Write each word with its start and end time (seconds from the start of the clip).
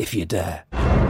if 0.00 0.14
you 0.14 0.24
dare. 0.24 1.09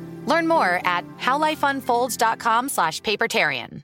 Learn 0.25 0.47
more 0.47 0.81
at 0.85 1.05
howlifeunfolds.com 1.17 2.69
slash 2.69 3.01
papertarian. 3.01 3.83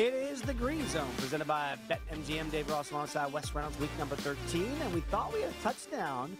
It 0.00 0.14
is 0.14 0.40
the 0.40 0.54
Green 0.54 0.88
Zone 0.88 1.10
presented 1.18 1.46
by 1.46 1.76
BetMGM. 1.90 2.50
Dave 2.50 2.70
Ross 2.70 2.90
alongside 2.90 3.30
Wes 3.34 3.54
Reynolds, 3.54 3.78
week 3.78 3.90
number 3.98 4.16
13. 4.16 4.66
And 4.82 4.94
we 4.94 5.00
thought 5.02 5.30
we 5.30 5.42
had 5.42 5.50
a 5.50 5.62
touchdown 5.62 6.38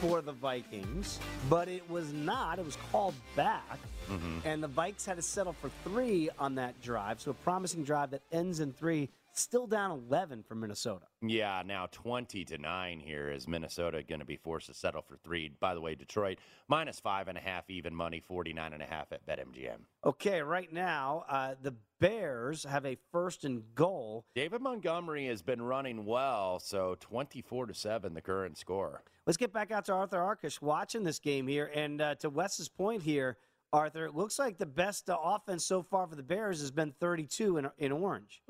for 0.00 0.22
the 0.22 0.32
Vikings, 0.32 1.20
but 1.48 1.68
it 1.68 1.88
was 1.90 2.12
not. 2.12 2.58
It 2.58 2.64
was 2.64 2.78
called 2.90 3.14
back. 3.36 3.78
Mm-hmm. 4.08 4.38
And 4.44 4.62
the 4.62 4.68
Vikes 4.68 5.04
had 5.04 5.16
to 5.16 5.22
settle 5.22 5.52
for 5.52 5.70
three 5.84 6.30
on 6.38 6.54
that 6.54 6.80
drive. 6.80 7.20
So 7.20 7.32
a 7.32 7.34
promising 7.34 7.84
drive 7.84 8.10
that 8.10 8.22
ends 8.32 8.60
in 8.60 8.72
three, 8.72 9.10
still 9.34 9.66
down 9.66 9.90
11 9.90 10.42
for 10.42 10.54
Minnesota. 10.54 11.06
Yeah, 11.22 11.62
now 11.64 11.88
20 11.92 12.44
to 12.46 12.58
9 12.58 13.00
here 13.00 13.30
is 13.30 13.46
Minnesota 13.46 14.02
going 14.02 14.20
to 14.20 14.26
be 14.26 14.36
forced 14.36 14.66
to 14.66 14.74
settle 14.74 15.02
for 15.02 15.16
three. 15.16 15.50
By 15.60 15.74
the 15.74 15.80
way, 15.80 15.94
Detroit 15.94 16.38
minus 16.68 17.00
five 17.00 17.28
and 17.28 17.36
a 17.36 17.40
half 17.40 17.68
even 17.68 17.94
money, 17.94 18.20
49 18.20 18.72
and 18.72 18.82
a 18.82 18.86
half 18.86 19.12
at 19.12 19.26
BetMGM. 19.26 19.78
Okay, 20.04 20.42
right 20.42 20.72
now, 20.72 21.24
uh, 21.28 21.54
the 21.60 21.74
Bears 22.00 22.64
have 22.64 22.86
a 22.86 22.96
first 23.12 23.44
and 23.44 23.62
goal. 23.74 24.24
David 24.34 24.62
Montgomery 24.62 25.26
has 25.26 25.42
been 25.42 25.60
running 25.60 26.06
well, 26.06 26.58
so 26.58 26.96
24 27.00 27.66
to 27.66 27.74
7 27.74 28.14
the 28.14 28.22
current 28.22 28.56
score. 28.56 29.02
Let's 29.26 29.36
get 29.36 29.52
back 29.52 29.70
out 29.70 29.84
to 29.86 29.92
Arthur 29.92 30.18
Arkush 30.18 30.62
watching 30.62 31.04
this 31.04 31.18
game 31.18 31.46
here. 31.46 31.70
And 31.74 32.00
uh, 32.00 32.14
to 32.16 32.30
Wes's 32.30 32.68
point 32.68 33.02
here, 33.02 33.36
Arthur, 33.72 34.06
it 34.06 34.14
looks 34.14 34.38
like 34.38 34.58
the 34.58 34.66
best 34.66 35.08
uh, 35.08 35.16
offense 35.22 35.64
so 35.64 35.82
far 35.82 36.06
for 36.06 36.16
the 36.16 36.22
Bears 36.22 36.60
has 36.60 36.70
been 36.70 36.92
32 36.98 37.58
in, 37.58 37.70
in 37.78 37.92
orange. 37.92 38.42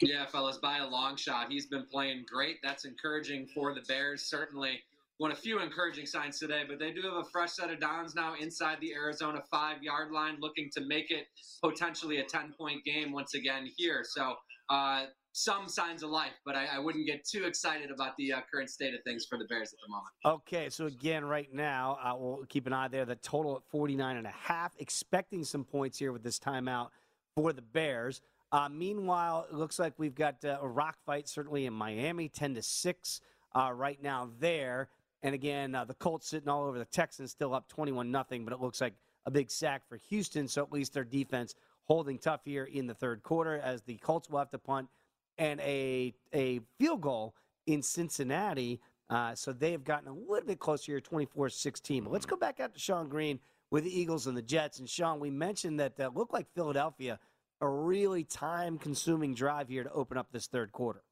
Yeah, 0.00 0.26
fellas, 0.26 0.58
by 0.58 0.78
a 0.78 0.86
long 0.86 1.16
shot. 1.16 1.50
He's 1.50 1.66
been 1.66 1.86
playing 1.90 2.26
great. 2.30 2.58
That's 2.62 2.84
encouraging 2.84 3.46
for 3.54 3.74
the 3.74 3.80
Bears. 3.88 4.22
Certainly 4.22 4.80
one 5.18 5.30
of 5.30 5.38
a 5.38 5.40
few 5.40 5.60
encouraging 5.60 6.04
signs 6.04 6.38
today, 6.38 6.62
but 6.68 6.78
they 6.78 6.92
do 6.92 7.00
have 7.02 7.14
a 7.14 7.24
fresh 7.24 7.52
set 7.52 7.70
of 7.70 7.80
downs 7.80 8.14
now 8.14 8.34
inside 8.38 8.78
the 8.80 8.92
Arizona 8.92 9.40
five 9.50 9.82
yard 9.82 10.12
line, 10.12 10.36
looking 10.40 10.68
to 10.74 10.82
make 10.82 11.10
it 11.10 11.26
potentially 11.62 12.18
a 12.18 12.24
10 12.24 12.54
point 12.58 12.84
game 12.84 13.12
once 13.12 13.34
again 13.34 13.68
here. 13.76 14.02
So, 14.04 14.34
uh, 14.68 15.06
some 15.32 15.68
signs 15.68 16.02
of 16.02 16.08
life, 16.08 16.32
but 16.46 16.56
I, 16.56 16.64
I 16.76 16.78
wouldn't 16.78 17.06
get 17.06 17.26
too 17.26 17.44
excited 17.44 17.90
about 17.90 18.16
the 18.16 18.32
uh, 18.32 18.40
current 18.50 18.70
state 18.70 18.94
of 18.94 19.00
things 19.04 19.26
for 19.28 19.36
the 19.36 19.44
Bears 19.44 19.70
at 19.70 19.78
the 19.86 19.92
moment. 19.92 20.12
Okay, 20.24 20.70
so 20.70 20.86
again, 20.86 21.26
right 21.26 21.52
now, 21.52 21.98
uh, 22.02 22.16
we'll 22.16 22.44
keep 22.48 22.66
an 22.66 22.72
eye 22.72 22.88
there. 22.88 23.04
The 23.04 23.16
total 23.16 23.56
at 23.56 23.62
49 23.70 24.16
and 24.16 24.26
a 24.26 24.30
half, 24.30 24.72
expecting 24.78 25.44
some 25.44 25.62
points 25.62 25.98
here 25.98 26.10
with 26.10 26.22
this 26.22 26.38
timeout 26.38 26.88
for 27.34 27.52
the 27.52 27.60
Bears. 27.60 28.22
Uh, 28.52 28.68
meanwhile, 28.68 29.46
it 29.50 29.54
looks 29.54 29.78
like 29.78 29.94
we've 29.98 30.14
got 30.14 30.44
uh, 30.44 30.58
a 30.60 30.68
rock 30.68 30.96
fight 31.04 31.28
certainly 31.28 31.66
in 31.66 31.72
Miami, 31.72 32.28
10 32.28 32.54
to 32.54 32.62
6 32.62 33.20
uh, 33.54 33.72
right 33.72 34.00
now 34.02 34.30
there. 34.38 34.88
And 35.22 35.34
again, 35.34 35.74
uh, 35.74 35.84
the 35.84 35.94
Colts 35.94 36.28
sitting 36.28 36.48
all 36.48 36.64
over 36.64 36.78
the 36.78 36.84
Texans, 36.84 37.32
still 37.32 37.54
up 37.54 37.68
21 37.68 38.10
nothing, 38.10 38.44
but 38.44 38.52
it 38.52 38.60
looks 38.60 38.80
like 38.80 38.94
a 39.24 39.30
big 39.30 39.50
sack 39.50 39.82
for 39.88 39.96
Houston. 40.08 40.46
So 40.46 40.62
at 40.62 40.72
least 40.72 40.92
their 40.92 41.04
defense 41.04 41.54
holding 41.84 42.18
tough 42.18 42.42
here 42.44 42.64
in 42.64 42.86
the 42.86 42.94
third 42.94 43.22
quarter 43.22 43.58
as 43.58 43.82
the 43.82 43.96
Colts 43.96 44.28
will 44.28 44.38
have 44.38 44.50
to 44.50 44.58
punt 44.58 44.88
and 45.38 45.60
a, 45.60 46.14
a 46.32 46.60
field 46.78 47.00
goal 47.00 47.34
in 47.66 47.82
Cincinnati. 47.82 48.80
Uh, 49.08 49.34
so 49.34 49.52
they 49.52 49.72
have 49.72 49.84
gotten 49.84 50.08
a 50.08 50.12
little 50.12 50.46
bit 50.46 50.58
closer 50.58 50.92
here, 50.92 51.00
24 51.00 51.48
16. 51.48 52.04
But 52.04 52.12
let's 52.12 52.26
go 52.26 52.36
back 52.36 52.60
out 52.60 52.74
to 52.74 52.80
Sean 52.80 53.08
Green 53.08 53.38
with 53.70 53.84
the 53.84 54.00
Eagles 54.00 54.26
and 54.26 54.36
the 54.36 54.42
Jets. 54.42 54.78
And 54.78 54.88
Sean, 54.88 55.20
we 55.20 55.30
mentioned 55.30 55.80
that 55.80 55.98
uh, 55.98 56.10
looked 56.14 56.32
like 56.32 56.46
Philadelphia, 56.54 57.18
a 57.60 57.68
really 57.68 58.24
time 58.24 58.78
consuming 58.78 59.34
drive 59.34 59.68
here 59.68 59.84
to 59.84 59.92
open 59.92 60.18
up 60.18 60.28
this 60.32 60.46
third 60.46 60.72
quarter. 60.72 61.02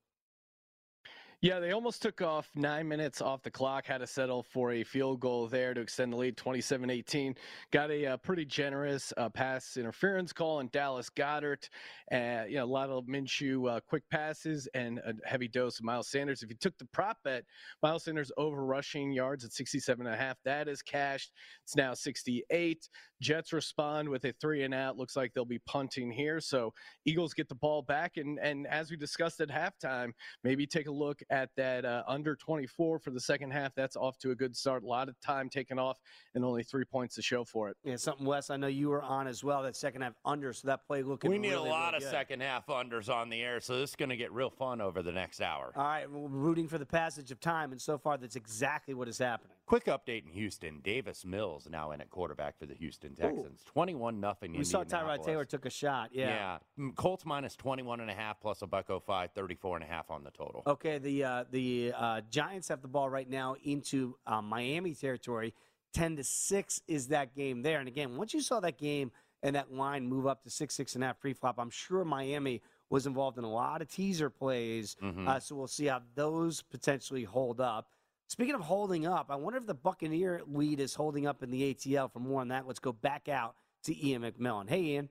Yeah, 1.41 1.61
they 1.61 1.73
almost 1.73 2.01
took 2.01 2.23
off 2.23 2.49
nine 2.55 2.89
minutes 2.89 3.21
off 3.21 3.43
the 3.43 3.51
clock, 3.51 3.87
had 3.87 3.99
to 3.99 4.07
settle 4.07 4.43
for 4.43 4.73
a 4.73 4.83
field 4.83 5.21
goal 5.21 5.47
there 5.47 5.75
to 5.75 5.81
extend 5.81 6.13
the 6.13 6.17
lead 6.17 6.37
27 6.37 6.89
18. 6.89 7.35
Got 7.71 7.91
a 7.91 8.07
uh, 8.07 8.17
pretty 8.17 8.45
generous 8.45 9.13
uh, 9.17 9.29
pass 9.29 9.77
interference 9.77 10.33
call 10.33 10.59
on 10.59 10.69
Dallas 10.73 11.11
Goedert. 11.11 11.69
Uh, 12.11 12.45
you 12.49 12.57
know, 12.57 12.65
a 12.65 12.67
lot 12.67 12.89
of 12.89 13.05
Minshew 13.05 13.71
uh, 13.71 13.81
quick 13.81 14.05
passes 14.11 14.69
and 14.75 14.99
a 15.01 15.15
heavy 15.27 15.49
dose 15.49 15.79
of 15.79 15.85
Miles 15.85 16.09
Sanders. 16.09 16.43
If 16.43 16.49
you 16.49 16.57
took 16.57 16.77
the 16.79 16.87
prop 16.87 17.19
bet, 17.25 17.45
Miles 17.83 18.05
Sanders 18.05 18.33
over 18.37 18.65
rushing 18.65 19.13
yards 19.13 19.45
at 19.45 19.53
67 19.53 20.07
and 20.07 20.15
a 20.15 20.19
half, 20.19 20.37
that 20.45 20.69
is 20.69 20.83
cashed. 20.83 21.33
It's 21.63 21.77
now 21.77 21.95
68. 21.95 22.89
Jets 23.21 23.53
respond 23.53 24.09
with 24.09 24.25
a 24.27 24.33
three 24.41 24.65
and 24.65 24.75
out. 24.75 24.99
Looks 24.99 25.17
like 25.17 25.33
they'll 25.33 25.45
be 25.45 25.61
punting 25.61 26.11
here. 26.11 26.41
So 26.41 26.73
Eagles 27.05 27.33
get 27.33 27.49
the 27.49 27.55
ball 27.55 27.83
back. 27.83 28.17
And, 28.17 28.39
and 28.39 28.67
as 28.67 28.91
we 28.91 28.97
discussed 28.97 29.41
at 29.41 29.49
halftime, 29.49 30.13
maybe 30.43 30.67
take 30.67 30.89
a 30.89 30.93
look 30.93 31.23
at 31.35 31.51
that 31.57 31.85
uh, 31.85 32.05
under 32.07 32.37
24 32.37 33.01
for 33.01 33.11
the 33.11 33.21
second 33.21 33.51
half. 33.51 33.75
That's 33.75 33.97
off 33.97 34.17
to 34.19 34.31
a 34.31 34.35
good 34.35 34.57
start. 34.57 34.85
A 34.85 34.87
lot 34.87 35.09
of 35.09 35.21
time 35.21 35.49
taken 35.51 35.79
off 35.79 35.99
and 36.35 36.45
only 36.45 36.63
three 36.63 36.85
points 36.85 37.17
to 37.17 37.23
show 37.23 37.45
for 37.45 37.69
it. 37.69 37.77
Yeah, 37.83 37.97
something, 37.97 38.25
Wes, 38.25 38.51
I 38.51 38.57
know 38.57 38.69
you 38.69 38.89
were 38.89 39.03
on 39.03 39.27
as 39.27 39.43
well, 39.43 39.63
that 39.65 39.75
second 39.75 40.03
half 40.03 40.15
under. 40.25 40.53
So 40.53 40.69
that 40.69 40.87
play 40.87 41.03
looking 41.03 41.31
We 41.31 41.39
need 41.39 41.51
really, 41.51 41.69
a 41.69 41.73
lot 41.73 41.93
really 41.93 41.97
of 41.97 42.03
good. 42.05 42.11
second 42.11 42.43
half 42.43 42.67
unders 42.69 43.09
on 43.13 43.29
the 43.29 43.43
air, 43.43 43.61
so 43.61 43.79
this 43.81 43.91
is 43.91 43.97
going 43.97 44.11
to 44.11 44.17
get 44.17 44.33
real 44.33 44.51
fun 44.51 44.81
over 44.81 45.03
the 45.03 45.13
next 45.13 45.41
hour. 45.41 45.73
All 45.77 45.83
right, 45.83 46.09
we're 46.11 46.29
rooting 46.29 46.69
for 46.69 46.79
the 46.79 46.87
passage 46.87 47.33
of 47.33 47.41
time. 47.41 47.73
And 47.73 47.81
so 47.81 47.99
far, 47.99 48.17
that's 48.17 48.37
exactly 48.37 48.95
what 48.95 49.09
is 49.09 49.19
happening. 49.19 49.57
Quick 49.67 49.87
update 49.87 50.25
in 50.27 50.31
Houston. 50.31 50.81
Davis 50.83 51.25
Mills 51.25 51.67
now 51.71 51.93
in 51.93 52.01
at 52.03 52.11
quarterback 52.11 52.59
for 52.59 52.67
the 52.67 52.75
Houston 52.75 53.15
Texans. 53.15 53.63
21 53.65 54.21
nothing. 54.21 54.53
We 54.53 54.63
saw 54.65 54.85
Tyrod 54.85 55.25
Taylor 55.25 55.47
took 55.47 55.65
a 55.65 55.71
shot. 55.71 56.11
Yeah. 56.13 56.59
Yeah. 56.79 56.89
Colts 56.97 57.25
minus 57.25 57.57
21 57.57 58.01
and 58.01 58.11
a 58.11 58.15
half 58.15 58.41
plus 58.41 58.61
a 58.61 58.67
buck 58.67 58.89
05, 58.89 59.31
34 59.35 59.77
and 59.79 59.85
a 59.85 59.89
half 59.89 60.11
on 60.11 60.23
the 60.23 60.31
total. 60.31 60.63
Okay, 60.67 60.99
the 60.99 61.25
uh, 61.25 61.45
the 61.51 61.93
uh, 61.97 62.21
Giants 62.31 62.69
have 62.69 62.83
the 62.83 62.89
ball 62.89 63.09
right 63.09 63.29
now 63.29 63.57
into 63.65 64.17
uh, 64.27 64.43
Miami 64.43 64.95
territory. 64.95 65.55
10 65.95 66.17
to 66.17 66.25
6 66.25 66.83
is 66.89 67.09
that 67.09 67.35
game 67.35 67.63
there. 67.63 67.79
And 67.79 67.89
again, 67.89 68.17
once 68.17 68.35
you 68.35 68.41
saw 68.43 68.61
that 68.61 68.79
game 68.79 69.13
and 69.43 69.55
that 69.57 69.73
line 69.73 70.07
move 70.07 70.27
up 70.27 70.43
to 70.43 70.51
6, 70.51 70.75
6 70.75 70.95
and 70.97 71.05
a 71.05 71.07
half 71.07 71.21
pre-flop, 71.21 71.55
I'm 71.59 71.71
sure 71.71 72.05
Miami 72.05 72.61
was 72.91 73.07
involved 73.07 73.39
in 73.39 73.45
a 73.45 73.51
lot 73.51 73.81
of 73.81 73.89
teaser 73.89 74.29
plays. 74.29 74.97
Mhm. 75.03 75.27
Uh, 75.27 75.39
so 75.41 75.55
we'll 75.55 75.69
see 75.69 75.87
how 75.87 76.03
those 76.17 76.63
potentially 76.63 77.23
hold 77.25 77.61
up. 77.61 77.89
Speaking 78.29 78.55
of 78.55 78.63
holding 78.63 79.07
up, 79.07 79.27
I 79.31 79.37
wonder 79.37 79.59
if 79.59 79.67
the 79.67 79.75
Buccaneer 79.75 80.43
lead 80.47 80.81
is 80.81 80.95
holding 80.95 81.27
up 81.27 81.43
in 81.43 81.51
the 81.51 81.75
ATL. 81.75 82.13
For 82.13 82.21
more 82.21 82.41
on 82.41 82.49
that, 82.49 82.67
let's 82.67 82.79
go 82.79 82.93
back 82.93 83.29
out 83.29 83.55
to 83.85 84.07
Ian 84.07 84.23
McMillan. 84.23 84.69
Hey, 84.69 84.81
Ian. 84.81 85.09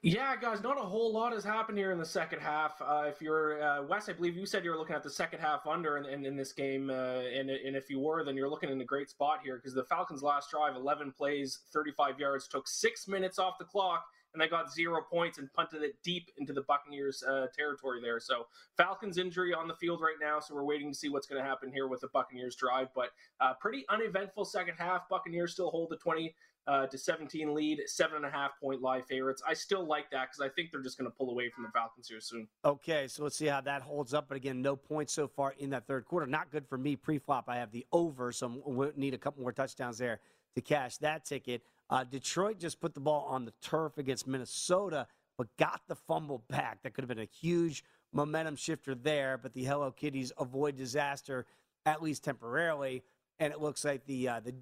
Yeah, 0.00 0.36
guys, 0.36 0.62
not 0.62 0.78
a 0.78 0.82
whole 0.82 1.12
lot 1.12 1.32
has 1.32 1.42
happened 1.42 1.76
here 1.76 1.90
in 1.90 1.98
the 1.98 2.06
second 2.06 2.38
half. 2.38 2.80
Uh, 2.80 3.06
if 3.08 3.20
you're 3.20 3.60
uh, 3.60 3.82
Wes, 3.82 4.08
I 4.08 4.12
believe 4.12 4.36
you 4.36 4.46
said 4.46 4.64
you 4.64 4.70
were 4.70 4.78
looking 4.78 4.94
at 4.94 5.02
the 5.02 5.10
second 5.10 5.40
half 5.40 5.66
under 5.66 5.98
in, 5.98 6.06
in, 6.06 6.24
in 6.24 6.36
this 6.36 6.52
game, 6.52 6.88
uh, 6.88 6.92
and, 6.92 7.50
and 7.50 7.74
if 7.74 7.90
you 7.90 7.98
were, 7.98 8.24
then 8.24 8.36
you're 8.36 8.48
looking 8.48 8.70
in 8.70 8.80
a 8.80 8.84
great 8.84 9.10
spot 9.10 9.40
here 9.42 9.56
because 9.56 9.74
the 9.74 9.82
Falcons' 9.84 10.22
last 10.22 10.50
drive, 10.50 10.76
11 10.76 11.12
plays, 11.12 11.58
35 11.72 12.20
yards, 12.20 12.46
took 12.46 12.68
six 12.68 13.08
minutes 13.08 13.40
off 13.40 13.58
the 13.58 13.64
clock, 13.64 14.04
and 14.32 14.40
they 14.40 14.48
got 14.48 14.72
zero 14.72 15.00
points 15.02 15.38
and 15.38 15.52
punted 15.52 15.82
it 15.82 15.96
deep 16.02 16.30
into 16.38 16.52
the 16.52 16.62
Buccaneers' 16.62 17.22
uh, 17.22 17.46
territory 17.56 18.00
there. 18.02 18.20
So 18.20 18.46
Falcons' 18.76 19.18
injury 19.18 19.54
on 19.54 19.68
the 19.68 19.74
field 19.74 20.00
right 20.00 20.16
now, 20.20 20.40
so 20.40 20.54
we're 20.54 20.64
waiting 20.64 20.92
to 20.92 20.98
see 20.98 21.08
what's 21.08 21.26
going 21.26 21.42
to 21.42 21.48
happen 21.48 21.72
here 21.72 21.88
with 21.88 22.00
the 22.00 22.08
Buccaneers' 22.08 22.56
drive. 22.56 22.88
But 22.94 23.10
uh, 23.40 23.54
pretty 23.54 23.84
uneventful 23.88 24.44
second 24.44 24.74
half. 24.78 25.08
Buccaneers 25.08 25.52
still 25.52 25.70
hold 25.70 25.90
the 25.90 25.96
20 25.96 26.34
uh, 26.68 26.86
to 26.86 26.98
17 26.98 27.54
lead, 27.54 27.80
seven 27.86 28.16
and 28.16 28.26
a 28.26 28.30
half 28.30 28.50
point 28.60 28.82
live 28.82 29.06
favorites. 29.06 29.42
I 29.46 29.54
still 29.54 29.86
like 29.86 30.10
that 30.10 30.28
because 30.30 30.40
I 30.40 30.52
think 30.54 30.70
they're 30.70 30.82
just 30.82 30.98
going 30.98 31.10
to 31.10 31.16
pull 31.16 31.30
away 31.30 31.48
from 31.48 31.64
the 31.64 31.70
Falcons 31.70 32.08
here 32.08 32.20
soon. 32.20 32.46
Okay, 32.62 33.08
so 33.08 33.22
let's 33.22 33.38
see 33.38 33.46
how 33.46 33.62
that 33.62 33.80
holds 33.80 34.12
up. 34.12 34.28
But 34.28 34.36
again, 34.36 34.60
no 34.60 34.76
points 34.76 35.14
so 35.14 35.26
far 35.26 35.54
in 35.58 35.70
that 35.70 35.86
third 35.86 36.04
quarter. 36.04 36.26
Not 36.26 36.50
good 36.50 36.68
for 36.68 36.76
me 36.76 36.94
pre-flop. 36.94 37.48
I 37.48 37.56
have 37.56 37.72
the 37.72 37.86
over, 37.90 38.32
so 38.32 38.62
we 38.66 38.90
need 38.96 39.14
a 39.14 39.18
couple 39.18 39.40
more 39.40 39.52
touchdowns 39.52 39.96
there 39.96 40.20
to 40.54 40.60
cash 40.60 40.98
that 40.98 41.24
ticket. 41.24 41.62
Uh, 41.90 42.04
Detroit 42.04 42.58
just 42.58 42.80
put 42.80 42.94
the 42.94 43.00
ball 43.00 43.24
on 43.28 43.44
the 43.44 43.52
turf 43.62 43.96
against 43.98 44.26
Minnesota, 44.26 45.06
but 45.36 45.46
got 45.56 45.80
the 45.88 45.94
fumble 45.94 46.44
back. 46.48 46.82
That 46.82 46.92
could 46.94 47.02
have 47.02 47.08
been 47.08 47.18
a 47.18 47.24
huge 47.40 47.84
momentum 48.12 48.56
shifter 48.56 48.94
there. 48.94 49.38
But 49.38 49.54
the 49.54 49.64
Hello 49.64 49.90
Kitties 49.90 50.32
avoid 50.38 50.76
disaster 50.76 51.46
at 51.86 52.02
least 52.02 52.24
temporarily, 52.24 53.02
and 53.38 53.52
it 53.52 53.60
looks 53.60 53.84
like 53.84 54.04
the 54.06 54.28
uh, 54.28 54.40
the 54.40 54.54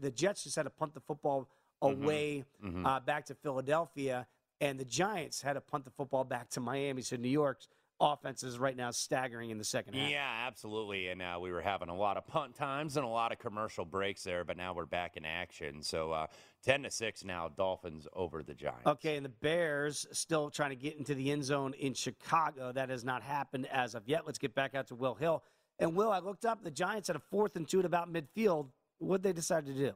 the 0.00 0.10
Jets 0.10 0.44
just 0.44 0.56
had 0.56 0.64
to 0.64 0.70
punt 0.70 0.92
the 0.94 1.00
football 1.00 1.48
Mhm. 1.82 2.02
away 2.02 2.44
Mhm. 2.62 2.86
uh, 2.86 3.00
back 3.00 3.24
to 3.26 3.34
Philadelphia, 3.34 4.26
and 4.60 4.78
the 4.78 4.84
Giants 4.84 5.40
had 5.40 5.54
to 5.54 5.60
punt 5.62 5.84
the 5.84 5.90
football 5.90 6.24
back 6.24 6.50
to 6.50 6.60
Miami. 6.60 7.00
So 7.02 7.16
New 7.16 7.30
York's 7.30 7.68
offense 8.00 8.42
is 8.42 8.58
right 8.58 8.76
now 8.76 8.90
staggering 8.90 9.50
in 9.50 9.58
the 9.58 9.64
second 9.64 9.94
half. 9.94 10.10
Yeah, 10.10 10.46
absolutely. 10.46 11.08
And 11.08 11.20
uh, 11.20 11.38
we 11.40 11.52
were 11.52 11.60
having 11.60 11.88
a 11.88 11.94
lot 11.94 12.16
of 12.16 12.26
punt 12.26 12.54
times 12.54 12.96
and 12.96 13.04
a 13.04 13.08
lot 13.08 13.32
of 13.32 13.38
commercial 13.38 13.84
breaks 13.84 14.22
there, 14.22 14.44
but 14.44 14.56
now 14.56 14.72
we're 14.72 14.86
back 14.86 15.16
in 15.16 15.24
action. 15.24 15.82
So 15.82 16.12
uh, 16.12 16.26
10 16.64 16.84
to 16.84 16.90
6 16.90 17.24
now, 17.24 17.48
Dolphins 17.48 18.08
over 18.14 18.42
the 18.42 18.54
Giants. 18.54 18.86
Okay, 18.86 19.16
and 19.16 19.24
the 19.24 19.30
Bears 19.30 20.06
still 20.12 20.50
trying 20.50 20.70
to 20.70 20.76
get 20.76 20.96
into 20.96 21.14
the 21.14 21.30
end 21.30 21.44
zone 21.44 21.74
in 21.74 21.94
Chicago. 21.94 22.72
That 22.72 22.88
has 22.88 23.04
not 23.04 23.22
happened 23.22 23.68
as 23.70 23.94
of 23.94 24.08
yet. 24.08 24.22
Let's 24.26 24.38
get 24.38 24.54
back 24.54 24.74
out 24.74 24.88
to 24.88 24.94
Will 24.94 25.14
Hill. 25.14 25.42
And 25.78 25.94
Will, 25.94 26.10
I 26.10 26.18
looked 26.18 26.44
up. 26.44 26.62
The 26.62 26.70
Giants 26.70 27.08
had 27.08 27.16
a 27.16 27.22
fourth 27.30 27.56
and 27.56 27.68
two 27.68 27.80
at 27.80 27.84
about 27.84 28.12
midfield. 28.12 28.68
What 28.98 29.22
they 29.22 29.32
decide 29.32 29.66
to 29.66 29.72
do? 29.72 29.92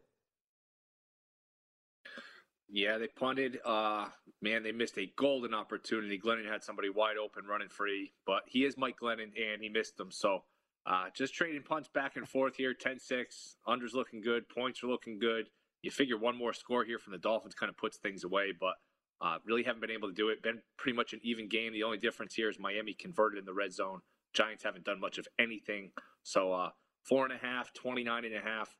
Yeah, 2.68 2.98
they 2.98 3.08
punted. 3.08 3.58
Uh, 3.64 4.06
man, 4.40 4.62
they 4.62 4.72
missed 4.72 4.98
a 4.98 5.12
golden 5.16 5.54
opportunity. 5.54 6.18
Glennon 6.18 6.50
had 6.50 6.62
somebody 6.62 6.88
wide 6.88 7.16
open 7.16 7.44
running 7.46 7.68
free, 7.68 8.12
but 8.26 8.42
he 8.46 8.64
is 8.64 8.76
Mike 8.76 8.96
Glennon, 9.00 9.32
and 9.36 9.60
he 9.60 9.68
missed 9.68 9.96
them. 9.96 10.10
So 10.10 10.44
uh, 10.86 11.06
just 11.14 11.34
trading 11.34 11.62
punts 11.62 11.88
back 11.88 12.16
and 12.16 12.28
forth 12.28 12.56
here 12.56 12.74
10 12.74 12.98
6. 12.98 13.56
Under's 13.66 13.94
looking 13.94 14.20
good. 14.20 14.48
Points 14.48 14.82
are 14.82 14.88
looking 14.88 15.18
good. 15.18 15.46
You 15.82 15.90
figure 15.90 16.18
one 16.18 16.36
more 16.36 16.52
score 16.52 16.84
here 16.84 16.98
from 16.98 17.12
the 17.12 17.18
Dolphins 17.18 17.54
kind 17.54 17.68
of 17.68 17.76
puts 17.76 17.98
things 17.98 18.24
away, 18.24 18.52
but 18.58 18.74
uh, 19.20 19.38
really 19.44 19.62
haven't 19.62 19.80
been 19.80 19.90
able 19.90 20.08
to 20.08 20.14
do 20.14 20.30
it. 20.30 20.42
Been 20.42 20.60
pretty 20.78 20.96
much 20.96 21.12
an 21.12 21.20
even 21.22 21.48
game. 21.48 21.72
The 21.72 21.82
only 21.82 21.98
difference 21.98 22.34
here 22.34 22.48
is 22.48 22.58
Miami 22.58 22.94
converted 22.94 23.38
in 23.38 23.44
the 23.44 23.54
red 23.54 23.72
zone. 23.72 24.00
Giants 24.32 24.64
haven't 24.64 24.84
done 24.84 25.00
much 25.00 25.18
of 25.18 25.28
anything. 25.38 25.92
So 26.22 26.52
uh, 26.52 26.70
four 27.02 27.24
and 27.24 27.32
a 27.32 27.38
half, 27.38 27.72
29 27.74 28.24
and 28.24 28.34
a 28.34 28.40
half. 28.40 28.74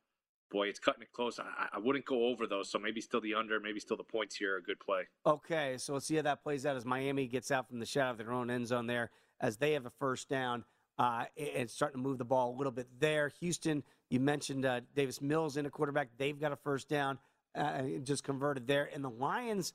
Boy, 0.51 0.67
it's 0.67 0.79
cutting 0.79 1.01
it 1.01 1.11
close. 1.11 1.39
I, 1.39 1.67
I 1.73 1.79
wouldn't 1.79 2.05
go 2.05 2.25
over 2.27 2.47
those. 2.47 2.69
So 2.69 2.79
maybe 2.79 3.01
still 3.01 3.21
the 3.21 3.33
under, 3.33 3.59
maybe 3.59 3.79
still 3.79 3.97
the 3.97 4.03
points 4.03 4.35
here. 4.35 4.57
A 4.57 4.61
good 4.61 4.79
play. 4.79 5.03
Okay, 5.25 5.77
so 5.77 5.93
let's 5.93 6.05
see 6.05 6.15
how 6.15 6.21
that 6.21 6.43
plays 6.43 6.65
out 6.65 6.75
as 6.75 6.85
Miami 6.85 7.27
gets 7.27 7.51
out 7.51 7.67
from 7.67 7.79
the 7.79 7.85
shadow 7.85 8.11
of 8.11 8.17
their 8.17 8.31
own 8.31 8.49
end 8.49 8.67
zone 8.67 8.87
there 8.87 9.09
as 9.41 9.57
they 9.57 9.73
have 9.73 9.85
a 9.85 9.91
first 9.99 10.29
down 10.29 10.63
uh, 10.97 11.25
and 11.37 11.69
starting 11.69 12.01
to 12.01 12.07
move 12.07 12.17
the 12.17 12.25
ball 12.25 12.53
a 12.53 12.57
little 12.57 12.71
bit 12.71 12.87
there. 12.99 13.31
Houston, 13.39 13.83
you 14.09 14.19
mentioned 14.19 14.65
uh, 14.65 14.81
Davis 14.95 15.21
Mills 15.21 15.57
in 15.57 15.65
a 15.65 15.69
quarterback. 15.69 16.09
They've 16.17 16.39
got 16.39 16.51
a 16.51 16.55
first 16.55 16.87
down, 16.87 17.19
uh, 17.55 17.83
just 18.03 18.23
converted 18.23 18.67
there. 18.67 18.89
And 18.93 19.03
the 19.03 19.09
Lions, 19.09 19.73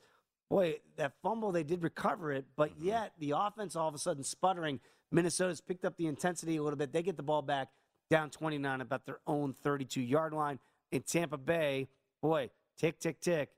boy, 0.49 0.79
that 0.97 1.13
fumble, 1.21 1.51
they 1.51 1.63
did 1.63 1.83
recover 1.83 2.31
it, 2.31 2.45
but 2.55 2.71
yet 2.81 3.13
the 3.19 3.33
offense 3.37 3.75
all 3.75 3.87
of 3.87 3.95
a 3.95 3.99
sudden 3.99 4.23
sputtering. 4.23 4.79
Minnesota's 5.11 5.61
picked 5.61 5.85
up 5.85 5.97
the 5.97 6.07
intensity 6.07 6.57
a 6.57 6.63
little 6.63 6.77
bit. 6.77 6.93
They 6.93 7.03
get 7.03 7.17
the 7.17 7.23
ball 7.23 7.41
back 7.41 7.67
down 8.11 8.29
29 8.29 8.81
about 8.81 9.05
their 9.05 9.19
own 9.25 9.53
32 9.63 10.01
yard 10.01 10.33
line. 10.33 10.59
In 10.91 11.01
Tampa 11.01 11.37
Bay, 11.37 11.87
boy, 12.21 12.49
tick, 12.77 12.99
tick, 12.99 13.21
tick. 13.21 13.49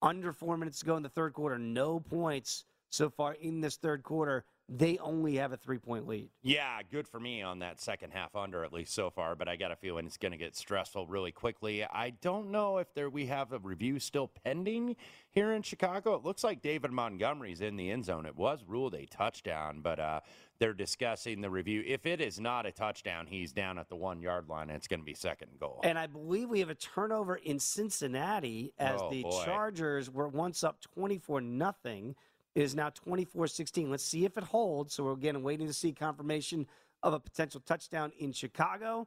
Under 0.00 0.32
four 0.32 0.56
minutes 0.56 0.80
to 0.80 0.86
go 0.86 0.96
in 0.96 1.02
the 1.02 1.10
third 1.10 1.34
quarter. 1.34 1.58
No 1.58 2.00
points 2.00 2.64
so 2.88 3.10
far 3.10 3.34
in 3.34 3.60
this 3.60 3.76
third 3.76 4.02
quarter. 4.02 4.44
They 4.70 4.98
only 4.98 5.36
have 5.36 5.52
a 5.52 5.56
three 5.56 5.78
point 5.78 6.06
lead. 6.06 6.28
Yeah, 6.42 6.80
good 6.90 7.08
for 7.08 7.18
me 7.18 7.40
on 7.40 7.60
that 7.60 7.80
second 7.80 8.12
half 8.12 8.36
under 8.36 8.64
at 8.64 8.72
least 8.72 8.92
so 8.92 9.08
far, 9.08 9.34
but 9.34 9.48
I 9.48 9.56
got 9.56 9.72
a 9.72 9.76
feeling 9.76 10.04
it's 10.06 10.18
going 10.18 10.32
to 10.32 10.38
get 10.38 10.54
stressful 10.56 11.06
really 11.06 11.32
quickly. 11.32 11.84
I 11.84 12.10
don't 12.10 12.50
know 12.50 12.76
if 12.76 12.92
there 12.92 13.08
we 13.08 13.26
have 13.26 13.52
a 13.52 13.58
review 13.58 13.98
still 13.98 14.28
pending 14.44 14.96
here 15.30 15.52
in 15.52 15.62
Chicago. 15.62 16.14
It 16.16 16.24
looks 16.24 16.44
like 16.44 16.60
David 16.60 16.92
Montgomery's 16.92 17.62
in 17.62 17.76
the 17.76 17.90
end 17.90 18.04
zone. 18.04 18.26
It 18.26 18.36
was 18.36 18.62
ruled 18.66 18.94
a 18.94 19.06
touchdown, 19.06 19.80
but 19.80 19.98
uh, 19.98 20.20
they're 20.58 20.74
discussing 20.74 21.40
the 21.40 21.48
review. 21.48 21.82
If 21.86 22.04
it 22.04 22.20
is 22.20 22.38
not 22.38 22.66
a 22.66 22.72
touchdown, 22.72 23.26
he's 23.26 23.52
down 23.52 23.78
at 23.78 23.88
the 23.88 23.96
one 23.96 24.20
yard 24.20 24.50
line, 24.50 24.68
and 24.68 24.76
it's 24.76 24.88
going 24.88 25.00
to 25.00 25.06
be 25.06 25.14
second 25.14 25.48
and 25.50 25.58
goal. 25.60 25.80
And 25.82 25.98
I 25.98 26.06
believe 26.06 26.50
we 26.50 26.60
have 26.60 26.70
a 26.70 26.74
turnover 26.74 27.36
in 27.36 27.58
Cincinnati 27.58 28.74
as 28.78 29.00
Oh, 29.00 29.08
the 29.10 29.22
boy. 29.22 29.44
Chargers 29.46 30.10
were 30.10 30.28
once 30.28 30.62
up 30.62 30.82
24 30.82 31.40
nothing. 31.40 32.14
It 32.58 32.64
is 32.64 32.74
now 32.74 32.90
24 32.90 33.46
16. 33.46 33.88
Let's 33.88 34.04
see 34.04 34.24
if 34.24 34.36
it 34.36 34.42
holds. 34.42 34.92
So 34.92 35.04
we're 35.04 35.12
again 35.12 35.44
waiting 35.44 35.68
to 35.68 35.72
see 35.72 35.92
confirmation 35.92 36.66
of 37.04 37.12
a 37.12 37.20
potential 37.20 37.60
touchdown 37.60 38.10
in 38.18 38.32
Chicago 38.32 39.06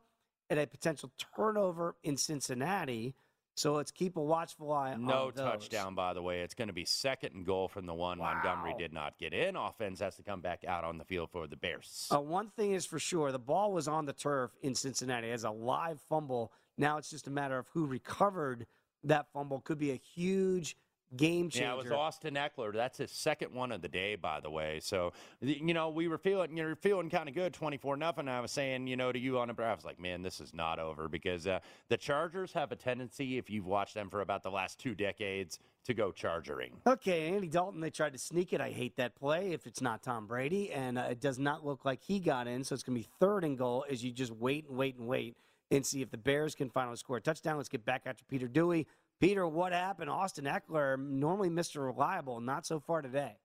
and 0.50 0.58
a 0.58 0.66
potential 0.66 1.12
turnover 1.36 1.98
in 2.02 2.16
Cincinnati. 2.16 3.14
So 3.56 3.74
let's 3.74 3.92
keep 3.92 4.16
a 4.16 4.22
watchful 4.22 4.72
eye 4.72 4.94
on 4.94 5.04
No 5.04 5.32
touchdown, 5.32 5.96
by 5.96 6.14
the 6.14 6.22
way. 6.22 6.44
It's 6.44 6.54
going 6.54 6.70
to 6.70 6.74
be 6.74 6.86
second 6.86 7.36
and 7.36 7.46
goal 7.46 7.68
from 7.68 7.86
the 7.88 7.94
one. 7.94 8.20
Montgomery 8.20 8.74
did 8.80 8.94
not 8.94 9.18
get 9.20 9.34
in. 9.34 9.58
Offense 9.58 10.00
has 10.00 10.16
to 10.16 10.24
come 10.24 10.40
back 10.40 10.64
out 10.66 10.86
on 10.86 10.98
the 10.98 11.04
field 11.04 11.30
for 11.30 11.46
the 11.46 11.58
Bears. 11.58 12.08
Uh, 12.10 12.22
one 12.22 12.48
thing 12.52 12.72
is 12.72 12.86
for 12.86 13.00
sure 13.00 13.34
the 13.34 13.38
ball 13.38 13.74
was 13.74 13.90
on 13.90 14.06
the 14.06 14.14
turf 14.14 14.52
in 14.62 14.76
Cincinnati 14.76 15.30
as 15.30 15.44
a 15.44 15.52
live 15.52 16.00
fumble. 16.08 16.54
Now 16.78 17.00
it's 17.00 17.10
just 17.10 17.28
a 17.28 17.32
matter 17.32 17.58
of 17.58 17.68
who 17.74 17.86
recovered 17.86 18.66
that 19.04 19.26
fumble. 19.34 19.60
Could 19.60 19.78
be 19.78 19.92
a 19.92 20.00
huge 20.16 20.78
game 21.16 21.50
changer. 21.50 21.68
Yeah, 21.68 21.74
it 21.74 21.84
was 21.84 21.92
Austin 21.92 22.36
Ekeler. 22.36 22.74
That's 22.74 22.98
his 22.98 23.12
second 23.12 23.54
one 23.54 23.72
of 23.72 23.82
the 23.82 23.88
day, 23.88 24.16
by 24.16 24.40
the 24.40 24.50
way. 24.50 24.80
So, 24.82 25.14
you 25.42 25.74
know, 25.74 25.90
we 25.90 26.08
were 26.08 26.18
feeling, 26.18 26.56
you're 26.56 26.76
feeling 26.76 27.10
kind 27.10 27.28
of 27.28 27.36
good, 27.36 27.54
24 27.54 27.98
nothing. 27.98 28.28
I 28.28 28.40
was 28.40 28.52
saying, 28.52 28.88
you 28.88 28.96
know, 28.96 29.12
to 29.12 29.20
you 29.20 29.40
on 29.40 29.48
the 29.48 29.64
I 29.64 29.74
was 29.74 29.86
like, 29.86 30.00
man, 30.00 30.22
this 30.22 30.40
is 30.40 30.54
not 30.54 30.80
over 30.80 31.08
because 31.08 31.48
uh, 31.48 31.60
the 31.90 31.98
Chargers 31.98 32.54
have 32.54 32.72
a 32.72 32.76
tendency, 32.76 33.38
if 33.38 33.50
you've 33.50 33.66
watched 33.66 33.94
them 33.94 34.10
for 34.10 34.22
about 34.22 34.44
the 34.44 34.52
last 34.52 34.80
two 34.80 34.96
decades, 34.96 35.60
to 35.84 35.94
go 35.94 36.12
chargering. 36.12 36.74
Okay, 36.86 37.30
Andy 37.30 37.48
Dalton, 37.48 37.82
they 37.82 37.90
tried 37.90 38.14
to 38.14 38.20
sneak 38.20 38.54
it. 38.54 38.62
I 38.62 38.70
hate 38.70 38.98
that 38.98 39.16
play 39.16 39.52
if 39.52 39.66
it's 39.66 39.82
not 39.82 40.04
Tom 40.04 40.28
Brady, 40.28 40.72
and 40.72 40.98
uh, 40.98 41.08
it 41.10 41.20
does 41.20 41.40
not 41.40 41.66
look 41.66 41.86
like 41.86 42.02
he 42.04 42.20
got 42.20 42.48
in. 42.48 42.64
So 42.64 42.76
it's 42.76 42.84
going 42.84 42.96
to 42.96 43.02
be 43.02 43.10
third 43.20 43.44
and 43.44 43.58
goal 43.58 43.86
as 43.90 44.04
you 44.04 44.12
just 44.12 44.32
wait 44.32 44.68
and 44.68 44.78
wait 44.78 44.98
and 44.98 45.08
wait 45.08 45.36
and 45.72 45.86
see 45.86 46.02
if 46.02 46.12
the 46.12 46.18
Bears 46.18 46.54
can 46.54 46.70
finally 46.70 46.98
score 46.98 47.18
a 47.18 47.22
touchdown. 47.22 47.58
Let's 47.58 47.70
get 47.70 47.86
back 47.86 48.04
after 48.06 48.24
Peter 48.26 48.48
Dewey. 48.48 48.88
Peter, 49.22 49.48
what 49.48 49.72
happened? 49.72 50.10
Austin 50.10 50.46
Ekeler, 50.46 50.98
normally 50.98 51.48
Mr. 51.48 51.86
Reliable, 51.86 52.42
not 52.42 52.66
so 52.66 52.80
far 52.80 53.04
today. 53.04 53.38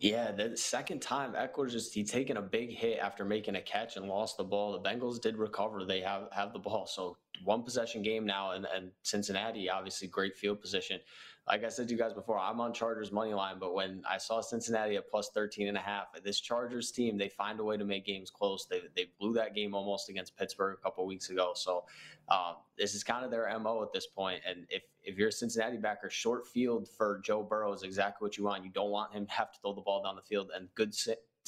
Yeah, 0.00 0.32
the 0.32 0.56
second 0.56 1.00
time 1.00 1.34
Ekeler 1.34 1.70
just 1.70 1.94
he 1.94 2.02
taken 2.02 2.36
a 2.36 2.42
big 2.42 2.70
hit 2.70 2.98
after 2.98 3.24
making 3.24 3.54
a 3.54 3.60
catch 3.60 3.96
and 3.96 4.06
lost 4.06 4.36
the 4.36 4.44
ball. 4.44 4.72
The 4.72 4.88
Bengals 4.88 5.20
did 5.20 5.36
recover; 5.36 5.84
they 5.84 6.00
have 6.00 6.28
have 6.32 6.52
the 6.52 6.58
ball. 6.58 6.86
So 6.86 7.16
one 7.44 7.62
possession 7.62 8.02
game 8.02 8.26
now, 8.26 8.52
and, 8.52 8.66
and 8.74 8.90
Cincinnati, 9.02 9.70
obviously, 9.70 10.08
great 10.08 10.36
field 10.36 10.60
position. 10.60 11.00
Like 11.48 11.64
I 11.64 11.68
said 11.70 11.88
to 11.88 11.94
you 11.94 11.98
guys 11.98 12.12
before, 12.12 12.38
I'm 12.38 12.60
on 12.60 12.74
Chargers 12.74 13.10
money 13.10 13.32
line, 13.32 13.56
but 13.58 13.72
when 13.74 14.02
I 14.08 14.18
saw 14.18 14.42
Cincinnati 14.42 14.96
at 14.96 15.10
plus 15.10 15.30
13 15.30 15.68
and 15.68 15.78
a 15.78 15.80
half, 15.80 16.08
this 16.22 16.40
Chargers 16.40 16.90
team, 16.90 17.16
they 17.16 17.30
find 17.30 17.58
a 17.58 17.64
way 17.64 17.78
to 17.78 17.86
make 17.86 18.04
games 18.04 18.28
close. 18.28 18.66
They, 18.66 18.82
they 18.94 19.06
blew 19.18 19.32
that 19.34 19.54
game 19.54 19.74
almost 19.74 20.10
against 20.10 20.36
Pittsburgh 20.36 20.76
a 20.78 20.82
couple 20.82 21.06
weeks 21.06 21.30
ago. 21.30 21.52
So 21.54 21.84
um, 22.28 22.56
this 22.76 22.94
is 22.94 23.02
kind 23.02 23.24
of 23.24 23.30
their 23.30 23.58
MO 23.58 23.82
at 23.82 23.94
this 23.94 24.06
point. 24.06 24.42
And 24.46 24.66
if, 24.68 24.82
if 25.02 25.16
you're 25.16 25.28
a 25.28 25.32
Cincinnati 25.32 25.78
backer, 25.78 26.10
short 26.10 26.46
field 26.46 26.86
for 26.86 27.20
Joe 27.24 27.42
Burrow 27.42 27.72
is 27.72 27.82
exactly 27.82 28.26
what 28.26 28.36
you 28.36 28.44
want. 28.44 28.62
You 28.62 28.70
don't 28.70 28.90
want 28.90 29.14
him 29.14 29.24
to 29.24 29.32
have 29.32 29.50
to 29.52 29.58
throw 29.60 29.72
the 29.72 29.80
ball 29.80 30.02
down 30.02 30.16
the 30.16 30.22
field 30.22 30.50
and 30.54 30.68
good 30.74 30.94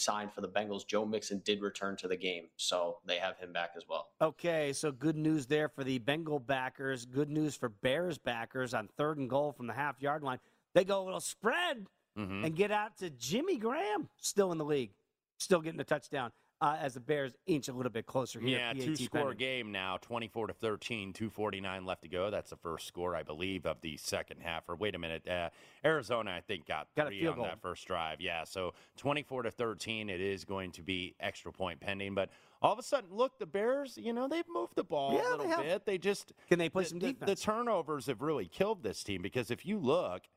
sign 0.00 0.28
for 0.28 0.40
the 0.40 0.48
Bengals. 0.48 0.86
Joe 0.86 1.04
Mixon 1.04 1.40
did 1.44 1.60
return 1.60 1.96
to 1.96 2.08
the 2.08 2.16
game, 2.16 2.44
so 2.56 2.98
they 3.06 3.18
have 3.18 3.36
him 3.38 3.52
back 3.52 3.72
as 3.76 3.84
well. 3.88 4.08
Okay, 4.20 4.72
so 4.72 4.90
good 4.90 5.16
news 5.16 5.46
there 5.46 5.68
for 5.68 5.84
the 5.84 5.98
Bengal 5.98 6.38
backers. 6.38 7.04
Good 7.04 7.30
news 7.30 7.54
for 7.54 7.68
Bears 7.68 8.18
backers 8.18 8.74
on 8.74 8.88
third 8.96 9.18
and 9.18 9.28
goal 9.28 9.52
from 9.52 9.66
the 9.66 9.72
half 9.72 10.00
yard 10.00 10.22
line. 10.22 10.38
They 10.74 10.84
go 10.84 11.02
a 11.02 11.04
little 11.04 11.20
spread 11.20 11.86
mm-hmm. 12.18 12.44
and 12.44 12.54
get 12.54 12.70
out 12.70 12.96
to 12.98 13.10
Jimmy 13.10 13.56
Graham, 13.56 14.08
still 14.16 14.52
in 14.52 14.58
the 14.58 14.64
league, 14.64 14.92
still 15.38 15.60
getting 15.60 15.80
a 15.80 15.84
touchdown 15.84 16.32
uh, 16.60 16.76
as 16.78 16.94
the 16.94 17.00
Bears 17.00 17.32
inch 17.46 17.68
a 17.68 17.72
little 17.72 17.90
bit 17.90 18.06
closer 18.06 18.38
here. 18.38 18.58
Yeah, 18.58 18.72
two 18.74 18.94
score 18.96 19.32
game 19.32 19.72
now, 19.72 19.96
24 20.00 20.48
to 20.48 20.52
13, 20.52 21.12
249 21.12 21.86
left 21.86 22.02
to 22.02 22.08
go. 22.08 22.30
That's 22.30 22.50
the 22.50 22.56
first 22.56 22.86
score, 22.86 23.16
I 23.16 23.22
believe, 23.22 23.64
of 23.64 23.80
the 23.80 23.96
second 23.96 24.40
half. 24.42 24.68
Or 24.68 24.76
wait 24.76 24.94
a 24.94 24.98
minute, 24.98 25.26
uh, 25.26 25.48
Arizona, 25.84 26.32
I 26.32 26.40
think, 26.40 26.66
got, 26.66 26.88
got 26.96 27.08
three 27.08 27.26
on 27.26 27.36
goal. 27.36 27.44
that 27.44 27.62
first 27.62 27.86
drive. 27.86 28.20
Yeah, 28.20 28.44
so 28.44 28.74
24 28.98 29.44
to 29.44 29.50
13, 29.50 30.10
it 30.10 30.20
is 30.20 30.44
going 30.44 30.72
to 30.72 30.82
be 30.82 31.14
extra 31.18 31.50
point 31.52 31.80
pending. 31.80 32.14
But 32.14 32.30
all 32.60 32.72
of 32.72 32.78
a 32.78 32.82
sudden, 32.82 33.08
look, 33.10 33.38
the 33.38 33.46
Bears, 33.46 33.96
you 33.96 34.12
know, 34.12 34.28
they've 34.28 34.44
moved 34.52 34.76
the 34.76 34.84
ball 34.84 35.14
yeah, 35.14 35.20
a 35.20 35.36
little 35.36 35.62
they 35.62 35.68
bit. 35.68 35.86
They 35.86 35.98
just 35.98 36.32
can 36.48 36.58
they 36.58 36.68
play 36.68 36.82
the, 36.82 36.88
some 36.90 36.98
defense? 36.98 37.20
The, 37.20 37.26
the 37.26 37.36
turnovers 37.36 38.06
have 38.06 38.20
really 38.20 38.46
killed 38.46 38.82
this 38.82 39.02
team 39.02 39.22
because 39.22 39.50
if 39.50 39.64
you 39.64 39.78
look– 39.78 40.22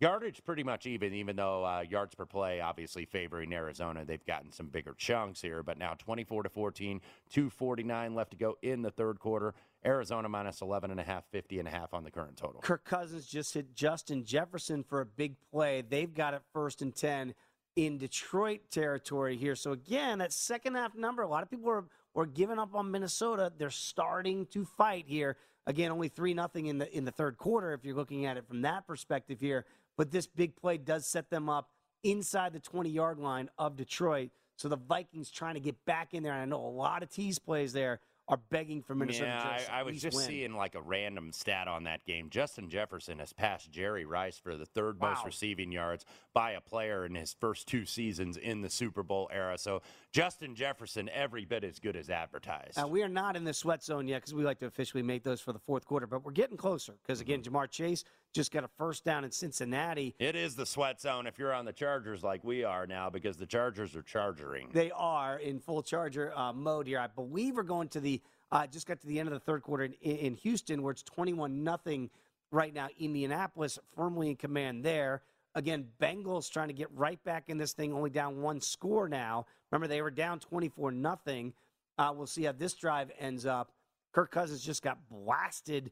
Yardage 0.00 0.42
pretty 0.44 0.62
much 0.62 0.86
even, 0.86 1.12
even 1.12 1.36
though 1.36 1.64
uh, 1.64 1.82
yards 1.82 2.14
per 2.14 2.24
play 2.24 2.60
obviously 2.60 3.04
favoring 3.04 3.52
Arizona. 3.52 4.02
They've 4.04 4.24
gotten 4.24 4.50
some 4.50 4.68
bigger 4.68 4.94
chunks 4.96 5.42
here, 5.42 5.62
but 5.62 5.76
now 5.76 5.94
24 5.98 6.44
to 6.44 6.48
14, 6.48 7.00
249 7.28 8.14
left 8.14 8.30
to 8.30 8.36
go 8.36 8.56
in 8.62 8.80
the 8.80 8.90
third 8.90 9.20
quarter. 9.20 9.54
Arizona 9.84 10.28
minus 10.28 10.62
11 10.62 10.90
and 10.90 11.00
a 11.00 11.02
half, 11.02 11.24
50 11.30 11.58
and 11.58 11.68
a 11.68 11.70
half 11.70 11.92
on 11.92 12.02
the 12.02 12.10
current 12.10 12.38
total. 12.38 12.62
Kirk 12.62 12.84
Cousins 12.84 13.26
just 13.26 13.52
hit 13.52 13.74
Justin 13.74 14.24
Jefferson 14.24 14.82
for 14.82 15.02
a 15.02 15.06
big 15.06 15.36
play. 15.50 15.82
They've 15.82 16.12
got 16.12 16.32
it 16.32 16.42
first 16.54 16.80
and 16.80 16.94
10 16.94 17.34
in 17.76 17.98
Detroit 17.98 18.62
territory 18.70 19.36
here. 19.36 19.54
So 19.54 19.72
again, 19.72 20.18
that 20.18 20.32
second 20.32 20.76
half 20.76 20.94
number, 20.94 21.22
a 21.22 21.28
lot 21.28 21.42
of 21.42 21.50
people 21.50 21.70
are, 21.70 21.84
are 22.14 22.26
giving 22.26 22.58
up 22.58 22.74
on 22.74 22.90
Minnesota. 22.90 23.52
They're 23.56 23.70
starting 23.70 24.46
to 24.46 24.64
fight 24.64 25.04
here. 25.06 25.36
Again, 25.66 25.92
only 25.92 26.08
3 26.08 26.34
nothing 26.34 26.66
in 26.66 26.78
the 26.78 26.96
in 26.96 27.04
the 27.04 27.10
third 27.10 27.36
quarter 27.36 27.72
if 27.72 27.84
you're 27.84 27.94
looking 27.94 28.26
at 28.26 28.36
it 28.36 28.48
from 28.48 28.62
that 28.62 28.86
perspective 28.86 29.40
here. 29.40 29.66
But 29.96 30.10
this 30.10 30.26
big 30.26 30.56
play 30.56 30.78
does 30.78 31.06
set 31.06 31.30
them 31.30 31.48
up 31.48 31.70
inside 32.02 32.52
the 32.52 32.60
20 32.60 32.90
yard 32.90 33.18
line 33.18 33.50
of 33.58 33.76
Detroit. 33.76 34.30
So 34.56 34.68
the 34.68 34.76
Vikings 34.76 35.30
trying 35.30 35.54
to 35.54 35.60
get 35.60 35.84
back 35.84 36.14
in 36.14 36.22
there. 36.22 36.32
And 36.32 36.42
I 36.42 36.44
know 36.44 36.64
a 36.64 36.68
lot 36.68 37.02
of 37.02 37.10
tease 37.10 37.38
plays 37.38 37.72
there 37.72 38.00
are 38.30 38.38
begging 38.48 38.80
for 38.80 38.94
Minnesota. 38.94 39.26
Yeah, 39.26 39.74
I, 39.74 39.80
I, 39.80 39.82
was 39.82 40.00
just 40.00 40.16
win. 40.16 40.26
seeing 40.26 40.54
like 40.54 40.76
a 40.76 40.80
random 40.80 41.32
stat 41.32 41.66
on 41.66 41.84
that 41.84 42.06
game. 42.06 42.30
Justin 42.30 42.70
Jefferson 42.70 43.18
has 43.18 43.32
passed 43.32 43.72
Jerry 43.72 44.04
Rice 44.04 44.38
for 44.38 44.56
the 44.56 44.64
third 44.64 45.00
wow. 45.00 45.10
most 45.10 45.24
receiving 45.24 45.72
yards 45.72 46.04
by 46.32 46.52
a 46.52 46.60
player 46.60 47.04
in 47.04 47.16
his 47.16 47.34
first 47.40 47.66
two 47.66 47.84
seasons 47.84 48.36
in 48.36 48.60
the 48.62 48.70
Super 48.70 49.02
Bowl 49.02 49.28
era. 49.32 49.58
So 49.58 49.82
Justin 50.12 50.54
Jefferson, 50.54 51.10
every 51.12 51.44
bit 51.44 51.64
as 51.64 51.80
good 51.80 51.96
as 51.96 52.08
advertised. 52.08 52.76
Now, 52.76 52.86
we 52.86 53.02
are 53.02 53.08
not 53.08 53.34
in 53.34 53.42
the 53.42 53.52
sweat 53.52 53.82
zone 53.82 54.06
yet 54.06 54.18
because 54.18 54.32
we 54.34 54.44
like 54.44 54.60
to 54.60 54.66
officially 54.66 55.02
make 55.02 55.24
those 55.24 55.40
for 55.40 55.52
the 55.52 55.58
fourth 55.58 55.84
quarter, 55.84 56.06
but 56.06 56.24
we're 56.24 56.30
getting 56.30 56.56
closer 56.56 56.94
because, 57.02 57.20
again, 57.20 57.42
mm-hmm. 57.42 57.54
Ja'Marr 57.54 57.68
Chase 57.68 58.04
just 58.32 58.52
got 58.52 58.64
a 58.64 58.68
first 58.78 59.04
down 59.04 59.24
in 59.24 59.30
Cincinnati. 59.30 60.14
It 60.18 60.36
is 60.36 60.54
the 60.54 60.66
sweat 60.66 61.00
zone 61.00 61.26
if 61.26 61.38
you're 61.38 61.52
on 61.52 61.64
the 61.64 61.72
Chargers 61.72 62.22
like 62.22 62.44
we 62.44 62.64
are 62.64 62.86
now 62.86 63.10
because 63.10 63.36
the 63.36 63.46
Chargers 63.46 63.96
are 63.96 64.02
chargering. 64.02 64.68
They 64.72 64.90
are 64.92 65.38
in 65.38 65.58
full 65.58 65.82
charger 65.82 66.32
uh, 66.36 66.52
mode 66.52 66.86
here. 66.86 66.98
I 66.98 67.08
believe 67.08 67.56
we're 67.56 67.62
going 67.62 67.88
to 67.88 68.00
the 68.00 68.20
uh, 68.52 68.66
just 68.66 68.86
got 68.86 69.00
to 69.00 69.06
the 69.06 69.20
end 69.20 69.28
of 69.28 69.32
the 69.32 69.40
third 69.40 69.62
quarter 69.62 69.84
in, 69.84 69.92
in 70.02 70.34
Houston, 70.34 70.82
where 70.82 70.90
it's 70.90 71.02
21 71.04 71.62
nothing 71.62 72.10
right 72.50 72.74
now. 72.74 72.88
Indianapolis 72.98 73.78
firmly 73.94 74.30
in 74.30 74.36
command 74.36 74.84
there. 74.84 75.22
Again, 75.54 75.86
Bengals 76.00 76.50
trying 76.50 76.68
to 76.68 76.74
get 76.74 76.88
right 76.94 77.22
back 77.24 77.44
in 77.48 77.58
this 77.58 77.72
thing, 77.72 77.92
only 77.92 78.10
down 78.10 78.40
one 78.40 78.60
score 78.60 79.08
now. 79.08 79.46
Remember, 79.70 79.88
they 79.88 80.02
were 80.02 80.10
down 80.10 80.38
24 80.40 80.92
nothing. 80.92 81.52
Uh, 81.98 82.12
we'll 82.14 82.26
see 82.26 82.44
how 82.44 82.52
this 82.52 82.74
drive 82.74 83.10
ends 83.18 83.46
up. 83.46 83.72
Kirk 84.12 84.30
Cousins 84.30 84.64
just 84.64 84.82
got 84.82 84.98
blasted 85.08 85.90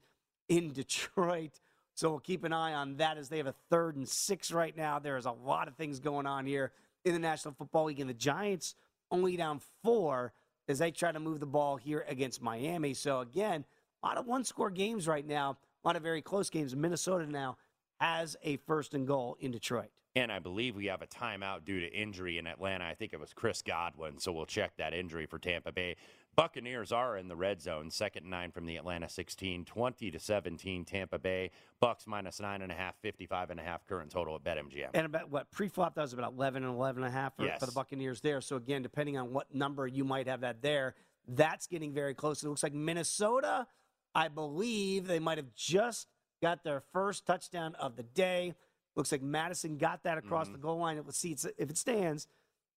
in 0.49 0.73
Detroit. 0.73 1.61
So 1.98 2.10
we'll 2.10 2.20
keep 2.20 2.44
an 2.44 2.52
eye 2.52 2.74
on 2.74 2.98
that 2.98 3.18
as 3.18 3.28
they 3.28 3.38
have 3.38 3.48
a 3.48 3.54
third 3.70 3.96
and 3.96 4.08
six 4.08 4.52
right 4.52 4.76
now. 4.76 5.00
There 5.00 5.16
is 5.16 5.26
a 5.26 5.32
lot 5.32 5.66
of 5.66 5.74
things 5.74 5.98
going 5.98 6.26
on 6.26 6.46
here 6.46 6.70
in 7.04 7.12
the 7.12 7.18
National 7.18 7.54
Football 7.54 7.86
League, 7.86 7.98
and 7.98 8.08
the 8.08 8.14
Giants 8.14 8.76
only 9.10 9.36
down 9.36 9.60
four 9.82 10.32
as 10.68 10.78
they 10.78 10.92
try 10.92 11.10
to 11.10 11.18
move 11.18 11.40
the 11.40 11.46
ball 11.46 11.76
here 11.76 12.04
against 12.06 12.40
Miami. 12.40 12.94
So, 12.94 13.18
again, 13.18 13.64
a 14.00 14.06
lot 14.06 14.16
of 14.16 14.26
one 14.28 14.44
score 14.44 14.70
games 14.70 15.08
right 15.08 15.26
now, 15.26 15.58
a 15.84 15.88
lot 15.88 15.96
of 15.96 16.04
very 16.04 16.22
close 16.22 16.50
games. 16.50 16.76
Minnesota 16.76 17.26
now 17.26 17.56
has 17.98 18.36
a 18.44 18.58
first 18.58 18.94
and 18.94 19.04
goal 19.04 19.36
in 19.40 19.50
Detroit. 19.50 19.90
And 20.14 20.30
I 20.30 20.38
believe 20.38 20.76
we 20.76 20.86
have 20.86 21.02
a 21.02 21.06
timeout 21.08 21.64
due 21.64 21.80
to 21.80 21.92
injury 21.92 22.38
in 22.38 22.46
Atlanta. 22.46 22.84
I 22.84 22.94
think 22.94 23.12
it 23.12 23.18
was 23.18 23.32
Chris 23.32 23.60
Godwin, 23.60 24.20
so 24.20 24.30
we'll 24.30 24.46
check 24.46 24.70
that 24.76 24.94
injury 24.94 25.26
for 25.26 25.40
Tampa 25.40 25.72
Bay. 25.72 25.96
Buccaneers 26.37 26.92
are 26.92 27.16
in 27.16 27.26
the 27.26 27.35
red 27.35 27.61
zone, 27.61 27.90
second 27.90 28.23
and 28.23 28.30
nine 28.30 28.52
from 28.52 28.64
the 28.64 28.76
Atlanta 28.76 29.08
16, 29.08 29.64
20 29.64 30.11
to 30.12 30.18
17 30.20 30.85
Tampa 30.85 31.18
Bay. 31.18 31.50
Bucks 31.80 32.06
minus 32.06 32.38
nine 32.40 32.62
and 32.62 32.70
a 32.70 32.75
half, 32.76 32.94
55 33.02 33.50
and 33.50 33.58
a 33.58 33.62
half 33.62 33.85
current 33.87 34.11
total 34.11 34.37
at 34.37 34.44
BetMGM. 34.44 34.90
And 34.94 35.06
about 35.06 35.30
what 35.30 35.50
pre-flop 35.50 35.97
that 35.97 36.02
was 36.02 36.12
about 36.12 36.32
11 36.32 36.62
and 36.62 36.73
11 36.73 37.02
and 37.02 37.12
a 37.12 37.16
half 37.16 37.37
for, 37.37 37.44
yes. 37.44 37.58
for 37.58 37.66
the 37.66 37.73
Buccaneers 37.73 38.20
there. 38.20 38.40
So 38.40 38.54
again, 38.56 38.82
depending 38.82 39.18
on 39.18 39.32
what 39.32 39.52
number 39.52 39.87
you 39.87 40.04
might 40.04 40.28
have 40.28 40.42
that 40.42 40.62
there, 40.62 40.94
that's 41.26 41.66
getting 41.66 41.92
very 41.92 42.14
close. 42.14 42.42
It 42.42 42.49
looks 42.49 42.62
like 42.62 42.73
Minnesota, 42.73 43.66
I 44.14 44.28
believe 44.28 45.06
they 45.06 45.18
might 45.18 45.38
have 45.38 45.52
just 45.54 46.06
got 46.40 46.62
their 46.62 46.82
first 46.92 47.26
touchdown 47.26 47.75
of 47.76 47.97
the 47.97 48.02
day. 48.02 48.54
Looks 48.97 49.12
like 49.12 49.23
Mattison 49.23 49.76
got 49.76 50.04
that 50.04 50.18
across 50.18 50.47
mm-hmm. 50.47 50.54
the 50.54 50.58
goal 50.58 50.78
line. 50.78 51.00
Let's 51.04 51.18
see 51.18 51.37
if 51.58 51.70
it 51.70 51.76
stands. 51.76 52.28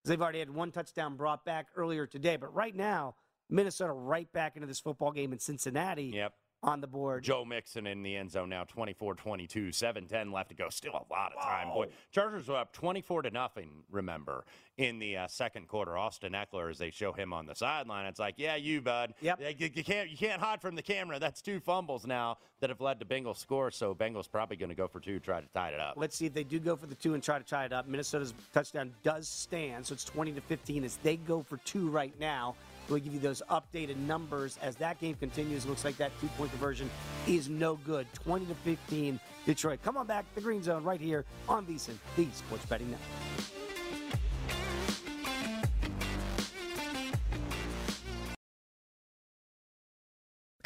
They've 0.03 0.21
already 0.21 0.39
had 0.39 0.49
one 0.49 0.71
touchdown 0.71 1.15
brought 1.15 1.45
back 1.45 1.67
earlier 1.75 2.07
today, 2.07 2.37
but 2.37 2.53
right 2.53 2.75
now 2.75 3.15
Minnesota 3.51 3.91
right 3.91 4.31
back 4.31 4.55
into 4.55 4.67
this 4.67 4.79
football 4.79 5.11
game 5.11 5.33
in 5.33 5.39
Cincinnati. 5.39 6.05
Yep. 6.15 6.33
On 6.63 6.79
the 6.79 6.85
board. 6.85 7.23
Joe 7.23 7.43
Mixon 7.43 7.87
in 7.87 8.03
the 8.03 8.15
end 8.15 8.29
zone 8.29 8.49
now, 8.49 8.65
24 8.65 9.15
22, 9.15 9.71
7 9.71 10.05
10 10.05 10.31
left 10.31 10.49
to 10.49 10.55
go. 10.55 10.69
Still 10.69 10.91
a 10.91 11.11
lot 11.11 11.33
of 11.35 11.41
time. 11.41 11.69
Boy, 11.69 11.87
Chargers 12.11 12.47
were 12.47 12.57
up 12.57 12.71
24 12.71 13.23
to 13.23 13.31
nothing, 13.31 13.83
remember, 13.89 14.45
in 14.77 14.99
the 14.99 15.17
uh, 15.17 15.27
second 15.27 15.67
quarter. 15.67 15.97
Austin 15.97 16.33
Ekeler, 16.33 16.69
as 16.69 16.77
they 16.77 16.91
show 16.91 17.13
him 17.13 17.33
on 17.33 17.47
the 17.47 17.55
sideline, 17.55 18.05
it's 18.05 18.19
like, 18.19 18.35
yeah, 18.37 18.57
you, 18.57 18.79
bud. 18.79 19.15
Yep. 19.21 19.41
You, 19.57 19.71
you, 19.73 19.83
can't, 19.83 20.11
you 20.11 20.15
can't 20.15 20.39
hide 20.39 20.61
from 20.61 20.75
the 20.75 20.83
camera. 20.83 21.17
That's 21.17 21.41
two 21.41 21.59
fumbles 21.59 22.05
now 22.05 22.37
that 22.59 22.69
have 22.69 22.79
led 22.79 22.99
to 22.99 23.07
Bengals 23.07 23.37
score. 23.37 23.71
So 23.71 23.95
Bengals 23.95 24.29
probably 24.29 24.55
going 24.55 24.69
to 24.69 24.75
go 24.75 24.87
for 24.87 24.99
two, 24.99 25.19
try 25.19 25.41
to 25.41 25.47
tie 25.55 25.69
it 25.69 25.79
up. 25.79 25.95
Let's 25.97 26.15
see 26.15 26.27
if 26.27 26.33
they 26.35 26.43
do 26.43 26.59
go 26.59 26.75
for 26.75 26.85
the 26.85 26.93
two 26.93 27.15
and 27.15 27.23
try 27.23 27.39
to 27.39 27.43
tie 27.43 27.65
it 27.65 27.73
up. 27.73 27.87
Minnesota's 27.87 28.35
touchdown 28.53 28.93
does 29.01 29.27
stand, 29.27 29.87
so 29.87 29.93
it's 29.93 30.03
20 30.03 30.33
to 30.33 30.41
15 30.41 30.83
as 30.83 30.97
they 30.97 31.15
go 31.17 31.41
for 31.41 31.57
two 31.57 31.89
right 31.89 32.13
now. 32.19 32.55
We'll 32.89 32.99
give 32.99 33.13
you 33.13 33.19
those 33.19 33.41
updated 33.49 33.97
numbers 33.97 34.57
as 34.61 34.75
that 34.77 34.99
game 34.99 35.15
continues. 35.15 35.65
Looks 35.65 35.85
like 35.85 35.97
that 35.97 36.11
two 36.19 36.27
point 36.37 36.51
conversion 36.51 36.89
is 37.27 37.49
no 37.49 37.75
good. 37.75 38.07
20 38.13 38.45
to 38.47 38.55
15, 38.55 39.19
Detroit. 39.45 39.79
Come 39.83 39.97
on 39.97 40.07
back, 40.07 40.25
the 40.35 40.41
Green 40.41 40.63
Zone, 40.63 40.83
right 40.83 40.99
here 40.99 41.25
on 41.47 41.65
VSIN, 41.65 41.95
the 42.15 42.27
Sports 42.33 42.65
Betting 42.65 42.91
Network. 42.91 43.60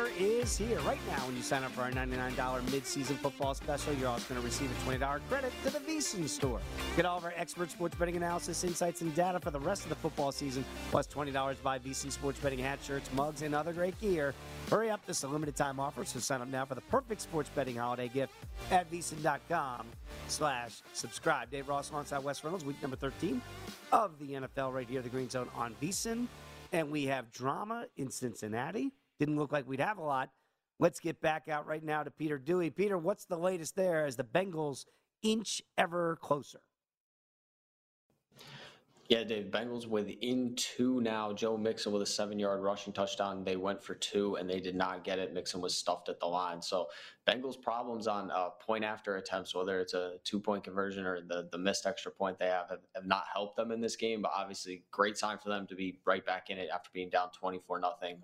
Offer 0.00 0.10
is 0.18 0.56
here 0.56 0.78
right 0.80 0.98
now. 1.08 1.18
When 1.26 1.36
you 1.36 1.42
sign 1.42 1.64
up 1.64 1.72
for 1.72 1.82
our 1.82 1.90
$99 1.90 2.70
mid-season 2.70 3.16
football 3.16 3.54
special, 3.54 3.92
you're 3.94 4.08
also 4.08 4.34
going 4.34 4.40
to 4.40 4.46
receive 4.46 4.70
a 4.70 4.90
$20 4.90 5.20
credit 5.28 5.52
to 5.64 5.70
the 5.70 5.78
VSiN 5.80 6.28
store. 6.28 6.60
Get 6.96 7.04
all 7.04 7.18
of 7.18 7.24
our 7.24 7.34
expert 7.36 7.70
sports 7.70 7.94
betting 7.94 8.16
analysis, 8.16 8.64
insights, 8.64 9.00
and 9.00 9.14
data 9.14 9.40
for 9.40 9.50
the 9.50 9.60
rest 9.60 9.84
of 9.84 9.88
the 9.88 9.96
football 9.96 10.32
season, 10.32 10.64
plus 10.90 11.06
$20 11.06 11.56
to 11.56 11.62
buy 11.62 11.78
VSiN 11.78 12.12
sports 12.12 12.38
betting 12.40 12.58
hat 12.58 12.78
shirts, 12.82 13.10
mugs, 13.14 13.42
and 13.42 13.54
other 13.54 13.72
great 13.72 13.98
gear. 14.00 14.34
Hurry 14.70 14.90
up, 14.90 15.04
this 15.06 15.18
is 15.18 15.24
a 15.24 15.28
limited 15.28 15.56
time 15.56 15.80
offer, 15.80 16.04
so 16.04 16.18
sign 16.18 16.40
up 16.40 16.48
now 16.48 16.64
for 16.64 16.74
the 16.74 16.80
perfect 16.82 17.20
sports 17.20 17.50
betting 17.54 17.76
holiday 17.76 18.08
gift 18.08 18.32
at 18.70 18.90
VSiN.com 18.90 19.86
slash 20.28 20.82
subscribe. 20.92 21.50
Dave 21.50 21.68
Ross 21.68 21.90
alongside 21.90 22.22
Wes 22.22 22.42
Reynolds, 22.44 22.64
week 22.64 22.80
number 22.80 22.96
13 22.96 23.40
of 23.92 24.18
the 24.18 24.32
NFL 24.32 24.72
right 24.72 24.88
here, 24.88 25.02
the 25.02 25.08
Green 25.08 25.28
Zone 25.28 25.48
on 25.54 25.74
VSiN. 25.82 26.26
And 26.72 26.88
we 26.92 27.06
have 27.06 27.32
drama 27.32 27.86
in 27.96 28.10
Cincinnati. 28.12 28.92
Didn't 29.20 29.36
look 29.36 29.52
like 29.52 29.68
we'd 29.68 29.80
have 29.80 29.98
a 29.98 30.02
lot. 30.02 30.30
Let's 30.78 30.98
get 30.98 31.20
back 31.20 31.46
out 31.46 31.66
right 31.66 31.84
now 31.84 32.02
to 32.02 32.10
Peter 32.10 32.38
Dewey. 32.38 32.70
Peter, 32.70 32.96
what's 32.96 33.26
the 33.26 33.36
latest 33.36 33.76
there 33.76 34.06
as 34.06 34.16
the 34.16 34.24
Bengals 34.24 34.86
inch 35.22 35.60
ever 35.76 36.16
closer? 36.22 36.60
Yeah, 39.10 39.24
Dave. 39.24 39.50
Bengals 39.50 39.86
within 39.86 40.54
two 40.54 41.00
now. 41.02 41.32
Joe 41.32 41.56
Mixon 41.58 41.92
with 41.92 42.00
a 42.00 42.06
seven-yard 42.06 42.62
rushing 42.62 42.92
touchdown. 42.92 43.44
They 43.44 43.56
went 43.56 43.82
for 43.82 43.94
two 43.94 44.36
and 44.36 44.48
they 44.48 44.60
did 44.60 44.76
not 44.76 45.04
get 45.04 45.18
it. 45.18 45.34
Mixon 45.34 45.60
was 45.60 45.76
stuffed 45.76 46.08
at 46.08 46.20
the 46.20 46.26
line. 46.26 46.62
So 46.62 46.86
Bengals 47.28 47.60
problems 47.60 48.06
on 48.06 48.30
uh, 48.30 48.50
point 48.50 48.84
after 48.84 49.16
attempts, 49.16 49.54
whether 49.54 49.80
it's 49.80 49.94
a 49.94 50.14
two-point 50.24 50.64
conversion 50.64 51.04
or 51.04 51.20
the 51.20 51.48
the 51.52 51.58
missed 51.58 51.86
extra 51.86 52.10
point 52.12 52.38
they 52.38 52.46
have, 52.46 52.70
have, 52.70 52.78
have 52.94 53.06
not 53.06 53.24
helped 53.30 53.56
them 53.56 53.70
in 53.70 53.80
this 53.82 53.96
game. 53.96 54.22
But 54.22 54.30
obviously, 54.34 54.84
great 54.92 55.18
sign 55.18 55.36
for 55.36 55.50
them 55.50 55.66
to 55.66 55.74
be 55.74 55.98
right 56.06 56.24
back 56.24 56.48
in 56.48 56.56
it 56.56 56.70
after 56.72 56.88
being 56.94 57.10
down 57.10 57.30
twenty-four 57.38 57.80
nothing. 57.80 58.22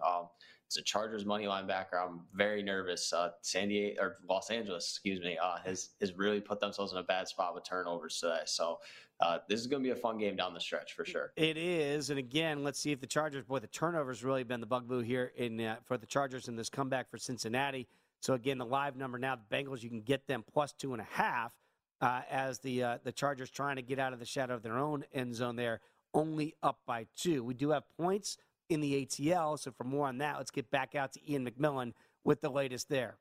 It's 0.67 0.77
a 0.77 0.83
Chargers 0.83 1.25
money 1.25 1.47
line 1.47 1.67
backer. 1.67 1.97
I'm 1.97 2.23
very 2.35 2.61
nervous. 2.61 3.13
Uh, 3.13 3.31
San 3.41 3.69
Diego 3.69 4.03
or 4.03 4.17
Los 4.29 4.51
Angeles, 4.51 4.85
excuse 4.85 5.21
me, 5.21 5.39
uh, 5.41 5.59
has 5.65 5.91
has 6.01 6.15
really 6.15 6.41
put 6.41 6.59
themselves 6.59 6.93
in 6.93 6.99
a 6.99 7.05
bad 7.05 7.29
spot 7.29 7.55
with 7.55 7.65
turnovers 7.65 8.19
today. 8.19 8.41
So 8.47 8.81
uh, 9.21 9.39
this 9.49 9.61
is 9.61 9.69
going 9.69 9.83
to 9.83 9.87
be 9.87 9.93
a 9.93 10.01
fun 10.01 10.19
game 10.19 10.35
down 10.35 10.55
the 10.55 10.61
stretch 10.61 10.95
for 10.95 11.05
sure. 11.05 11.33
It 11.37 11.57
is, 11.57 12.11
and 12.11 12.19
again, 12.19 12.65
let's 12.65 12.81
see 12.81 12.91
if 12.91 13.01
the 13.01 13.07
Chargers. 13.07 13.45
Boy, 13.45 13.61
the 13.61 13.69
turnovers 13.69 14.25
really 14.25 14.43
been 14.43 14.61
the 14.61 14.67
bugaboo 14.67 15.01
here 15.01 15.33
in 15.37 15.61
uh, 15.61 15.77
for 15.85 15.97
the 15.99 16.07
Chargers 16.07 16.49
in 16.49 16.57
this 16.57 16.69
comeback 16.69 17.09
for 17.09 17.17
Cincinnati. 17.17 17.87
So 18.21 18.35
again, 18.35 18.59
the 18.59 18.67
live 18.67 18.97
number 18.97 19.19
now, 19.19 19.37
the 19.37 19.57
Bengals, 19.57 19.85
you 19.85 19.89
can 19.89 20.01
get 20.01 20.27
them 20.27 20.45
plus 20.53 20.73
two 20.73 20.95
and 20.95 21.01
a 21.01 21.07
half 21.09 21.55
uh, 22.01 22.23
as 22.29 22.59
the 22.59 22.83
uh, 22.83 22.99
the 23.05 23.13
Chargers 23.13 23.51
trying 23.51 23.77
to 23.77 23.83
get 23.83 24.01
out 24.01 24.13
of 24.13 24.19
the 24.19 24.27
shadow 24.27 24.55
of 24.55 24.65
their 24.65 24.79
own 24.79 25.05
end 25.15 25.37
zone 25.37 25.55
there, 25.55 25.81
only 26.13 26.57
up 26.61 26.81
by 26.87 27.07
two. 27.17 27.45
We 27.45 27.55
do 27.55 27.71
have 27.71 27.85
points 27.97 28.37
in 28.69 28.81
the 28.81 29.05
ATL, 29.05 29.59
so 29.59 29.71
for 29.73 29.85
more 29.85 30.09
on 30.09 30.19
that, 30.19 30.37
let's 30.39 30.51
get 30.51 30.71
back 30.71 30.95
out 30.95 31.13
to 31.13 31.31
Ian 31.31 31.49
McMillan 31.49 31.93
with 32.25 32.41
the 32.41 32.51
latest 32.51 32.89
there. 32.89 33.17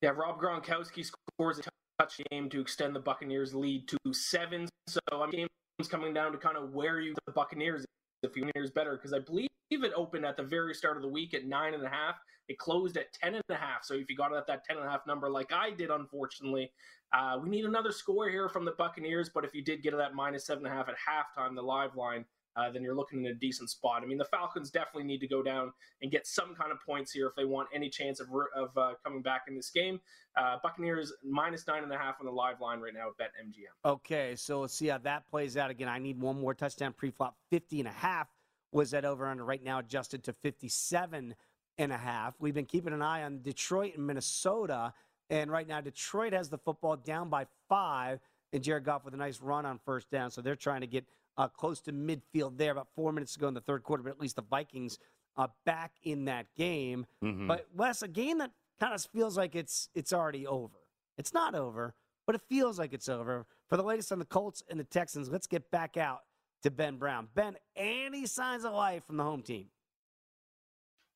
Yeah, 0.00 0.10
Rob 0.10 0.40
Gronkowski 0.40 1.04
scores 1.04 1.58
a 1.58 1.62
touch 1.98 2.20
game 2.30 2.48
to 2.50 2.60
extend 2.60 2.94
the 2.94 3.00
Buccaneers' 3.00 3.54
lead 3.54 3.88
to 3.88 3.98
seven. 4.12 4.68
So 4.86 5.00
I'm 5.12 5.30
game's 5.30 5.48
coming 5.88 6.14
down 6.14 6.32
to 6.32 6.38
kind 6.38 6.56
of 6.56 6.72
where 6.72 7.00
you 7.00 7.14
the 7.26 7.32
Buccaneers 7.32 7.84
you 8.22 8.28
Buccaneers 8.28 8.70
better 8.70 8.96
because 8.96 9.12
I 9.12 9.20
believe 9.20 9.48
it 9.70 9.92
opened 9.94 10.24
at 10.24 10.36
the 10.36 10.42
very 10.42 10.74
start 10.74 10.96
of 10.96 11.02
the 11.02 11.08
week 11.08 11.34
at 11.34 11.46
nine 11.46 11.74
and 11.74 11.84
a 11.84 11.88
half. 11.88 12.16
It 12.48 12.58
closed 12.58 12.96
at 12.96 13.12
ten 13.12 13.34
and 13.34 13.44
a 13.50 13.54
half. 13.54 13.84
So 13.84 13.94
if 13.94 14.08
you 14.08 14.16
got 14.16 14.32
it 14.32 14.36
at 14.36 14.46
that 14.46 14.64
ten 14.64 14.76
and 14.76 14.86
a 14.86 14.90
half 14.90 15.06
number, 15.06 15.28
like 15.28 15.52
I 15.52 15.70
did, 15.70 15.90
unfortunately, 15.90 16.72
uh, 17.12 17.38
we 17.42 17.48
need 17.48 17.64
another 17.64 17.92
score 17.92 18.28
here 18.28 18.48
from 18.48 18.64
the 18.64 18.72
Buccaneers. 18.72 19.30
But 19.32 19.44
if 19.44 19.54
you 19.54 19.62
did 19.62 19.82
get 19.82 19.94
it 19.94 20.00
at 20.00 20.14
minus 20.14 20.46
seven 20.46 20.64
and 20.64 20.72
a 20.72 20.76
half 20.76 20.88
at 20.88 20.94
halftime, 20.94 21.54
the 21.54 21.62
live 21.62 21.96
line. 21.96 22.24
Uh, 22.58 22.70
then 22.70 22.82
you're 22.82 22.94
looking 22.94 23.24
in 23.24 23.30
a 23.30 23.34
decent 23.34 23.70
spot. 23.70 24.02
I 24.02 24.06
mean, 24.06 24.18
the 24.18 24.24
Falcons 24.24 24.70
definitely 24.70 25.04
need 25.04 25.20
to 25.20 25.28
go 25.28 25.42
down 25.42 25.72
and 26.02 26.10
get 26.10 26.26
some 26.26 26.54
kind 26.54 26.72
of 26.72 26.78
points 26.84 27.12
here 27.12 27.28
if 27.28 27.36
they 27.36 27.44
want 27.44 27.68
any 27.72 27.88
chance 27.88 28.18
of 28.18 28.28
of 28.56 28.76
uh, 28.76 28.94
coming 29.04 29.22
back 29.22 29.42
in 29.46 29.54
this 29.54 29.70
game. 29.70 30.00
Uh, 30.36 30.56
Buccaneers 30.62 31.12
minus 31.24 31.66
nine 31.66 31.84
and 31.84 31.92
a 31.92 31.98
half 31.98 32.16
on 32.20 32.26
the 32.26 32.32
live 32.32 32.60
line 32.60 32.80
right 32.80 32.92
now 32.94 33.08
at 33.08 33.16
BetMGM. 33.18 33.90
Okay, 33.90 34.34
so 34.36 34.60
let's 34.60 34.74
see 34.74 34.88
how 34.88 34.98
that 34.98 35.28
plays 35.30 35.56
out. 35.56 35.70
Again, 35.70 35.88
I 35.88 35.98
need 35.98 36.20
one 36.20 36.40
more 36.40 36.54
touchdown 36.54 36.92
pre-flop. 36.92 37.36
50 37.50 37.80
and 37.80 37.88
a 37.88 37.92
half 37.92 38.28
was 38.72 38.90
that 38.90 39.04
over 39.04 39.26
under 39.26 39.44
right 39.44 39.62
now 39.62 39.78
adjusted 39.78 40.24
to 40.24 40.32
57 40.32 41.34
and 41.78 41.92
a 41.92 41.96
half. 41.96 42.34
We've 42.40 42.54
been 42.54 42.66
keeping 42.66 42.92
an 42.92 43.02
eye 43.02 43.22
on 43.22 43.40
Detroit 43.42 43.96
and 43.96 44.06
Minnesota, 44.06 44.92
and 45.30 45.50
right 45.50 45.66
now 45.66 45.80
Detroit 45.80 46.32
has 46.32 46.48
the 46.48 46.58
football 46.58 46.96
down 46.96 47.30
by 47.30 47.46
five, 47.68 48.20
and 48.52 48.62
Jared 48.62 48.84
Goff 48.84 49.04
with 49.04 49.14
a 49.14 49.18
nice 49.18 49.40
run 49.40 49.64
on 49.64 49.78
first 49.84 50.10
down, 50.10 50.30
so 50.30 50.40
they're 50.40 50.56
trying 50.56 50.80
to 50.80 50.86
get 50.86 51.06
uh, 51.38 51.48
close 51.48 51.80
to 51.82 51.92
midfield 51.92 52.58
there. 52.58 52.72
About 52.72 52.88
four 52.94 53.12
minutes 53.12 53.36
ago 53.36 53.48
in 53.48 53.54
the 53.54 53.60
third 53.60 53.82
quarter, 53.82 54.02
but 54.02 54.10
at 54.10 54.20
least 54.20 54.36
the 54.36 54.42
Vikings 54.42 54.98
are 55.36 55.50
back 55.64 55.92
in 56.02 56.26
that 56.26 56.46
game. 56.56 57.06
Mhm. 57.22 57.46
But 57.46 57.66
Wes, 57.72 58.02
a 58.02 58.08
game 58.08 58.38
that 58.38 58.50
kind 58.78 58.92
of 58.92 59.00
feels 59.06 59.36
like 59.36 59.54
it's 59.54 59.88
it's 59.94 60.12
already 60.12 60.46
over. 60.46 60.76
It's 61.16 61.32
not 61.32 61.54
over, 61.54 61.94
but 62.26 62.34
it 62.34 62.42
feels 62.48 62.78
like 62.78 62.92
it's 62.92 63.08
over. 63.08 63.46
For 63.68 63.76
the 63.76 63.82
latest 63.82 64.12
on 64.12 64.18
the 64.18 64.24
Colts 64.24 64.62
and 64.68 64.78
the 64.78 64.84
Texans, 64.84 65.30
let's 65.30 65.46
get 65.46 65.70
back 65.70 65.96
out 65.96 66.20
to 66.62 66.70
Ben 66.70 66.96
Brown. 66.96 67.28
Ben, 67.34 67.56
any 67.76 68.26
signs 68.26 68.64
of 68.64 68.72
life 68.72 69.04
from 69.06 69.16
the 69.16 69.24
home 69.24 69.42
team? 69.42 69.70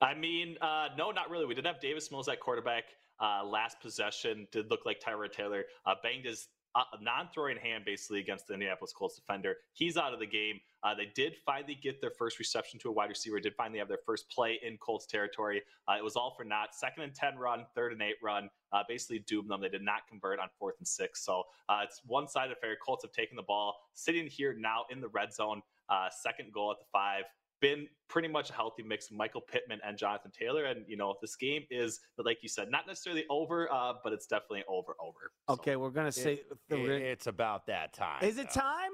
I 0.01 0.15
mean, 0.15 0.57
uh, 0.61 0.89
no, 0.97 1.11
not 1.13 1.31
really. 1.31 1.47
We 1.47 1.55
didn't 1.55 1.69
have 1.69 1.81
Davis 1.81 2.11
Mills 2.11 2.29
at 2.29 2.41
quarterback. 2.41 2.85
Uh, 3.21 3.45
last 3.45 3.81
possession 3.81 4.49
did 4.51 4.69
look 4.71 4.85
like 4.85 5.01
Tyrod 5.01 5.33
Taylor 5.33 5.65
uh, 5.87 5.95
banged 6.03 6.25
his 6.25 6.49
a 6.75 7.03
non-throwing 7.03 7.59
hand 7.59 7.85
basically 7.85 8.21
against 8.21 8.47
the 8.47 8.55
Indianapolis 8.55 8.93
Colts 8.93 9.17
defender. 9.17 9.57
He's 9.75 9.97
out 9.97 10.15
of 10.15 10.21
the 10.21 10.27
game. 10.27 10.61
Uh, 10.83 10.95
they 10.95 11.13
did 11.15 11.35
finally 11.45 11.79
get 11.81 12.01
their 12.01 12.11
first 12.11 12.39
reception 12.39 12.81
to 12.81 12.89
a 12.89 12.93
wide 12.93 13.09
receiver. 13.09 13.39
Did 13.39 13.55
finally 13.55 13.79
have 13.79 13.89
their 13.89 14.01
first 14.05 14.31
play 14.31 14.59
in 14.63 14.79
Colts 14.79 15.07
territory. 15.07 15.63
Uh, 15.87 15.97
it 15.99 16.03
was 16.03 16.17
all 16.17 16.35
for 16.37 16.45
naught. 16.45 16.75
Second 16.75 17.05
and 17.05 17.15
ten 17.15 17.37
run, 17.37 17.67
third 17.75 17.93
and 17.93 18.03
eight 18.03 18.17
run. 18.23 18.49
Uh, 18.73 18.83
basically 18.89 19.21
doomed 19.21 19.51
them. 19.51 19.61
They 19.61 19.69
did 19.69 19.83
not 19.83 20.09
convert 20.09 20.41
on 20.41 20.49
fourth 20.59 20.77
and 20.79 20.89
six. 20.89 21.25
So 21.25 21.45
uh, 21.69 21.81
it's 21.85 22.01
one-sided 22.07 22.53
affair. 22.53 22.77
Colts 22.85 23.05
have 23.05 23.13
taken 23.13 23.37
the 23.37 23.43
ball, 23.43 23.77
sitting 23.95 24.27
here 24.27 24.57
now 24.59 24.85
in 24.91 25.01
the 25.01 25.09
red 25.09 25.33
zone. 25.33 25.63
Uh, 25.89 26.09
second 26.11 26.53
goal 26.53 26.71
at 26.71 26.79
the 26.79 26.87
five 26.91 27.25
been 27.63 27.87
pretty 28.09 28.29
much 28.29 28.51
a 28.51 28.53
healthy 28.53 28.83
mix 28.83 29.11
of 29.11 29.17
Michael 29.17 29.41
Pittman 29.41 29.79
and 29.87 29.97
Jonathan 29.97 30.31
Taylor. 30.39 30.65
And, 30.65 30.85
you 30.87 30.99
know, 30.99 31.15
this 31.23 31.37
game 31.37 31.63
is, 31.71 32.01
like 32.19 32.39
you 32.43 32.49
said, 32.51 32.71
not 32.71 32.87
necessarily 32.87 33.25
over, 33.31 33.73
uh, 33.73 33.95
but 34.05 34.13
it's 34.13 34.27
definitely 34.27 34.65
over, 34.69 34.95
over. 35.01 35.33
Okay, 35.49 35.77
we're 35.77 35.89
going 35.91 36.07
to 36.07 36.13
say. 36.13 36.43
It- 36.69 36.79
it's 36.79 37.27
about 37.27 37.67
that 37.69 37.95
time. 37.95 38.23
Is 38.23 38.37
it 38.37 38.51
time? 38.51 38.91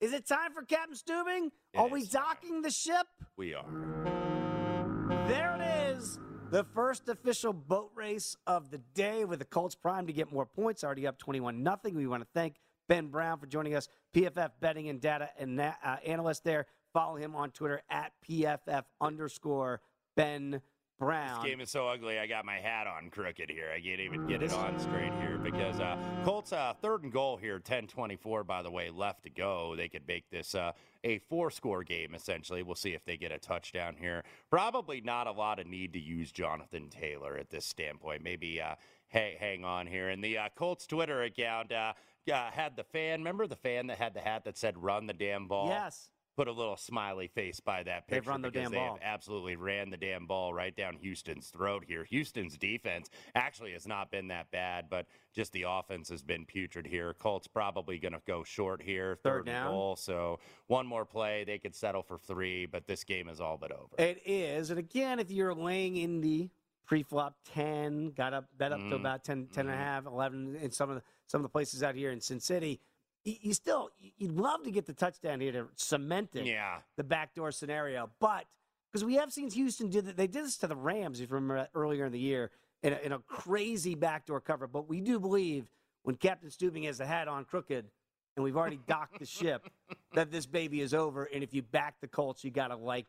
Is 0.00 0.12
it 0.12 0.26
time 0.28 0.52
for 0.54 0.62
Captain 0.62 0.94
Stubing? 0.94 1.50
Are 1.76 1.88
we 1.88 2.06
docking 2.06 2.62
the 2.62 2.70
ship? 2.70 3.06
We 3.36 3.54
are. 3.54 3.64
There 5.26 5.56
it 5.60 5.96
is. 5.96 6.18
The 6.50 6.64
first 6.74 7.08
official 7.08 7.52
boat 7.52 7.90
race 7.94 8.36
of 8.46 8.70
the 8.70 8.78
day 8.94 9.24
with 9.24 9.38
the 9.40 9.44
Colts 9.44 9.74
prime 9.74 10.06
to 10.06 10.12
get 10.12 10.32
more 10.32 10.46
points. 10.46 10.84
Already 10.84 11.06
up 11.06 11.18
21 11.18 11.62
nothing. 11.62 11.94
We 11.94 12.06
want 12.06 12.22
to 12.22 12.28
thank 12.34 12.56
Ben 12.88 13.08
Brown 13.08 13.38
for 13.38 13.46
joining 13.46 13.74
us, 13.76 13.88
PFF 14.14 14.50
betting 14.60 14.88
and 14.88 15.00
data 15.00 15.28
and 15.38 15.60
uh, 15.60 15.72
analyst 16.04 16.42
there. 16.44 16.66
Follow 16.92 17.16
him 17.16 17.36
on 17.36 17.50
Twitter 17.50 17.82
at 17.88 18.12
PFF 18.28 18.84
underscore 19.00 19.80
Ben 20.16 20.60
Brown. 20.98 21.42
This 21.42 21.50
game 21.50 21.60
is 21.60 21.70
so 21.70 21.88
ugly. 21.88 22.18
I 22.18 22.26
got 22.26 22.44
my 22.44 22.56
hat 22.56 22.86
on 22.86 23.08
crooked 23.08 23.48
here. 23.48 23.70
I 23.74 23.80
can't 23.80 24.00
even 24.00 24.26
get 24.26 24.42
it 24.42 24.52
on 24.52 24.78
straight 24.78 25.12
here 25.20 25.38
because 25.38 25.80
uh, 25.80 25.96
Colts 26.24 26.52
uh, 26.52 26.74
third 26.82 27.04
and 27.04 27.12
goal 27.12 27.38
here, 27.38 27.58
10-24, 27.58 28.46
by 28.46 28.62
the 28.62 28.70
way, 28.70 28.90
left 28.90 29.22
to 29.22 29.30
go. 29.30 29.74
They 29.76 29.88
could 29.88 30.06
make 30.06 30.28
this 30.30 30.54
uh, 30.54 30.72
a 31.02 31.18
four-score 31.18 31.84
game 31.84 32.14
essentially. 32.14 32.62
We'll 32.62 32.74
see 32.74 32.92
if 32.92 33.04
they 33.04 33.16
get 33.16 33.32
a 33.32 33.38
touchdown 33.38 33.96
here. 33.98 34.24
Probably 34.50 35.00
not 35.00 35.26
a 35.26 35.32
lot 35.32 35.58
of 35.58 35.66
need 35.66 35.94
to 35.94 36.00
use 36.00 36.32
Jonathan 36.32 36.90
Taylor 36.90 37.38
at 37.38 37.48
this 37.48 37.64
standpoint. 37.64 38.22
Maybe 38.22 38.60
uh, 38.60 38.74
hey, 39.08 39.36
hang 39.40 39.64
on 39.64 39.86
here. 39.86 40.10
And 40.10 40.22
the 40.22 40.36
uh, 40.36 40.48
Colts 40.54 40.86
Twitter 40.86 41.22
account 41.22 41.72
uh, 41.72 41.94
uh, 42.30 42.50
had 42.50 42.76
the 42.76 42.84
fan. 42.84 43.20
Remember 43.20 43.46
the 43.46 43.56
fan 43.56 43.86
that 43.86 43.96
had 43.96 44.12
the 44.12 44.20
hat 44.20 44.44
that 44.44 44.58
said 44.58 44.76
"Run 44.76 45.06
the 45.06 45.14
damn 45.14 45.48
ball"? 45.48 45.68
Yes. 45.68 46.10
Put 46.40 46.48
a 46.48 46.52
little 46.52 46.78
smiley 46.78 47.28
face 47.28 47.60
by 47.60 47.82
that 47.82 48.06
picture 48.08 48.22
They've 48.22 48.26
run 48.26 48.40
the 48.40 48.48
because 48.48 48.62
damn 48.62 48.70
they 48.72 48.78
ball. 48.78 48.94
have 48.94 49.02
absolutely 49.02 49.56
ran 49.56 49.90
the 49.90 49.98
damn 49.98 50.24
ball 50.24 50.54
right 50.54 50.74
down 50.74 50.96
Houston's 50.96 51.48
throat 51.48 51.84
here. 51.86 52.02
Houston's 52.04 52.56
defense 52.56 53.10
actually 53.34 53.72
has 53.72 53.86
not 53.86 54.10
been 54.10 54.28
that 54.28 54.50
bad, 54.50 54.86
but 54.88 55.04
just 55.34 55.52
the 55.52 55.66
offense 55.68 56.08
has 56.08 56.22
been 56.22 56.46
putrid 56.46 56.86
here. 56.86 57.12
Colts 57.12 57.46
probably 57.46 57.98
going 57.98 58.14
to 58.14 58.22
go 58.26 58.42
short 58.42 58.80
here, 58.80 59.18
Third 59.22 59.40
third, 59.40 59.46
down. 59.52 59.70
goal. 59.70 59.96
So 59.96 60.38
one 60.66 60.86
more 60.86 61.04
play, 61.04 61.44
they 61.44 61.58
could 61.58 61.74
settle 61.74 62.02
for 62.02 62.16
three, 62.16 62.64
but 62.64 62.86
this 62.86 63.04
game 63.04 63.28
is 63.28 63.38
all 63.38 63.58
but 63.58 63.70
over. 63.70 63.94
It 63.98 64.22
is. 64.24 64.70
And 64.70 64.78
again, 64.78 65.18
if 65.18 65.30
you're 65.30 65.54
laying 65.54 65.96
in 65.98 66.22
the 66.22 66.48
pre-flop 66.86 67.36
10, 67.52 68.12
got 68.12 68.32
up 68.32 68.46
bet 68.56 68.72
up 68.72 68.78
to 68.78 68.84
Mhm. 68.86 69.00
about 69.00 69.24
10, 69.24 69.48
10 69.48 69.66
and 69.66 69.74
a 69.74 69.76
half, 69.76 70.06
11 70.06 70.56
in 70.56 70.70
some 70.70 70.88
of 70.88 70.96
the 70.96 71.02
some 71.26 71.40
of 71.40 71.42
the 71.42 71.50
places 71.50 71.82
out 71.82 71.94
here 71.94 72.10
in 72.10 72.20
Sin 72.22 72.40
City, 72.40 72.80
you, 73.24 73.52
still 73.54 73.90
you'd 74.18 74.32
love 74.32 74.64
to 74.64 74.70
get 74.70 74.86
the 74.86 74.92
touchdown 74.92 75.40
here 75.40 75.52
to 75.52 75.66
cement 75.76 76.30
it. 76.34 76.46
Yeah. 76.46 76.78
The 76.96 77.04
backdoor 77.04 77.52
scenario, 77.52 78.10
but 78.20 78.46
because 78.90 79.04
we 79.04 79.14
have 79.14 79.32
seen 79.32 79.50
Houston 79.50 79.88
do 79.88 80.00
that, 80.00 80.16
they 80.16 80.26
did 80.26 80.44
this 80.44 80.56
to 80.58 80.66
the 80.66 80.76
Rams. 80.76 81.20
If 81.20 81.30
you 81.30 81.34
remember 81.34 81.68
earlier 81.74 82.06
in 82.06 82.12
the 82.12 82.18
year, 82.18 82.50
in 82.82 82.92
a, 82.92 82.96
in 82.96 83.12
a 83.12 83.18
crazy 83.20 83.94
backdoor 83.94 84.40
cover. 84.40 84.66
But 84.66 84.88
we 84.88 85.00
do 85.00 85.20
believe 85.20 85.70
when 86.02 86.16
Captain 86.16 86.50
Stubing 86.50 86.86
has 86.86 86.98
the 86.98 87.06
hat 87.06 87.28
on 87.28 87.44
crooked, 87.44 87.86
and 88.36 88.44
we've 88.44 88.56
already 88.56 88.80
docked 88.86 89.18
the 89.18 89.26
ship, 89.26 89.68
that 90.14 90.30
this 90.30 90.46
baby 90.46 90.80
is 90.80 90.94
over. 90.94 91.24
And 91.24 91.42
if 91.42 91.52
you 91.52 91.62
back 91.62 92.00
the 92.00 92.08
Colts, 92.08 92.44
you 92.44 92.50
got 92.50 92.68
to 92.68 92.76
like 92.76 93.06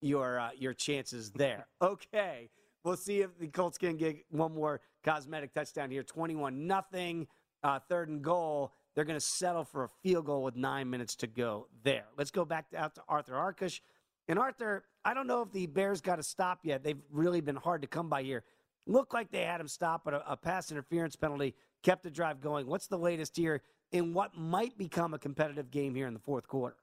your 0.00 0.38
uh, 0.38 0.50
your 0.56 0.74
chances 0.74 1.30
there. 1.30 1.66
Okay, 1.82 2.48
we'll 2.82 2.96
see 2.96 3.20
if 3.20 3.38
the 3.38 3.48
Colts 3.48 3.78
can 3.78 3.96
get 3.96 4.16
one 4.30 4.54
more 4.54 4.80
cosmetic 5.02 5.52
touchdown 5.52 5.90
here. 5.90 6.02
Twenty-one 6.02 6.66
nothing, 6.66 7.26
uh, 7.62 7.78
third 7.88 8.08
and 8.08 8.22
goal. 8.22 8.72
They're 8.94 9.04
going 9.04 9.18
to 9.18 9.24
settle 9.24 9.64
for 9.64 9.84
a 9.84 9.88
field 10.02 10.26
goal 10.26 10.42
with 10.42 10.56
nine 10.56 10.88
minutes 10.88 11.16
to 11.16 11.26
go. 11.26 11.66
There. 11.82 12.04
Let's 12.16 12.30
go 12.30 12.44
back 12.44 12.66
out 12.76 12.94
to 12.94 13.02
Arthur 13.08 13.34
Arkush. 13.34 13.80
And 14.28 14.38
Arthur, 14.38 14.84
I 15.04 15.14
don't 15.14 15.26
know 15.26 15.42
if 15.42 15.52
the 15.52 15.66
Bears 15.66 16.00
got 16.00 16.18
a 16.18 16.22
stop 16.22 16.60
yet. 16.62 16.82
They've 16.84 17.00
really 17.10 17.40
been 17.40 17.56
hard 17.56 17.82
to 17.82 17.88
come 17.88 18.08
by 18.08 18.22
here. 18.22 18.44
Looked 18.86 19.12
like 19.12 19.30
they 19.30 19.42
had 19.42 19.60
him 19.60 19.68
stop, 19.68 20.02
but 20.04 20.14
a, 20.14 20.32
a 20.32 20.36
pass 20.36 20.70
interference 20.70 21.16
penalty 21.16 21.54
kept 21.82 22.02
the 22.02 22.10
drive 22.10 22.40
going. 22.40 22.66
What's 22.66 22.86
the 22.86 22.98
latest 22.98 23.36
here 23.36 23.62
in 23.92 24.14
what 24.14 24.36
might 24.36 24.76
become 24.78 25.14
a 25.14 25.18
competitive 25.18 25.70
game 25.70 25.94
here 25.94 26.06
in 26.06 26.14
the 26.14 26.20
fourth 26.20 26.46
quarter? 26.46 26.76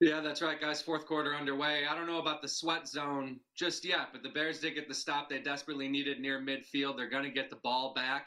Yeah, 0.00 0.20
that's 0.20 0.42
right, 0.42 0.60
guys. 0.60 0.82
Fourth 0.82 1.06
quarter 1.06 1.34
underway. 1.34 1.84
I 1.88 1.94
don't 1.94 2.08
know 2.08 2.18
about 2.18 2.42
the 2.42 2.48
sweat 2.48 2.88
zone 2.88 3.38
just 3.54 3.84
yet, 3.84 4.08
but 4.12 4.22
the 4.24 4.30
Bears 4.30 4.58
did 4.58 4.74
get 4.74 4.88
the 4.88 4.94
stop 4.94 5.30
they 5.30 5.38
desperately 5.38 5.88
needed 5.88 6.18
near 6.18 6.40
midfield. 6.40 6.96
They're 6.96 7.08
going 7.08 7.22
to 7.22 7.30
get 7.30 7.50
the 7.50 7.60
ball 7.62 7.92
back. 7.94 8.26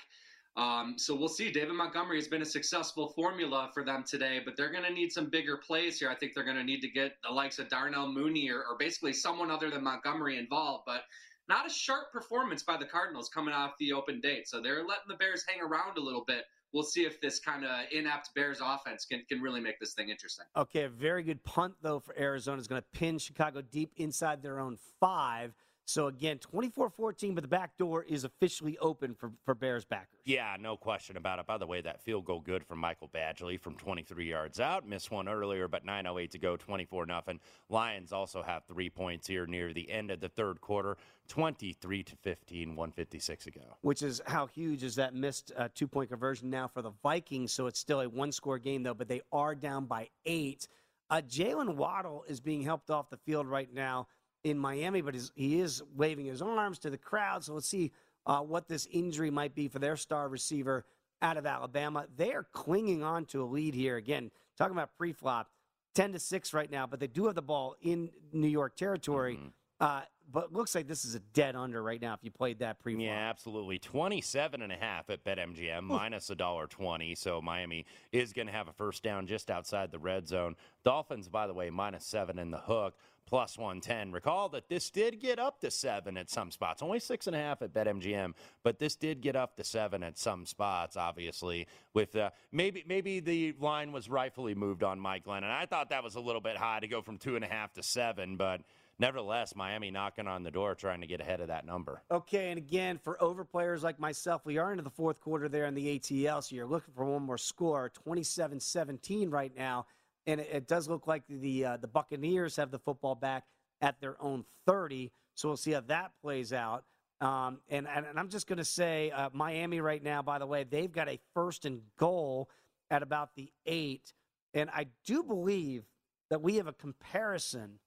Um, 0.57 0.95
so 0.97 1.13
we'll 1.13 1.27
see. 1.27 1.51
David 1.51 1.73
Montgomery 1.73 2.17
has 2.17 2.27
been 2.27 2.41
a 2.41 2.45
successful 2.45 3.09
formula 3.09 3.69
for 3.73 3.83
them 3.83 4.03
today, 4.07 4.41
but 4.43 4.55
they're 4.55 4.71
going 4.71 4.85
to 4.85 4.93
need 4.93 5.11
some 5.11 5.29
bigger 5.29 5.57
plays 5.57 5.99
here. 5.99 6.09
I 6.09 6.15
think 6.15 6.33
they're 6.33 6.45
going 6.45 6.55
to 6.55 6.63
need 6.63 6.81
to 6.81 6.89
get 6.89 7.17
the 7.27 7.33
likes 7.33 7.59
of 7.59 7.67
Darnell 7.67 8.11
Mooney 8.11 8.49
or, 8.49 8.59
or 8.59 8.77
basically 8.79 9.11
someone 9.11 9.51
other 9.51 9.69
than 9.69 9.83
Montgomery 9.83 10.37
involved. 10.37 10.83
But 10.85 11.01
not 11.47 11.67
a 11.67 11.69
sharp 11.69 12.11
performance 12.11 12.63
by 12.63 12.77
the 12.77 12.85
Cardinals 12.85 13.29
coming 13.29 13.53
off 13.53 13.73
the 13.79 13.93
open 13.93 14.21
date. 14.21 14.47
So 14.47 14.61
they're 14.61 14.85
letting 14.85 15.07
the 15.09 15.15
Bears 15.15 15.43
hang 15.47 15.61
around 15.61 15.97
a 15.97 16.01
little 16.01 16.23
bit. 16.25 16.45
We'll 16.73 16.83
see 16.83 17.05
if 17.05 17.21
this 17.21 17.39
kind 17.39 17.63
of 17.63 17.71
inept 17.91 18.31
Bears 18.35 18.59
offense 18.63 19.05
can, 19.05 19.23
can 19.29 19.41
really 19.41 19.61
make 19.61 19.79
this 19.79 19.93
thing 19.93 20.09
interesting. 20.09 20.45
Okay, 20.57 20.83
a 20.83 20.89
very 20.89 21.23
good 21.23 21.43
punt, 21.43 21.73
though, 21.81 21.99
for 21.99 22.17
Arizona 22.19 22.59
is 22.59 22.67
going 22.67 22.81
to 22.81 22.99
pin 22.99 23.17
Chicago 23.17 23.61
deep 23.61 23.91
inside 23.97 24.41
their 24.41 24.59
own 24.59 24.77
five. 24.99 25.53
So, 25.87 26.07
again, 26.07 26.39
24 26.39 26.89
14, 26.89 27.35
but 27.35 27.43
the 27.43 27.47
back 27.47 27.77
door 27.77 28.03
is 28.03 28.23
officially 28.23 28.75
open 28.79 29.13
for, 29.13 29.31
for 29.45 29.53
Bears 29.53 29.85
backers. 29.85 30.19
Yeah, 30.25 30.57
no 30.59 30.75
question 30.75 31.15
about 31.15 31.37
it. 31.37 31.45
By 31.45 31.59
the 31.59 31.67
way, 31.67 31.79
that 31.81 32.01
field 32.01 32.25
goal 32.25 32.39
good 32.39 32.65
from 32.65 32.79
Michael 32.79 33.07
Badgley 33.13 33.59
from 33.59 33.75
23 33.75 34.27
yards 34.27 34.59
out. 34.59 34.87
Missed 34.87 35.11
one 35.11 35.27
earlier, 35.27 35.67
but 35.67 35.85
9.08 35.85 36.31
to 36.31 36.39
go, 36.39 36.57
24 36.57 37.05
nothing. 37.05 37.39
Lions 37.69 38.11
also 38.11 38.41
have 38.41 38.63
three 38.65 38.89
points 38.89 39.27
here 39.27 39.45
near 39.45 39.73
the 39.73 39.89
end 39.91 40.09
of 40.09 40.19
the 40.19 40.29
third 40.29 40.59
quarter, 40.59 40.97
23 41.27 42.01
to 42.01 42.15
15, 42.15 42.69
156 42.75 43.45
ago. 43.45 43.77
Which 43.81 44.01
is 44.01 44.21
how 44.25 44.47
huge 44.47 44.83
is 44.83 44.95
that 44.95 45.13
missed 45.13 45.51
uh, 45.55 45.69
two 45.75 45.87
point 45.87 46.09
conversion 46.09 46.49
now 46.49 46.67
for 46.67 46.81
the 46.81 46.93
Vikings. 47.03 47.51
So 47.51 47.67
it's 47.67 47.79
still 47.79 48.01
a 48.01 48.09
one 48.09 48.31
score 48.31 48.57
game, 48.57 48.81
though, 48.81 48.95
but 48.95 49.07
they 49.07 49.21
are 49.31 49.53
down 49.53 49.85
by 49.85 50.09
eight. 50.25 50.67
Uh, 51.11 51.21
Jaylen 51.21 51.75
Waddle 51.75 52.25
is 52.27 52.39
being 52.39 52.63
helped 52.63 52.89
off 52.89 53.11
the 53.11 53.17
field 53.17 53.45
right 53.45 53.71
now 53.71 54.07
in 54.45 54.59
Miami, 54.59 55.01
but 55.01 55.15
he 55.33 55.59
is 55.59 55.81
waving 55.95 56.27
his 56.27 56.39
arms 56.39 56.77
to 56.77 56.91
the 56.91 56.99
crowd. 56.99 57.43
So 57.43 57.55
let's 57.55 57.67
see 57.67 57.91
uh, 58.27 58.41
what 58.41 58.67
this 58.67 58.87
injury 58.91 59.31
might 59.31 59.55
be 59.55 59.67
for 59.67 59.79
their 59.79 59.97
star 59.97 60.29
receiver 60.29 60.85
out 61.23 61.35
of 61.35 61.47
Alabama. 61.47 62.05
They 62.15 62.31
are 62.31 62.45
clinging 62.53 63.01
on 63.01 63.25
to 63.25 63.41
a 63.41 63.45
lead 63.45 63.73
here. 63.73 63.97
Again, 63.97 64.29
talking 64.55 64.75
about 64.75 64.95
pre 64.99 65.13
flop, 65.13 65.49
10 65.95 66.13
to 66.13 66.19
6 66.19 66.53
right 66.53 66.69
now, 66.69 66.85
but 66.85 66.99
they 66.99 67.07
do 67.07 67.25
have 67.25 67.33
the 67.33 67.41
ball 67.41 67.75
in 67.81 68.11
New 68.31 68.47
York 68.47 68.75
territory. 68.75 69.39
Uh, 69.79 70.01
but 70.31 70.53
looks 70.53 70.75
like 70.75 70.87
this 70.87 71.05
is 71.05 71.15
a 71.15 71.19
dead 71.19 71.55
under 71.55 71.81
right 71.81 72.01
now 72.01 72.13
if 72.13 72.19
you 72.23 72.31
played 72.31 72.59
that 72.59 72.79
pre. 72.79 72.95
Yeah, 72.95 73.29
absolutely. 73.29 73.79
27 73.79 74.61
and 74.61 74.71
a 74.71 74.75
half 74.75 75.09
at 75.09 75.23
BetMGM, 75.23 75.83
minus 75.83 76.29
a 76.29 76.35
dollar 76.35 76.67
20. 76.67 77.15
So 77.15 77.41
Miami 77.41 77.85
is 78.11 78.33
going 78.33 78.47
to 78.47 78.53
have 78.53 78.67
a 78.67 78.73
first 78.73 79.03
down 79.03 79.27
just 79.27 79.49
outside 79.49 79.91
the 79.91 79.99
red 79.99 80.27
zone. 80.27 80.55
Dolphins, 80.83 81.27
by 81.27 81.47
the 81.47 81.53
way, 81.53 81.69
minus 81.69 82.05
seven 82.05 82.39
in 82.39 82.51
the 82.51 82.57
hook, 82.57 82.95
plus 83.25 83.57
110. 83.57 84.11
Recall 84.11 84.49
that 84.49 84.69
this 84.69 84.89
did 84.89 85.19
get 85.19 85.39
up 85.39 85.59
to 85.61 85.71
seven 85.71 86.17
at 86.17 86.29
some 86.29 86.51
spots. 86.51 86.81
Only 86.81 86.99
six 86.99 87.27
and 87.27 87.35
a 87.35 87.39
half 87.39 87.61
at 87.61 87.73
BetMGM, 87.73 88.33
but 88.63 88.79
this 88.79 88.95
did 88.95 89.21
get 89.21 89.35
up 89.35 89.55
to 89.57 89.63
seven 89.63 90.03
at 90.03 90.17
some 90.17 90.45
spots, 90.45 90.97
obviously. 90.97 91.67
With 91.93 92.15
uh, 92.15 92.31
maybe 92.51 92.83
maybe 92.87 93.19
the 93.19 93.55
line 93.59 93.91
was 93.91 94.09
rightfully 94.09 94.55
moved 94.55 94.83
on 94.83 94.99
Mike 94.99 95.25
Glennon. 95.25 95.51
I 95.51 95.65
thought 95.65 95.89
that 95.89 96.03
was 96.03 96.15
a 96.15 96.21
little 96.21 96.41
bit 96.41 96.57
high 96.57 96.79
to 96.79 96.87
go 96.87 97.01
from 97.01 97.17
two 97.17 97.35
and 97.35 97.43
a 97.43 97.47
half 97.47 97.73
to 97.73 97.83
seven, 97.83 98.35
but 98.37 98.61
nevertheless, 98.99 99.55
Miami 99.55 99.91
knocking 99.91 100.27
on 100.27 100.43
the 100.43 100.51
door 100.51 100.75
trying 100.75 101.01
to 101.01 101.07
get 101.07 101.21
ahead 101.21 101.41
of 101.41 101.47
that 101.47 101.65
number. 101.65 102.01
Okay, 102.11 102.49
and 102.49 102.57
again, 102.57 102.97
for 102.97 103.21
over 103.21 103.43
players 103.43 103.83
like 103.83 103.99
myself, 103.99 104.45
we 104.45 104.57
are 104.57 104.71
into 104.71 104.83
the 104.83 104.89
fourth 104.89 105.19
quarter 105.21 105.49
there 105.49 105.65
in 105.65 105.75
the 105.75 105.99
ATL, 105.99 106.43
so 106.43 106.55
you're 106.55 106.65
looking 106.65 106.93
for 106.93 107.05
one 107.05 107.23
more 107.23 107.37
score. 107.37 107.89
27 107.89 108.59
17 108.59 109.29
right 109.29 109.55
now. 109.55 109.85
And 110.27 110.41
it, 110.41 110.49
it 110.51 110.67
does 110.67 110.87
look 110.89 111.07
like 111.07 111.23
the, 111.29 111.65
uh, 111.65 111.77
the 111.77 111.87
Buccaneers 111.87 112.55
have 112.55 112.71
the 112.71 112.79
football 112.79 113.15
back 113.15 113.45
at 113.81 113.99
their 113.99 114.21
own 114.21 114.45
30. 114.65 115.11
So 115.35 115.49
we'll 115.49 115.57
see 115.57 115.71
how 115.71 115.81
that 115.81 116.11
plays 116.21 116.53
out. 116.53 116.85
Um, 117.21 117.59
and, 117.69 117.87
and, 117.87 118.05
and 118.05 118.19
I'm 118.19 118.29
just 118.29 118.47
going 118.47 118.57
to 118.57 118.65
say 118.65 119.11
uh, 119.11 119.29
Miami 119.33 119.79
right 119.81 120.03
now, 120.03 120.21
by 120.21 120.39
the 120.39 120.45
way, 120.45 120.63
they've 120.63 120.91
got 120.91 121.07
a 121.07 121.19
first 121.33 121.65
and 121.65 121.81
goal 121.97 122.49
at 122.89 123.03
about 123.03 123.35
the 123.35 123.51
eight. 123.65 124.13
And 124.53 124.69
I 124.69 124.87
do 125.05 125.23
believe 125.23 125.83
that 126.29 126.41
we 126.41 126.55
have 126.55 126.67
a 126.67 126.73
comparison 126.73 127.79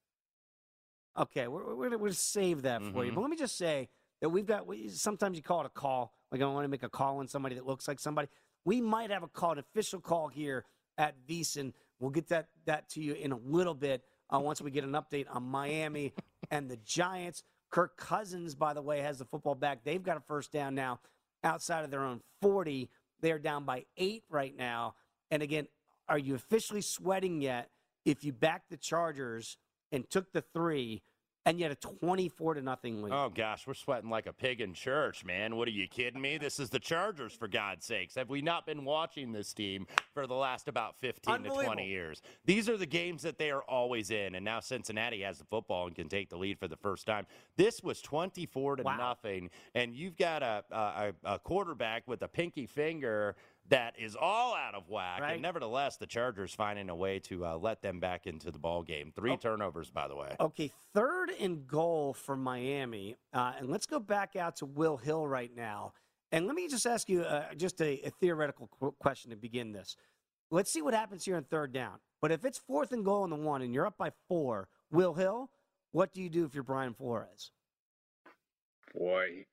Okay, 1.19 1.49
we're, 1.49 1.65
we're, 1.75 1.91
we're 1.91 1.99
going 1.99 2.13
to 2.13 2.17
save 2.17 2.63
that 2.63 2.83
for 2.93 3.05
you. 3.05 3.11
Mhm. 3.11 3.17
But 3.17 3.21
let 3.23 3.31
me 3.31 3.37
just 3.37 3.57
say 3.57 3.89
that 4.21 4.29
we've 4.29 4.47
got, 4.47 4.67
we, 4.67 4.89
sometimes 4.89 5.37
you 5.37 5.43
call 5.43 5.61
it 5.61 5.67
a 5.67 5.71
call. 5.71 6.13
Like 6.31 6.41
I 6.41 6.47
want 6.47 6.65
to 6.65 6.69
make 6.69 6.83
a 6.83 6.89
call 6.89 7.19
on 7.19 7.29
somebody 7.29 7.55
that 7.57 7.67
looks 7.67 7.89
like 7.89 7.99
somebody. 7.99 8.29
we 8.65 8.81
might 8.81 9.11
have 9.11 9.23
a 9.23 9.29
call, 9.29 9.53
an 9.53 9.59
official 9.59 10.01
call 10.01 10.29
here 10.29 10.65
at 10.99 11.15
VSiN. 11.27 11.73
We'll 11.99 12.11
get 12.11 12.29
that 12.29 12.49
that 12.67 12.89
to 12.91 13.01
you 13.03 13.15
in 13.15 13.33
a 13.33 13.37
little 13.39 13.75
bit 13.75 14.05
uh, 14.33 14.39
once 14.39 14.61
we 14.61 14.71
get 14.71 14.85
an 14.85 14.93
update 14.93 15.27
on 15.31 15.43
Miami 15.43 16.13
and 16.51 16.71
the 16.71 16.77
Giants. 16.77 17.43
Kirk 17.71 17.97
Cousins, 17.97 18.55
by 18.55 18.73
the 18.75 18.83
way, 18.83 19.01
has 19.01 19.19
the 19.19 19.25
football 19.25 19.55
back. 19.55 19.85
They've 19.85 20.03
got 20.03 20.17
a 20.17 20.21
first 20.21 20.53
down 20.53 20.75
now 20.75 21.01
outside 21.43 21.85
of 21.85 21.91
their 21.91 22.05
own 22.05 22.21
40. 22.41 22.89
They're 23.21 23.39
down 23.39 23.65
by 23.65 23.85
eight 23.97 24.25
right 24.31 24.57
now. 24.57 24.95
And 25.31 25.43
again, 25.43 25.67
are 26.09 26.19
you 26.19 26.35
officially 26.35 26.81
sweating 26.81 27.41
yet 27.43 27.71
if 28.05 28.23
you 28.25 28.33
backed 28.33 28.71
the 28.71 28.77
Chargers 28.77 29.57
and 29.93 30.09
took 30.09 30.33
the 30.33 30.43
three 30.55 31.03
and 31.47 31.59
yet 31.59 31.71
a 31.71 31.75
24 31.75 32.55
to 32.55 32.63
nothing 32.63 33.03
lead? 33.03 33.13
Oh 33.13 33.31
gosh, 33.35 33.67
we're 33.67 33.75
sweating 33.75 34.11
like 34.11 34.27
a 34.27 34.33
pig 34.33 34.61
in 34.61 34.75
church, 34.75 35.25
man. 35.25 35.57
What 35.57 35.69
are 35.69 35.73
you 35.73 35.89
kidding 35.89 36.21
me? 36.21 36.39
This 36.39 36.59
is 36.59 36.71
the 36.71 36.79
Chargers 36.79 37.33
for 37.33 37.49
God's 37.49 37.87
sakes. 37.87 38.15
Have 38.17 38.29
we 38.29 38.43
not 38.43 38.67
been 38.67 38.85
watching 38.85 39.33
this 39.33 39.53
team 39.53 39.87
for 40.13 40.27
the 40.27 40.35
last 40.35 40.69
about 40.69 40.97
15 40.99 41.45
to 41.45 41.51
20 41.51 41.87
years? 41.87 42.23
These 42.45 42.69
are 42.69 42.77
the 42.77 42.87
games 42.87 43.23
that 43.23 43.39
they 43.39 43.51
are 43.51 43.63
always 43.63 44.11
in 44.11 44.35
and 44.35 44.45
now 44.45 44.61
Cincinnati 44.61 45.23
has 45.23 45.39
the 45.39 45.45
football 45.45 45.87
and 45.87 45.97
can 45.97 46.09
take 46.09 46.31
the 46.31 46.37
lead 46.37 46.59
for 46.59 46.69
the 46.69 46.77
first 46.77 47.07
time. 47.07 47.27
This 47.57 47.83
was 47.83 48.01
24 48.03 48.77
to 48.77 48.83
nothing 48.99 49.51
and 49.75 49.95
you've 49.95 50.17
got 50.17 50.43
a, 50.43 50.65
a 50.71 51.13
a 51.25 51.39
quarterback 51.39 52.07
with 52.07 52.23
a 52.23 52.29
pinky 52.29 52.67
finger 52.67 53.37
that 53.69 53.95
is 53.99 54.17
all 54.19 54.55
out 54.55 54.75
of 54.75 54.89
whack. 54.89 55.21
Right. 55.21 55.33
And 55.35 55.43
nevertheless, 55.43 55.97
the 55.97 56.07
Chargers 56.07 56.55
finding 56.55 56.89
a 56.89 56.97
way 56.97 57.19
to 57.21 57.45
uh, 57.45 57.57
let 57.57 57.83
them 57.83 58.01
back 58.01 58.27
into 58.27 58.51
the 58.51 58.59
ball 58.59 58.83
game. 58.83 59.13
Three 59.15 59.37
turnovers, 59.37 59.91
by 59.91 60.09
the 60.09 60.17
way. 60.17 60.35
Okay, 60.41 60.71
third 60.95 61.31
and 61.39 61.67
goal 61.67 62.15
for 62.15 62.37
Miami. 62.37 63.17
Uh, 63.33 63.53
and 63.59 63.69
let's 63.69 63.87
go 63.87 63.99
back 63.99 64.37
out 64.37 64.57
to 64.57 64.67
Will 64.67 64.97
Hill 64.97 65.27
right 65.27 65.55
now. 65.55 65.93
And 66.33 66.47
let 66.47 66.55
me 66.55 66.69
just 66.69 66.87
ask 66.87 67.09
you 67.09 67.23
uh, 67.23 67.55
just 67.57 67.81
a, 67.81 68.07
a 68.07 68.11
theoretical 68.11 68.69
qu- 68.79 68.95
question 68.99 69.31
to 69.31 69.37
begin 69.37 69.73
this. 69.73 69.97
Let's 70.51 70.71
see 70.73 70.83
what 70.83 70.95
happens 70.95 71.25
here 71.25 71.37
in 71.37 71.45
third 71.45 71.73
down. 71.73 71.99
But 72.21 72.33
if 72.33 72.45
it's 72.45 72.59
fourth 72.59 72.93
and 72.93 73.05
goal 73.05 73.25
in 73.25 73.31
the 73.31 73.37
one 73.37 73.63
and 73.63 73.73
you're 73.73 73.87
up 73.87 73.99
by 73.99 74.13
four, 74.29 74.69
Will 74.91 75.15
Hill, 75.15 75.51
what 75.93 76.13
do 76.13 76.23
you 76.23 76.29
do 76.29 76.45
if 76.45 76.55
you're 76.55 76.65
Brian 76.65 76.95
Flores? 76.95 77.53
Boy, 78.95 79.47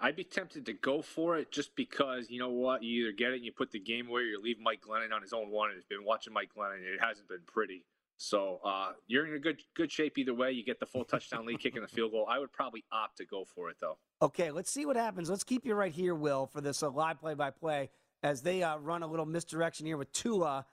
I'd 0.00 0.16
be 0.16 0.24
tempted 0.24 0.66
to 0.66 0.72
go 0.72 1.02
for 1.02 1.36
it 1.38 1.50
just 1.50 1.74
because 1.76 2.30
you 2.30 2.38
know 2.38 2.50
what? 2.50 2.82
You 2.82 3.04
either 3.04 3.12
get 3.16 3.32
it 3.32 3.36
and 3.36 3.44
you 3.44 3.52
put 3.52 3.70
the 3.70 3.80
game 3.80 4.08
away, 4.08 4.22
or 4.22 4.24
you 4.24 4.42
leave 4.42 4.58
Mike 4.60 4.82
Glennon 4.86 5.14
on 5.14 5.22
his 5.22 5.32
own 5.32 5.50
one. 5.50 5.70
And 5.70 5.78
it's 5.78 5.86
been 5.86 6.04
watching 6.04 6.32
Mike 6.32 6.50
Glennon; 6.56 6.76
and 6.76 6.84
it 6.84 7.00
hasn't 7.00 7.28
been 7.28 7.42
pretty. 7.46 7.84
So 8.16 8.60
uh, 8.64 8.92
you're 9.06 9.26
in 9.26 9.34
a 9.34 9.38
good 9.38 9.62
good 9.74 9.90
shape 9.90 10.18
either 10.18 10.34
way. 10.34 10.52
You 10.52 10.62
get 10.62 10.78
the 10.78 10.86
full 10.86 11.04
touchdown 11.04 11.46
lead, 11.46 11.58
kicking 11.58 11.80
the 11.80 11.88
field 11.88 12.12
goal. 12.12 12.26
I 12.28 12.38
would 12.38 12.52
probably 12.52 12.84
opt 12.92 13.16
to 13.16 13.24
go 13.24 13.44
for 13.44 13.70
it 13.70 13.76
though. 13.80 13.96
Okay, 14.20 14.50
let's 14.50 14.70
see 14.70 14.84
what 14.84 14.96
happens. 14.96 15.30
Let's 15.30 15.44
keep 15.44 15.64
you 15.64 15.74
right 15.74 15.92
here, 15.92 16.14
Will, 16.14 16.46
for 16.46 16.60
this 16.60 16.82
uh, 16.82 16.90
live 16.90 17.18
play 17.18 17.32
by 17.32 17.50
play 17.50 17.88
as 18.22 18.42
they 18.42 18.62
uh, 18.62 18.76
run 18.76 19.02
a 19.02 19.06
little 19.06 19.24
misdirection 19.24 19.86
here 19.86 19.96
with 19.96 20.12
Tua. 20.12 20.66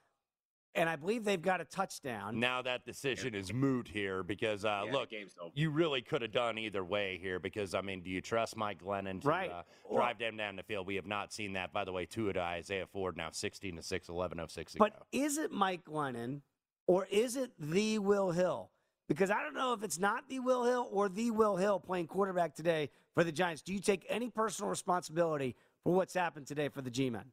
And 0.76 0.88
I 0.88 0.96
believe 0.96 1.24
they've 1.24 1.42
got 1.42 1.60
a 1.60 1.66
touchdown. 1.66 2.40
Now 2.40 2.62
that 2.62 2.86
decision 2.86 3.34
is 3.34 3.52
moot 3.52 3.88
here 3.88 4.22
because 4.22 4.64
uh, 4.64 4.84
Yeah, 4.86 4.92
look, 4.92 5.10
you 5.56 5.72
really 5.72 6.02
could 6.04 6.22
have 6.22 6.32
done 6.32 6.60
either 6.60 6.84
way 6.84 7.18
here 7.20 7.40
because 7.40 7.74
I 7.74 7.82
mean, 7.82 8.02
do 8.04 8.12
you 8.12 8.22
trust 8.22 8.56
Mike 8.56 8.84
Glennon 8.84 9.22
to 9.22 9.28
Right. 9.28 9.52
uh, 9.52 9.64
Or- 9.84 10.00
drive 10.00 10.20
them 10.20 10.38
down 10.38 10.56
the 10.56 10.62
field? 10.64 10.86
We 10.86 10.96
have 10.96 11.08
not 11.08 11.34
seen 11.34 11.54
that. 11.54 11.74
By 11.74 11.84
the 11.84 11.92
way, 11.92 12.06
two 12.06 12.32
to 12.32 12.40
Isaiah 12.40 12.86
Ford 12.86 13.18
now 13.18 13.30
16 13.32 13.76
to 13.76 13.82
6, 13.82 14.10
11 14.10 14.40
of 14.40 14.52
6 14.52 14.76
But 14.78 15.02
is 15.12 15.40
it 15.40 15.52
Mike 15.52 15.84
Glennon 15.84 16.42
or 16.86 17.08
is 17.10 17.36
it 17.36 17.52
the 17.58 17.98
Will 17.98 18.30
Hill? 18.32 18.70
Because 19.08 19.32
I 19.32 19.42
don't 19.42 19.56
know 19.56 19.74
if 19.74 19.84
it's 19.84 19.98
not 19.98 20.30
the 20.30 20.40
Will 20.40 20.66
Hill 20.66 20.88
or 20.92 21.10
the 21.10 21.32
Will 21.32 21.56
Hill 21.56 21.80
playing 21.80 22.06
quarterback 22.08 22.54
today 22.54 22.92
for 23.16 23.24
the 23.24 23.32
Giants. 23.32 23.62
Do 23.64 23.74
you 23.74 23.80
take 23.80 24.06
any 24.10 24.30
personal 24.30 24.70
responsibility 24.70 25.56
for 25.84 25.94
what's 25.96 26.14
happened 26.14 26.46
today 26.46 26.68
for 26.70 26.82
the 26.82 26.92
G 26.92 27.10
men? 27.10 27.32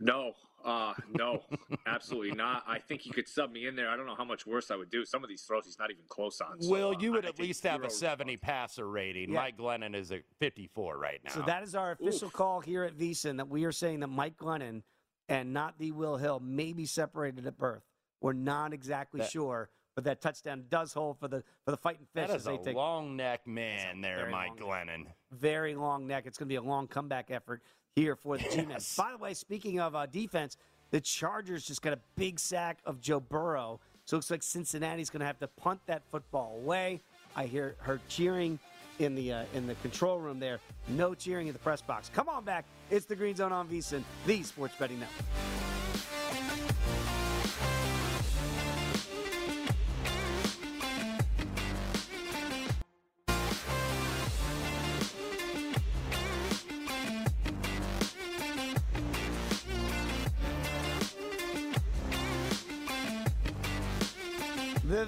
No, 0.00 0.32
uh, 0.64 0.94
no, 1.14 1.42
absolutely 1.86 2.32
not. 2.32 2.64
I 2.66 2.78
think 2.78 3.00
he 3.00 3.10
could 3.10 3.28
sub 3.28 3.50
me 3.52 3.66
in 3.66 3.76
there. 3.76 3.88
I 3.88 3.96
don't 3.96 4.06
know 4.06 4.14
how 4.14 4.24
much 4.24 4.46
worse 4.46 4.70
I 4.70 4.76
would 4.76 4.90
do. 4.90 5.04
Some 5.04 5.22
of 5.22 5.28
these 5.28 5.42
throws 5.42 5.64
he's 5.66 5.78
not 5.78 5.90
even 5.90 6.04
close 6.08 6.40
on. 6.40 6.60
So, 6.60 6.70
Will, 6.70 6.90
uh, 6.96 7.00
you 7.00 7.12
would 7.12 7.24
I 7.24 7.28
at 7.28 7.38
least 7.38 7.62
have 7.64 7.80
a 7.84 7.90
zero 7.90 8.10
70 8.10 8.36
passer 8.38 8.88
rating. 8.88 9.30
Yeah. 9.32 9.40
Mike 9.40 9.56
Glennon 9.58 9.94
is 9.94 10.12
at 10.12 10.22
54 10.38 10.98
right 10.98 11.20
now. 11.24 11.32
So 11.32 11.42
that 11.42 11.62
is 11.62 11.74
our 11.74 11.92
official 11.92 12.30
call 12.30 12.60
here 12.60 12.84
at 12.84 12.96
VSiN 12.96 13.36
that 13.38 13.48
we 13.48 13.64
are 13.64 13.72
saying 13.72 14.00
that 14.00 14.08
Mike 14.08 14.36
Glennon 14.36 14.82
and 15.28 15.52
not 15.52 15.78
the 15.78 15.92
Will 15.92 16.16
Hill 16.16 16.40
may 16.40 16.72
be 16.72 16.86
separated 16.86 17.46
at 17.46 17.58
birth. 17.58 17.82
We're 18.20 18.32
not 18.32 18.72
exactly 18.72 19.20
That- 19.20 19.30
sure, 19.30 19.70
but 19.94 20.04
that 20.04 20.20
touchdown 20.20 20.64
does 20.68 20.92
hold 20.92 21.18
for 21.18 21.28
the 21.28 21.44
for 21.64 21.70
the 21.70 21.76
fighting 21.76 22.06
fish 22.12 22.28
that 22.28 22.36
as 22.36 22.44
they 22.44 22.54
a 22.54 22.58
take 22.58 22.74
long 22.76 23.16
neck 23.16 23.46
man 23.46 24.00
there, 24.00 24.28
Mike 24.30 24.56
Glennon. 24.56 25.06
very 25.30 25.74
long 25.74 26.06
neck. 26.06 26.24
It's 26.26 26.38
going 26.38 26.46
to 26.48 26.52
be 26.52 26.56
a 26.56 26.62
long 26.62 26.88
comeback 26.88 27.30
effort 27.30 27.62
here 27.96 28.16
for 28.16 28.38
the 28.38 28.44
G-men. 28.44 28.78
By 28.96 29.12
the 29.12 29.18
way, 29.18 29.34
speaking 29.34 29.80
of 29.80 29.94
uh, 29.94 30.06
defense, 30.06 30.56
the 30.90 31.00
Chargers 31.00 31.64
just 31.64 31.82
got 31.82 31.92
a 31.92 31.98
big 32.16 32.40
sack 32.40 32.78
of 32.84 33.00
Joe 33.00 33.20
Burrow. 33.20 33.80
So 34.04 34.14
it 34.14 34.18
looks 34.18 34.30
like 34.30 34.42
Cincinnati's 34.42 35.10
going 35.10 35.20
to 35.20 35.26
have 35.26 35.38
to 35.40 35.48
punt 35.48 35.80
that 35.86 36.02
football 36.10 36.58
away. 36.62 37.00
I 37.36 37.44
hear 37.44 37.76
her 37.80 38.00
cheering 38.08 38.58
in 38.98 39.14
the 39.14 39.32
uh, 39.32 39.44
in 39.54 39.66
the 39.66 39.74
control 39.76 40.18
room 40.18 40.40
there. 40.40 40.60
No 40.88 41.14
cheering 41.14 41.46
in 41.46 41.52
the 41.52 41.58
press 41.58 41.82
box. 41.82 42.10
Come 42.14 42.28
on 42.28 42.44
back. 42.44 42.64
It's 42.90 43.06
the 43.06 43.16
Green 43.16 43.36
Zone 43.36 43.52
on 43.52 43.68
VSiN, 43.68 44.02
the 44.26 44.42
Sports 44.42 44.74
Betting 44.78 45.00
Network. 45.00 45.26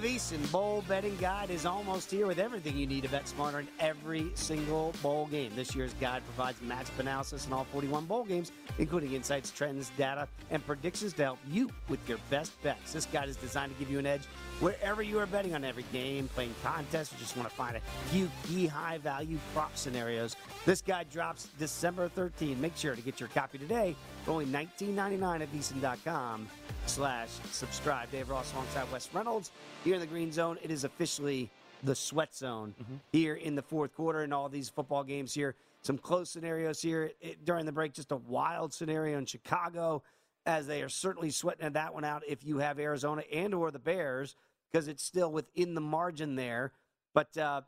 VSiN 0.01 0.51
Bowl 0.51 0.83
Betting 0.87 1.15
Guide 1.17 1.51
is 1.51 1.63
almost 1.63 2.09
here 2.09 2.25
with 2.25 2.39
everything 2.39 2.75
you 2.75 2.87
need 2.87 3.03
to 3.03 3.09
bet 3.09 3.27
smarter 3.27 3.59
in 3.59 3.67
every 3.79 4.31
single 4.33 4.95
bowl 5.03 5.27
game. 5.27 5.51
This 5.55 5.75
year's 5.75 5.93
guide 6.01 6.23
provides 6.25 6.59
matchup 6.61 6.97
analysis 6.97 7.45
in 7.45 7.53
all 7.53 7.65
41 7.65 8.05
bowl 8.05 8.23
games, 8.23 8.51
including 8.79 9.13
insights, 9.13 9.51
trends, 9.51 9.91
data, 9.97 10.27
and 10.49 10.65
predictions 10.65 11.13
to 11.13 11.23
help 11.23 11.37
you 11.47 11.69
with 11.87 11.99
your 12.09 12.17
best 12.31 12.59
bets. 12.63 12.93
This 12.93 13.05
guide 13.05 13.29
is 13.29 13.35
designed 13.35 13.73
to 13.73 13.79
give 13.79 13.91
you 13.91 13.99
an 13.99 14.07
edge 14.07 14.23
wherever 14.59 15.03
you 15.03 15.19
are 15.19 15.27
betting 15.27 15.53
on 15.53 15.63
every 15.63 15.85
game, 15.93 16.27
playing 16.29 16.55
contests, 16.63 17.13
or 17.13 17.17
just 17.17 17.37
want 17.37 17.47
to 17.47 17.55
find 17.55 17.77
a 17.77 17.81
few 18.09 18.27
key 18.47 18.65
high 18.65 18.97
value 18.97 19.37
prop 19.53 19.77
scenarios. 19.77 20.35
This 20.65 20.81
guide 20.81 21.11
drops 21.11 21.49
December 21.59 22.09
13. 22.09 22.59
Make 22.59 22.75
sure 22.75 22.95
to 22.95 23.01
get 23.03 23.19
your 23.19 23.29
copy 23.29 23.59
today 23.59 23.95
for 24.23 24.31
only 24.31 24.45
$19.99 24.45 25.41
at 25.41 25.51
VSiN.com 25.53 26.47
slash 26.85 27.29
subscribe. 27.51 28.11
Dave 28.11 28.29
Ross 28.29 28.51
alongside 28.53 28.91
Wes 28.91 29.09
Reynolds 29.13 29.51
here 29.83 29.95
in 29.95 29.99
the 29.99 30.07
green 30.07 30.31
zone. 30.31 30.57
It 30.61 30.71
is 30.71 30.83
officially 30.83 31.49
the 31.83 31.95
sweat 31.95 32.35
zone 32.35 32.75
here 33.11 33.35
in 33.35 33.55
the 33.55 33.61
fourth 33.61 33.95
quarter 33.95 34.23
in 34.23 34.31
all 34.31 34.49
these 34.49 34.69
football 34.69 35.03
games 35.03 35.33
here. 35.33 35.55
Some 35.81 35.97
close 35.97 36.29
scenarios 36.29 36.81
here 36.81 37.11
It- 37.21 37.43
during 37.43 37.65
the 37.65 37.71
break. 37.71 37.93
Just 37.93 38.11
a 38.11 38.17
wild 38.17 38.73
scenario 38.73 39.17
in 39.17 39.25
Chicago 39.25 40.03
as 40.45 40.67
they 40.67 40.83
are 40.83 40.89
certainly 40.89 41.31
sweating 41.31 41.71
that 41.73 41.93
one 41.93 42.03
out 42.03 42.23
if 42.27 42.43
you 42.43 42.57
have 42.59 42.79
Arizona 42.79 43.23
and 43.33 43.53
or 43.53 43.71
the 43.71 43.79
Bears 43.79 44.35
because 44.71 44.87
it's 44.87 45.03
still 45.03 45.31
within 45.31 45.73
the 45.73 45.81
margin 45.81 46.35
there. 46.35 46.71
But 47.15 47.35
uh, 47.37 47.61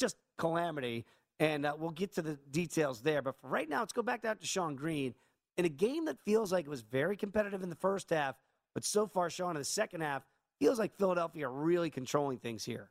just 0.00 0.16
calamity. 0.38 1.04
And 1.40 1.66
uh, 1.66 1.74
we'll 1.76 1.90
get 1.90 2.14
to 2.14 2.22
the 2.22 2.38
details 2.50 3.00
there. 3.02 3.20
But 3.20 3.38
for 3.40 3.48
right 3.48 3.68
now, 3.68 3.80
let's 3.80 3.92
go 3.92 4.02
back 4.02 4.24
out 4.24 4.40
to 4.40 4.46
Sean 4.46 4.76
Green 4.76 5.14
in 5.56 5.64
a 5.64 5.68
game 5.68 6.06
that 6.06 6.18
feels 6.24 6.52
like 6.52 6.64
it 6.64 6.70
was 6.70 6.82
very 6.82 7.16
competitive 7.16 7.62
in 7.62 7.68
the 7.68 7.76
first 7.76 8.10
half. 8.10 8.36
But 8.74 8.84
so 8.84 9.06
far, 9.06 9.30
Sean, 9.30 9.56
in 9.56 9.60
the 9.60 9.64
second 9.64 10.00
half, 10.00 10.24
feels 10.58 10.78
like 10.78 10.96
Philadelphia 10.96 11.48
are 11.48 11.52
really 11.52 11.90
controlling 11.90 12.38
things 12.38 12.64
here. 12.64 12.90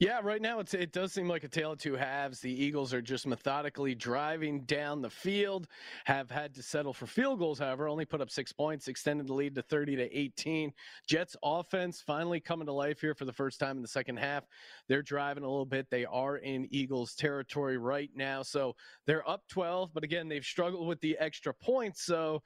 Yeah, 0.00 0.20
right 0.22 0.42
now 0.42 0.58
it 0.58 0.92
does 0.92 1.12
seem 1.12 1.28
like 1.28 1.44
a 1.44 1.48
tale 1.48 1.72
of 1.72 1.78
two 1.78 1.94
halves. 1.94 2.40
The 2.40 2.50
Eagles 2.50 2.92
are 2.92 3.00
just 3.00 3.26
methodically 3.26 3.94
driving 3.94 4.62
down 4.62 5.00
the 5.00 5.10
field, 5.10 5.68
have 6.04 6.30
had 6.30 6.54
to 6.54 6.62
settle 6.62 6.92
for 6.92 7.06
field 7.06 7.38
goals, 7.38 7.58
however, 7.58 7.88
only 7.88 8.04
put 8.04 8.20
up 8.20 8.30
six 8.30 8.52
points, 8.52 8.88
extended 8.88 9.28
the 9.28 9.34
lead 9.34 9.54
to 9.54 9.62
30 9.62 9.96
to 9.96 10.18
18. 10.18 10.72
Jets 11.06 11.36
offense 11.44 12.00
finally 12.00 12.40
coming 12.40 12.66
to 12.66 12.72
life 12.72 13.00
here 13.00 13.14
for 13.14 13.24
the 13.24 13.32
first 13.32 13.60
time 13.60 13.76
in 13.76 13.82
the 13.82 13.88
second 13.88 14.18
half. 14.18 14.44
They're 14.88 15.02
driving 15.02 15.44
a 15.44 15.48
little 15.48 15.64
bit. 15.64 15.88
They 15.90 16.04
are 16.04 16.38
in 16.38 16.66
Eagles 16.70 17.14
territory 17.14 17.78
right 17.78 18.10
now. 18.14 18.42
So 18.42 18.74
they're 19.06 19.28
up 19.28 19.46
12, 19.48 19.94
but 19.94 20.02
again, 20.02 20.28
they've 20.28 20.44
struggled 20.44 20.88
with 20.88 21.00
the 21.00 21.16
extra 21.18 21.54
points. 21.54 22.04
So 22.04 22.42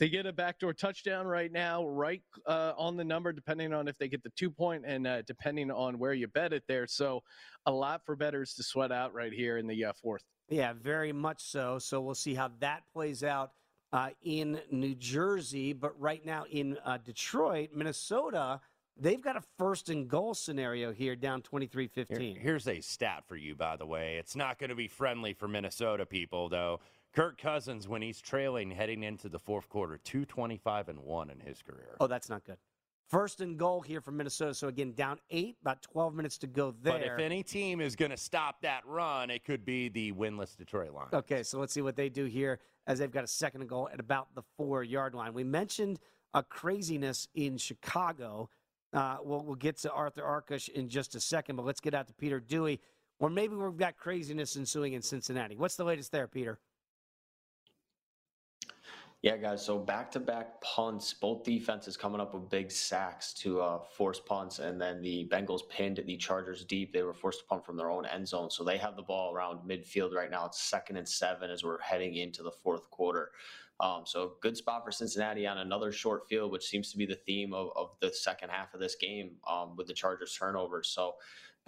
they 0.00 0.08
get 0.08 0.24
a 0.24 0.32
backdoor 0.32 0.72
touchdown 0.72 1.26
right 1.26 1.52
now, 1.52 1.86
right 1.86 2.22
uh, 2.46 2.72
on 2.78 2.96
the 2.96 3.04
number, 3.04 3.32
depending 3.32 3.74
on 3.74 3.86
if 3.86 3.98
they 3.98 4.08
get 4.08 4.22
the 4.22 4.30
two 4.30 4.50
point 4.50 4.82
and 4.86 5.06
uh, 5.06 5.20
depending 5.22 5.70
on 5.70 5.98
where 5.98 6.14
you 6.14 6.26
bet 6.26 6.54
it 6.54 6.64
there. 6.66 6.86
So, 6.86 7.22
a 7.66 7.70
lot 7.70 8.00
for 8.06 8.16
betters 8.16 8.54
to 8.54 8.62
sweat 8.62 8.90
out 8.90 9.12
right 9.12 9.32
here 9.32 9.58
in 9.58 9.66
the 9.66 9.84
uh, 9.84 9.92
fourth. 9.92 10.24
Yeah, 10.48 10.72
very 10.72 11.12
much 11.12 11.42
so. 11.44 11.78
So 11.78 12.00
we'll 12.00 12.14
see 12.14 12.34
how 12.34 12.50
that 12.60 12.82
plays 12.92 13.22
out 13.22 13.52
uh, 13.92 14.08
in 14.22 14.58
New 14.70 14.94
Jersey. 14.94 15.74
But 15.74 15.98
right 16.00 16.24
now 16.24 16.44
in 16.50 16.78
uh, 16.84 16.96
Detroit, 17.04 17.68
Minnesota, 17.74 18.60
they've 18.96 19.20
got 19.20 19.36
a 19.36 19.42
first 19.58 19.90
and 19.90 20.08
goal 20.08 20.32
scenario 20.32 20.92
here 20.92 21.14
down 21.14 21.42
23 21.42 21.90
Here- 21.94 22.06
15. 22.06 22.36
here's 22.36 22.66
a 22.66 22.80
stat 22.80 23.24
for 23.26 23.36
you, 23.36 23.54
by 23.54 23.76
the 23.76 23.86
way. 23.86 24.16
It's 24.16 24.34
not 24.34 24.58
going 24.58 24.70
to 24.70 24.76
be 24.76 24.88
friendly 24.88 25.34
for 25.34 25.46
Minnesota 25.46 26.06
people, 26.06 26.48
though. 26.48 26.80
Kirk 27.14 27.40
Cousins, 27.40 27.88
when 27.88 28.02
he's 28.02 28.20
trailing 28.20 28.70
heading 28.70 29.02
into 29.02 29.28
the 29.28 29.38
fourth 29.38 29.68
quarter, 29.68 29.98
225 29.98 30.88
and 30.88 31.00
1 31.00 31.30
in 31.30 31.40
his 31.40 31.60
career. 31.62 31.96
Oh, 31.98 32.06
that's 32.06 32.28
not 32.28 32.44
good. 32.44 32.56
First 33.08 33.40
and 33.40 33.58
goal 33.58 33.80
here 33.80 34.00
for 34.00 34.12
Minnesota. 34.12 34.54
So 34.54 34.68
again, 34.68 34.92
down 34.92 35.18
eight, 35.30 35.56
about 35.62 35.82
12 35.82 36.14
minutes 36.14 36.38
to 36.38 36.46
go 36.46 36.72
there. 36.80 36.92
But 36.92 37.02
if 37.02 37.18
any 37.18 37.42
team 37.42 37.80
is 37.80 37.96
going 37.96 38.12
to 38.12 38.16
stop 38.16 38.62
that 38.62 38.86
run, 38.86 39.30
it 39.30 39.44
could 39.44 39.64
be 39.64 39.88
the 39.88 40.12
winless 40.12 40.56
Detroit 40.56 40.92
Lions. 40.92 41.12
Okay, 41.12 41.42
so 41.42 41.58
let's 41.58 41.72
see 41.72 41.82
what 41.82 41.96
they 41.96 42.08
do 42.08 42.26
here 42.26 42.60
as 42.86 43.00
they've 43.00 43.10
got 43.10 43.24
a 43.24 43.28
second 43.28 43.62
and 43.62 43.70
goal 43.70 43.88
at 43.92 43.98
about 43.98 44.32
the 44.36 44.42
four 44.56 44.84
yard 44.84 45.16
line. 45.16 45.34
We 45.34 45.42
mentioned 45.42 45.98
a 46.34 46.44
craziness 46.44 47.26
in 47.34 47.58
Chicago. 47.58 48.48
Uh, 48.92 49.16
we'll, 49.24 49.42
we'll 49.42 49.56
get 49.56 49.78
to 49.78 49.90
Arthur 49.90 50.22
Arkush 50.22 50.68
in 50.68 50.88
just 50.88 51.16
a 51.16 51.20
second, 51.20 51.56
but 51.56 51.64
let's 51.64 51.80
get 51.80 51.94
out 51.94 52.06
to 52.06 52.14
Peter 52.14 52.38
Dewey. 52.38 52.80
Or 53.18 53.28
maybe 53.28 53.56
we've 53.56 53.76
got 53.76 53.96
craziness 53.96 54.56
ensuing 54.56 54.92
in 54.92 55.02
Cincinnati. 55.02 55.56
What's 55.56 55.74
the 55.74 55.84
latest 55.84 56.12
there, 56.12 56.28
Peter? 56.28 56.60
Yeah, 59.22 59.36
guys. 59.36 59.62
So 59.62 59.78
back 59.78 60.10
to 60.12 60.20
back 60.20 60.62
punts, 60.62 61.12
both 61.12 61.44
defenses 61.44 61.94
coming 61.94 62.22
up 62.22 62.32
with 62.32 62.48
big 62.48 62.72
sacks 62.72 63.34
to 63.34 63.60
uh, 63.60 63.78
force 63.78 64.18
punts, 64.18 64.60
and 64.60 64.80
then 64.80 65.02
the 65.02 65.28
Bengals 65.30 65.60
pinned 65.68 66.02
the 66.06 66.16
Chargers 66.16 66.64
deep. 66.64 66.94
They 66.94 67.02
were 67.02 67.12
forced 67.12 67.40
to 67.40 67.44
punt 67.44 67.66
from 67.66 67.76
their 67.76 67.90
own 67.90 68.06
end 68.06 68.26
zone, 68.26 68.50
so 68.50 68.64
they 68.64 68.78
have 68.78 68.96
the 68.96 69.02
ball 69.02 69.34
around 69.34 69.68
midfield 69.68 70.14
right 70.14 70.30
now. 70.30 70.46
It's 70.46 70.62
second 70.62 70.96
and 70.96 71.06
seven 71.06 71.50
as 71.50 71.62
we're 71.62 71.82
heading 71.82 72.14
into 72.14 72.42
the 72.42 72.50
fourth 72.50 72.90
quarter. 72.90 73.30
Um, 73.78 74.02
so 74.06 74.36
good 74.40 74.56
spot 74.56 74.86
for 74.86 74.92
Cincinnati 74.92 75.46
on 75.46 75.58
another 75.58 75.92
short 75.92 76.26
field, 76.26 76.50
which 76.50 76.66
seems 76.66 76.90
to 76.92 76.96
be 76.96 77.04
the 77.04 77.14
theme 77.14 77.52
of, 77.52 77.68
of 77.76 77.90
the 78.00 78.12
second 78.14 78.48
half 78.48 78.72
of 78.72 78.80
this 78.80 78.94
game 78.94 79.32
um, 79.48 79.76
with 79.76 79.86
the 79.86 79.94
Chargers 79.94 80.34
turnovers. 80.34 80.88
So 80.88 81.16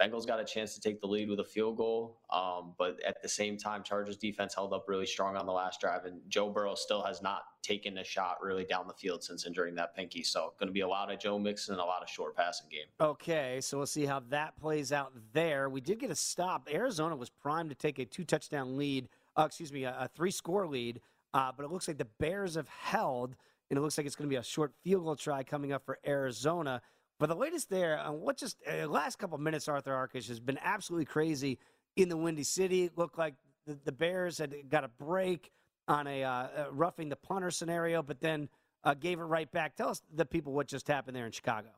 Bengals 0.01 0.25
got 0.25 0.39
a 0.39 0.43
chance 0.43 0.73
to 0.73 0.81
take 0.81 0.99
the 0.99 1.07
lead 1.07 1.29
with 1.29 1.39
a 1.39 1.43
field 1.43 1.77
goal, 1.77 2.19
um, 2.31 2.73
but 2.77 3.01
at 3.05 3.21
the 3.21 3.29
same 3.29 3.57
time, 3.57 3.83
Chargers 3.83 4.17
defense 4.17 4.55
held 4.55 4.73
up 4.73 4.85
really 4.87 5.05
strong 5.05 5.37
on 5.37 5.45
the 5.45 5.51
last 5.51 5.79
drive, 5.79 6.05
and 6.05 6.19
Joe 6.27 6.49
Burrow 6.49 6.75
still 6.75 7.03
has 7.03 7.21
not 7.21 7.43
taken 7.61 7.99
a 7.99 8.03
shot 8.03 8.37
really 8.41 8.65
down 8.65 8.87
the 8.87 8.93
field 8.93 9.23
since 9.23 9.45
injuring 9.45 9.75
that 9.75 9.95
pinky. 9.95 10.23
So, 10.23 10.53
going 10.59 10.67
to 10.67 10.73
be 10.73 10.81
a 10.81 10.87
lot 10.87 11.11
of 11.11 11.19
Joe 11.19 11.37
Mixon 11.37 11.73
and 11.73 11.81
a 11.81 11.85
lot 11.85 12.01
of 12.01 12.09
short 12.09 12.35
passing 12.35 12.67
game. 12.69 12.87
Okay, 12.99 13.59
so 13.61 13.77
we'll 13.77 13.85
see 13.85 14.05
how 14.05 14.21
that 14.29 14.59
plays 14.59 14.91
out 14.91 15.13
there. 15.31 15.69
We 15.69 15.79
did 15.79 15.99
get 15.99 16.09
a 16.09 16.15
stop. 16.15 16.67
Arizona 16.71 17.15
was 17.15 17.29
primed 17.29 17.69
to 17.69 17.75
take 17.75 17.99
a 17.99 18.05
two 18.05 18.23
touchdown 18.23 18.77
lead, 18.77 19.09
uh, 19.37 19.43
excuse 19.45 19.71
me, 19.71 19.83
a, 19.83 19.95
a 19.99 20.07
three 20.07 20.31
score 20.31 20.67
lead, 20.67 21.01
uh, 21.35 21.51
but 21.55 21.65
it 21.65 21.71
looks 21.71 21.87
like 21.87 21.99
the 21.99 22.07
Bears 22.19 22.55
have 22.55 22.67
held, 22.67 23.35
and 23.69 23.77
it 23.77 23.81
looks 23.81 23.97
like 23.97 24.07
it's 24.07 24.15
going 24.15 24.27
to 24.27 24.33
be 24.33 24.39
a 24.39 24.43
short 24.43 24.73
field 24.83 25.03
goal 25.03 25.15
try 25.15 25.43
coming 25.43 25.71
up 25.71 25.85
for 25.85 25.99
Arizona. 26.05 26.81
But 27.23 27.29
the 27.29 27.37
latest 27.37 27.69
there, 27.69 28.01
uh, 28.01 28.11
what 28.11 28.35
just 28.35 28.57
uh, 28.69 28.85
last 28.85 29.17
couple 29.17 29.37
minutes, 29.37 29.69
Arthur 29.69 29.91
Arkush 29.91 30.27
has 30.27 30.41
been 30.41 30.59
absolutely 30.61 31.05
crazy 31.05 31.57
in 31.95 32.09
the 32.09 32.17
Windy 32.17 32.43
City. 32.43 32.83
It 32.83 32.97
looked 32.97 33.17
like 33.17 33.35
the, 33.65 33.79
the 33.85 33.93
Bears 33.93 34.37
had 34.37 34.53
got 34.69 34.83
a 34.83 34.89
break 34.89 35.49
on 35.87 36.05
a 36.05 36.21
uh, 36.21 36.47
roughing 36.73 37.07
the 37.07 37.15
punter 37.15 37.49
scenario, 37.49 38.03
but 38.03 38.19
then 38.19 38.49
uh, 38.83 38.93
gave 38.93 39.21
it 39.21 39.23
right 39.23 39.49
back. 39.49 39.77
Tell 39.77 39.87
us, 39.87 40.01
the 40.13 40.25
people, 40.25 40.51
what 40.51 40.67
just 40.67 40.85
happened 40.85 41.15
there 41.15 41.25
in 41.25 41.31
Chicago. 41.31 41.69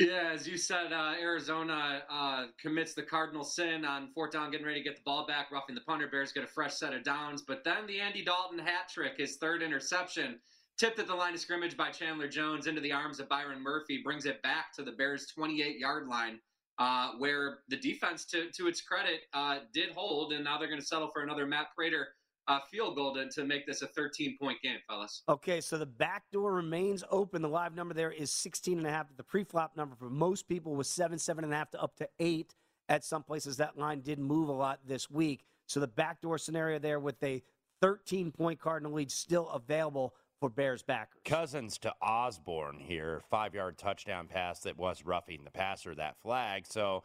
Yeah, 0.00 0.32
as 0.34 0.48
you 0.48 0.56
said, 0.56 0.92
uh, 0.92 1.12
Arizona 1.20 2.02
uh, 2.10 2.46
commits 2.60 2.94
the 2.94 3.04
cardinal 3.04 3.44
sin 3.44 3.84
on 3.84 4.08
fourth 4.12 4.32
down, 4.32 4.50
getting 4.50 4.66
ready 4.66 4.80
to 4.80 4.84
get 4.84 4.96
the 4.96 5.02
ball 5.04 5.24
back, 5.24 5.52
roughing 5.52 5.76
the 5.76 5.82
punter. 5.82 6.08
Bears 6.08 6.32
get 6.32 6.42
a 6.42 6.48
fresh 6.48 6.74
set 6.74 6.92
of 6.92 7.04
downs, 7.04 7.42
but 7.42 7.62
then 7.62 7.86
the 7.86 8.00
Andy 8.00 8.24
Dalton 8.24 8.58
hat 8.58 8.88
trick, 8.92 9.18
his 9.18 9.36
third 9.36 9.62
interception 9.62 10.40
tipped 10.78 10.98
at 10.98 11.06
the 11.06 11.14
line 11.14 11.34
of 11.34 11.40
scrimmage 11.40 11.76
by 11.76 11.90
Chandler 11.90 12.28
Jones 12.28 12.66
into 12.66 12.80
the 12.80 12.92
arms 12.92 13.20
of 13.20 13.28
Byron 13.28 13.62
Murphy, 13.62 14.00
brings 14.02 14.26
it 14.26 14.42
back 14.42 14.72
to 14.74 14.82
the 14.82 14.92
Bears' 14.92 15.26
28 15.34 15.78
yard 15.78 16.08
line, 16.08 16.40
uh, 16.78 17.12
where 17.18 17.58
the 17.68 17.76
defense, 17.76 18.24
to, 18.26 18.50
to 18.52 18.66
its 18.66 18.80
credit, 18.80 19.22
uh, 19.32 19.58
did 19.72 19.90
hold, 19.94 20.32
and 20.32 20.44
now 20.44 20.58
they're 20.58 20.68
going 20.68 20.80
to 20.80 20.86
settle 20.86 21.10
for 21.12 21.22
another 21.22 21.46
Matt 21.46 21.68
Prater 21.76 22.08
uh, 22.46 22.58
field 22.70 22.96
goal 22.96 23.14
to, 23.14 23.28
to 23.30 23.44
make 23.44 23.66
this 23.66 23.82
a 23.82 23.86
13 23.86 24.36
point 24.40 24.60
game, 24.62 24.78
fellas. 24.88 25.22
Okay, 25.28 25.60
so 25.60 25.78
the 25.78 25.86
back 25.86 26.24
door 26.32 26.52
remains 26.52 27.04
open. 27.10 27.42
The 27.42 27.48
live 27.48 27.74
number 27.74 27.94
there 27.94 28.10
is 28.10 28.30
16 28.32 28.78
and 28.78 28.86
a 28.86 28.90
half. 28.90 29.06
The 29.16 29.24
pre-flop 29.24 29.76
number 29.76 29.96
for 29.96 30.10
most 30.10 30.48
people 30.48 30.74
was 30.74 30.88
seven, 30.88 31.18
seven 31.18 31.44
and 31.44 31.52
a 31.52 31.56
half 31.56 31.70
to 31.70 31.82
up 31.82 31.96
to 31.96 32.08
eight. 32.18 32.54
At 32.86 33.02
some 33.02 33.22
places, 33.22 33.56
that 33.56 33.78
line 33.78 34.02
did 34.02 34.18
move 34.18 34.50
a 34.50 34.52
lot 34.52 34.80
this 34.86 35.10
week. 35.10 35.46
So 35.66 35.80
the 35.80 35.88
backdoor 35.88 36.36
scenario 36.36 36.78
there 36.78 37.00
with 37.00 37.22
a 37.22 37.42
13 37.80 38.30
point 38.30 38.60
Cardinal 38.60 38.92
lead 38.92 39.10
still 39.10 39.48
available 39.48 40.14
for 40.44 40.50
Bears 40.50 40.82
backers. 40.82 41.22
Cousins 41.24 41.78
to 41.78 41.94
Osborn 42.02 42.78
here, 42.78 43.22
five 43.30 43.54
yard 43.54 43.78
touchdown 43.78 44.26
pass 44.26 44.60
that 44.60 44.76
was 44.76 45.02
roughing 45.02 45.42
the 45.42 45.50
passer, 45.50 45.94
that 45.94 46.18
flag. 46.18 46.66
So 46.66 47.02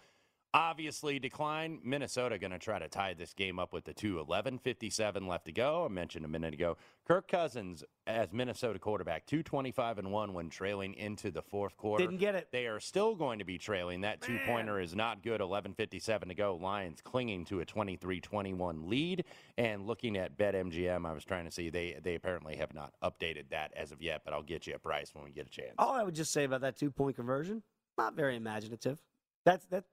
obviously 0.54 1.20
decline. 1.20 1.80
Minnesota 1.84 2.38
going 2.38 2.52
to 2.52 2.60
try 2.60 2.80
to 2.80 2.88
tie 2.88 3.14
this 3.14 3.34
game 3.34 3.60
up 3.60 3.74
with 3.74 3.86
the 3.86 3.94
2 3.94 4.20
11 4.20 4.60
57 4.60 5.28
left 5.28 5.46
to 5.46 5.52
go. 5.52 5.86
I 5.86 5.88
mentioned 5.90 6.26
a 6.26 6.28
minute 6.28 6.54
ago. 6.54 6.78
Kirk 7.08 7.28
Cousins 7.28 7.84
as 8.06 8.32
Minnesota 8.32 8.80
quarterback, 8.80 9.26
225 9.26 10.00
and 10.00 10.12
1 10.12 10.34
when 10.34 10.50
trailing 10.50 10.94
into 10.94 11.32
the 11.32 11.42
fourth 11.42 11.76
quarter. 11.78 12.04
Didn't 12.04 12.20
get 12.20 12.36
it. 12.36 12.50
They 12.52 12.68
are 12.68 12.80
still 12.80 13.16
going 13.16 13.40
to 13.40 13.46
be 13.46 13.58
trailing. 13.58 14.02
That 14.02 14.22
two 14.22 14.40
pointer 14.46 14.80
is 14.80 14.96
not 14.96 15.24
good. 15.24 15.42
11 15.42 15.74
57 15.74 16.30
to 16.30 16.36
go. 16.36 16.56
Lions 16.56 17.02
clinging 17.04 17.46
to 17.46 17.60
a 17.60 17.66
23 17.66 18.20
21 18.20 18.90
lead. 18.90 19.26
And 19.58 19.86
looking 19.88 20.18
at 20.18 20.38
BetMGM, 20.38 21.06
I 21.06 21.14
was 21.14 21.26
trying 21.26 21.46
to 21.46 21.52
see, 21.52 21.70
they, 21.70 21.98
they 22.02 22.16
apparently 22.16 22.56
have 22.58 22.74
not 22.74 22.94
updated 23.04 23.50
that 23.50 23.74
as 23.76 23.92
of 23.92 24.02
yet, 24.02 24.22
but 24.24 24.34
I'll 24.34 24.44
get 24.44 24.68
you 24.68 24.76
a 24.76 24.80
price 24.80 25.14
when 25.14 25.24
we 25.24 25.32
get 25.32 25.48
a 25.48 25.50
chance. 25.50 25.74
All 25.78 25.94
I 25.94 26.04
would 26.04 26.16
just 26.16 26.32
say 26.32 26.44
about 26.44 26.62
that 26.62 26.78
two 26.78 26.92
point 26.92 27.16
conversion, 27.16 27.64
not 27.98 28.16
very 28.16 28.36
imaginative. 28.36 29.02
That's 29.46 29.66
that 29.68 29.86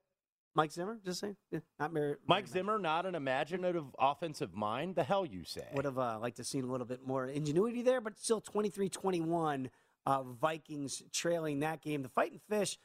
Mike 0.57 0.73
Zimmer, 0.73 0.99
just 1.05 1.21
saying. 1.21 1.37
Yeah, 1.51 1.61
not 1.79 1.92
very, 1.92 2.16
Mike 2.27 2.49
Zimmer, 2.49 2.79
not 2.79 3.05
an 3.05 3.14
imaginative 3.14 3.85
offensive 3.99 4.55
mind. 4.55 4.97
The 4.97 5.05
hell 5.05 5.27
you 5.27 5.45
say? 5.45 5.66
Would 5.75 5.85
have 5.85 5.99
uh, 5.99 6.19
liked 6.19 6.38
to 6.38 6.45
seen 6.45 6.64
a 6.64 6.66
little 6.66 6.87
bit 6.87 7.07
more 7.07 7.27
ingenuity 7.27 7.83
there, 7.83 8.01
but 8.01 8.19
still 8.19 8.40
23-21. 8.40 9.69
Uh, 10.07 10.23
Vikings 10.23 11.03
trailing 11.12 11.61
that 11.61 11.83
game. 11.83 12.03
The 12.03 12.09
Fighting 12.09 12.40
Fish, 12.49 12.79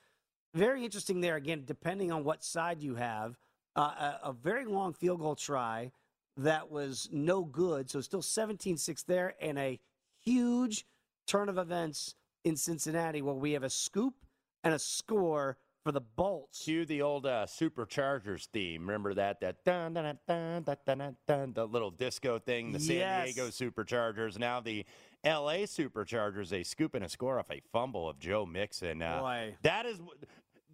very 0.53 0.84
interesting 0.84 1.21
there. 1.21 1.36
Again, 1.36 1.63
depending 1.65 2.12
on 2.12 2.23
what 2.23 2.43
side 2.43 2.81
you 2.81 2.95
have, 2.95 3.38
uh, 3.75 3.81
a, 4.23 4.29
a, 4.29 4.34
very 4.34 4.65
long 4.65 4.91
field 4.91 5.19
goal 5.19 5.36
try 5.36 5.91
that 6.38 6.71
was 6.71 7.07
no 7.12 7.43
good. 7.43 7.89
So 7.89 8.01
still 8.01 8.23
17-6 8.23 9.05
there, 9.05 9.36
and 9.39 9.60
a 9.60 9.79
huge 10.19 10.86
turn 11.27 11.47
of 11.47 11.60
events 11.60 12.15
in 12.43 12.57
Cincinnati 12.57 13.21
where 13.21 13.36
we 13.36 13.51
have 13.51 13.63
a 13.63 13.69
scoop 13.69 14.15
and 14.63 14.73
a 14.73 14.79
score 14.79 15.57
for 15.84 15.91
the 15.91 16.02
Bolts. 16.02 16.63
Cue 16.63 16.86
the 16.86 17.02
old 17.02 17.26
uh, 17.26 17.46
Superchargers 17.48 18.46
theme. 18.48 18.82
Remember 18.82 19.13
that 19.13 19.41
that 19.41 19.63
dun, 19.63 19.94
dun, 19.94 20.17
dun, 20.28 20.63
dun, 20.63 20.76
dun, 20.86 21.15
dun, 21.28 21.54
the 21.54 21.65
little 21.65 21.91
disco 21.91 22.39
thing. 22.39 22.72
The 22.72 22.80
San 22.80 22.96
Yes. 22.98 23.34
Diego 23.34 23.50
Superchargers. 23.50 24.38
Now 24.38 24.60
the 24.60 24.86
L.A. 25.24 25.63
Superchargers. 25.63 26.50
They 26.50 26.63
scoop 26.63 26.96
and 26.96 27.04
a 27.06 27.10
score 27.10 27.39
off 27.39 27.52
a 27.52 27.62
fumble 27.72 28.10
of 28.10 28.20
Joe 28.20 28.46
Mixon. 28.46 29.02
Uh, 29.02 29.20
Boy. 29.22 29.56
that 29.63 29.86
is. 29.86 30.00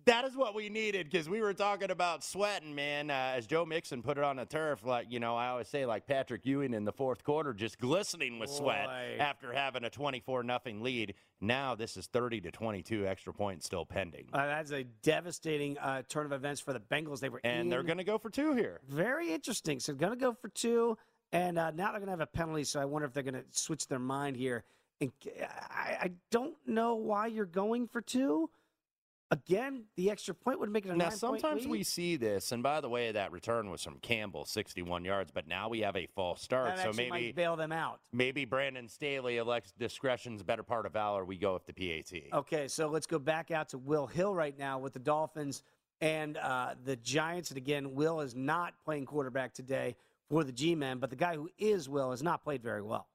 That 0.08 0.24
is 0.24 0.38
what 0.38 0.56
we 0.56 0.70
needed 0.70 1.10
because 1.12 1.28
we 1.28 1.42
were 1.42 1.54
talking 1.54 1.92
about 1.92 2.24
sweating, 2.24 2.74
man. 2.74 3.12
Uh, 3.12 3.34
as 3.36 3.46
Joe 3.46 3.66
Mixon 3.66 4.02
put 4.02 4.18
it 4.18 4.24
on 4.24 4.38
the 4.38 4.46
turf, 4.46 4.86
like 4.86 5.08
you 5.12 5.20
know, 5.20 5.36
I 5.36 5.50
always 5.50 5.68
say, 5.68 5.86
like 5.86 6.08
Patrick 6.08 6.46
Ewing 6.46 6.74
in 6.74 6.86
the 6.86 6.94
fourth 6.94 7.26
quarter, 7.26 7.54
just 7.54 7.78
glistening 7.78 8.40
with 8.40 8.50
sweat 8.50 8.86
Boy. 8.86 9.18
after 9.20 9.52
having 9.52 9.84
a 9.84 9.90
twenty-four 9.90 10.44
nothing 10.44 10.82
lead. 10.82 11.14
Now 11.42 11.76
this 11.76 11.98
is 11.98 12.08
thirty 12.08 12.40
to 12.40 12.52
twenty-two, 12.52 13.06
extra 13.06 13.34
point 13.34 13.66
still 13.66 13.86
pending. 13.86 14.30
Uh, 14.32 14.48
that's 14.48 14.72
a 14.72 14.86
devastating 15.04 15.78
uh, 15.80 16.04
turn 16.08 16.26
of 16.26 16.32
events 16.32 16.62
for 16.62 16.72
the 16.72 16.80
Bengals. 16.80 17.20
They 17.20 17.28
were 17.28 17.42
And 17.44 17.70
they're 17.70 17.84
going 17.84 17.98
to 17.98 18.06
go 18.06 18.18
for 18.18 18.30
two 18.30 18.54
here. 18.54 18.80
Very 18.88 19.34
interesting. 19.34 19.82
So 19.82 19.94
going 19.94 20.14
to 20.14 20.18
go 20.18 20.32
for 20.32 20.48
two, 20.48 20.98
and 21.34 21.60
uh, 21.60 21.72
now 21.72 21.92
they're 21.92 22.00
going 22.00 22.06
to 22.06 22.12
have 22.12 22.22
a 22.22 22.28
penalty. 22.28 22.64
So 22.64 22.80
I 22.80 22.86
wonder 22.86 23.06
if 23.06 23.14
they're 23.14 23.24
going 23.24 23.34
to 23.34 23.46
switch 23.52 23.88
their 23.88 24.00
mind 24.00 24.38
here. 24.38 24.64
And 25.02 25.12
I, 25.70 25.98
I 26.02 26.12
don't 26.32 26.56
know 26.66 26.96
why 26.96 27.28
you're 27.28 27.46
going 27.46 27.88
for 27.90 28.00
two. 28.00 28.50
Again, 29.30 29.84
the 29.98 30.10
extra 30.10 30.34
point 30.34 30.60
would 30.62 30.72
make 30.72 30.86
it 30.86 30.90
a 30.90 30.96
Now, 30.96 31.10
sometimes 31.10 31.68
we 31.68 31.84
see 31.84 32.16
this, 32.16 32.54
and 32.54 32.64
by 32.64 32.80
the 32.80 32.88
way, 32.88 33.12
that 33.12 33.34
return 33.34 33.70
was 33.70 33.84
from 33.84 34.00
Campbell, 34.00 34.46
61 34.46 35.04
yards, 35.04 35.32
but 35.32 35.48
now 35.50 35.68
we 35.68 35.82
have 35.82 35.98
a 35.98 36.08
false 36.16 36.42
start. 36.42 36.80
So 36.80 36.94
maybe 36.94 37.34
bail 37.34 37.58
them 37.58 37.74
out. 37.74 38.00
maybe 38.14 38.46
Brandon 38.46 38.88
Staley 38.88 39.36
elects 39.36 39.74
discretion's 39.78 40.44
better 40.44 40.64
part 40.64 40.86
of 40.86 40.94
valor. 40.94 41.26
We 41.26 41.38
go 41.38 41.54
with 41.54 41.66
the 41.66 41.74
PAT. 41.74 42.38
Okay, 42.40 42.70
so 42.70 42.88
let's 42.88 43.06
go 43.06 43.20
back 43.20 43.52
out 43.52 43.70
to 43.70 43.78
Will 43.78 44.08
Hill 44.08 44.34
right 44.34 44.58
now 44.58 44.80
with 44.80 44.94
the 44.94 45.00
Dolphins 45.00 45.62
and 46.00 46.38
uh, 46.38 46.76
the 46.86 46.96
Giants. 46.96 47.50
And 47.52 47.58
again, 47.58 47.96
Will 47.96 48.22
is 48.22 48.34
not 48.34 48.76
playing 48.86 49.08
quarterback 49.08 49.54
today 49.54 49.98
for 50.30 50.46
the 50.46 50.54
G-men, 50.54 51.00
but 51.00 51.10
the 51.10 51.16
guy 51.18 51.36
who 51.36 51.50
is 51.58 51.90
Will 51.90 52.12
has 52.12 52.24
not 52.24 52.44
played 52.46 52.64
very 52.64 52.82
well. 52.82 53.08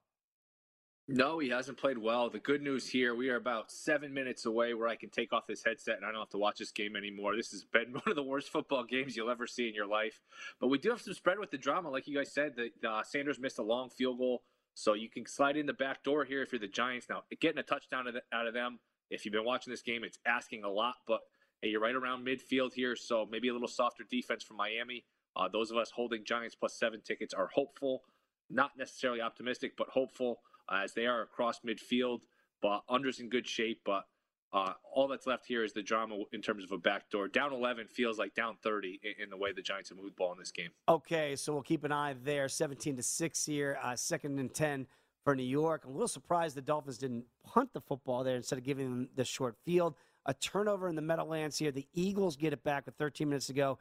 No, 1.09 1.39
he 1.39 1.49
hasn't 1.49 1.77
played 1.77 1.97
well. 1.97 2.29
The 2.29 2.39
good 2.39 2.61
news 2.61 2.87
here, 2.87 3.13
we 3.13 3.29
are 3.29 3.35
about 3.35 3.69
seven 3.69 4.13
minutes 4.13 4.45
away 4.45 4.73
where 4.73 4.87
I 4.87 4.95
can 4.95 5.09
take 5.09 5.33
off 5.33 5.45
this 5.45 5.61
headset 5.61 5.97
and 5.97 6.05
I 6.05 6.11
don't 6.11 6.21
have 6.21 6.29
to 6.29 6.37
watch 6.37 6.59
this 6.59 6.71
game 6.71 6.95
anymore. 6.95 7.35
This 7.35 7.51
has 7.51 7.65
been 7.65 7.91
one 7.91 8.03
of 8.07 8.15
the 8.15 8.23
worst 8.23 8.49
football 8.49 8.85
games 8.85 9.17
you'll 9.17 9.29
ever 9.29 9.45
see 9.45 9.67
in 9.67 9.75
your 9.75 9.85
life. 9.85 10.21
But 10.61 10.67
we 10.67 10.77
do 10.77 10.91
have 10.91 11.01
some 11.01 11.13
spread 11.13 11.39
with 11.39 11.51
the 11.51 11.57
drama. 11.57 11.89
Like 11.89 12.07
you 12.07 12.15
guys 12.15 12.33
said, 12.33 12.53
the, 12.55 12.89
uh, 12.89 13.03
Sanders 13.03 13.37
missed 13.37 13.59
a 13.59 13.63
long 13.63 13.89
field 13.89 14.17
goal. 14.17 14.43
So 14.75 14.93
you 14.93 15.09
can 15.09 15.25
slide 15.27 15.57
in 15.57 15.65
the 15.65 15.73
back 15.73 16.03
door 16.03 16.23
here 16.23 16.41
if 16.41 16.53
you're 16.53 16.59
the 16.59 16.67
Giants. 16.67 17.07
Now, 17.09 17.23
getting 17.41 17.59
a 17.59 17.63
touchdown 17.63 18.05
out 18.31 18.47
of- 18.47 18.53
them, 18.53 18.79
if 19.11 19.25
you've 19.25 19.33
been 19.33 19.43
watching 19.43 19.71
this 19.71 19.81
game, 19.81 20.05
it's 20.05 20.19
asking 20.25 20.63
a 20.63 20.69
lot. 20.69 20.95
But 21.05 21.19
hey, 21.61 21.67
you're 21.67 21.81
right 21.81 21.95
around 21.95 22.25
midfield 22.25 22.73
here. 22.73 22.95
So 22.95 23.27
maybe 23.29 23.49
a 23.49 23.53
little 23.53 23.67
softer 23.67 24.05
defense 24.09 24.41
from 24.41 24.55
Miami. 24.55 25.03
Uh, 25.35 25.49
those 25.49 25.69
of 25.69 25.75
us 25.75 25.91
holding 25.91 26.23
Giants 26.23 26.55
plus 26.55 26.75
seven 26.79 27.01
tickets 27.01 27.33
are 27.33 27.49
hopeful, 27.53 28.03
not 28.49 28.71
necessarily 28.77 29.19
optimistic, 29.19 29.73
but 29.77 29.89
hopeful 29.89 30.39
uh, 30.69 30.81
as 30.83 30.93
they 30.93 31.05
are 31.05 31.21
across 31.21 31.61
midfield. 31.61 32.21
But 32.61 32.83
under's 32.89 33.19
in 33.19 33.29
good 33.29 33.47
shape, 33.47 33.81
but 33.85 34.05
uh, 34.53 34.73
all 34.93 35.07
that's 35.07 35.25
left 35.25 35.45
here 35.47 35.63
is 35.63 35.73
the 35.73 35.81
drama 35.81 36.15
in 36.31 36.41
terms 36.41 36.63
of 36.63 36.71
a 36.71 36.77
backdoor. 36.77 37.27
Down 37.27 37.51
11 37.51 37.87
feels 37.87 38.19
like 38.19 38.35
down 38.35 38.55
30 38.63 38.99
in, 39.03 39.23
in 39.23 39.29
the 39.29 39.37
way 39.37 39.51
the 39.51 39.63
Giants 39.63 39.89
have 39.89 39.97
moved 39.97 40.15
ball 40.15 40.31
in 40.31 40.37
this 40.37 40.51
game. 40.51 40.69
Okay, 40.87 41.35
so 41.35 41.51
we'll 41.51 41.63
keep 41.63 41.83
an 41.83 41.91
eye 41.91 42.15
there. 42.23 42.47
17 42.47 42.95
to 42.97 43.03
6 43.03 43.45
here, 43.45 43.79
uh, 43.83 43.95
second 43.95 44.39
and 44.39 44.53
10 44.53 44.85
for 45.23 45.35
New 45.35 45.43
York. 45.43 45.81
I'm 45.83 45.91
a 45.91 45.93
little 45.93 46.07
surprised 46.07 46.55
the 46.55 46.61
Dolphins 46.61 46.99
didn't 46.99 47.25
punt 47.43 47.73
the 47.73 47.81
football 47.81 48.23
there 48.23 48.35
instead 48.35 48.59
of 48.59 48.63
giving 48.63 48.89
them 48.89 49.09
the 49.15 49.25
short 49.25 49.55
field. 49.65 49.95
A 50.25 50.33
turnover 50.35 50.87
in 50.87 50.95
the 50.95 51.01
Meadowlands 51.01 51.57
here. 51.57 51.71
The 51.71 51.87
Eagles 51.93 52.35
get 52.35 52.53
it 52.53 52.63
back 52.63 52.85
with 52.85 52.95
13 52.95 53.27
minutes 53.27 53.47
to 53.47 53.53
go 53.53 53.79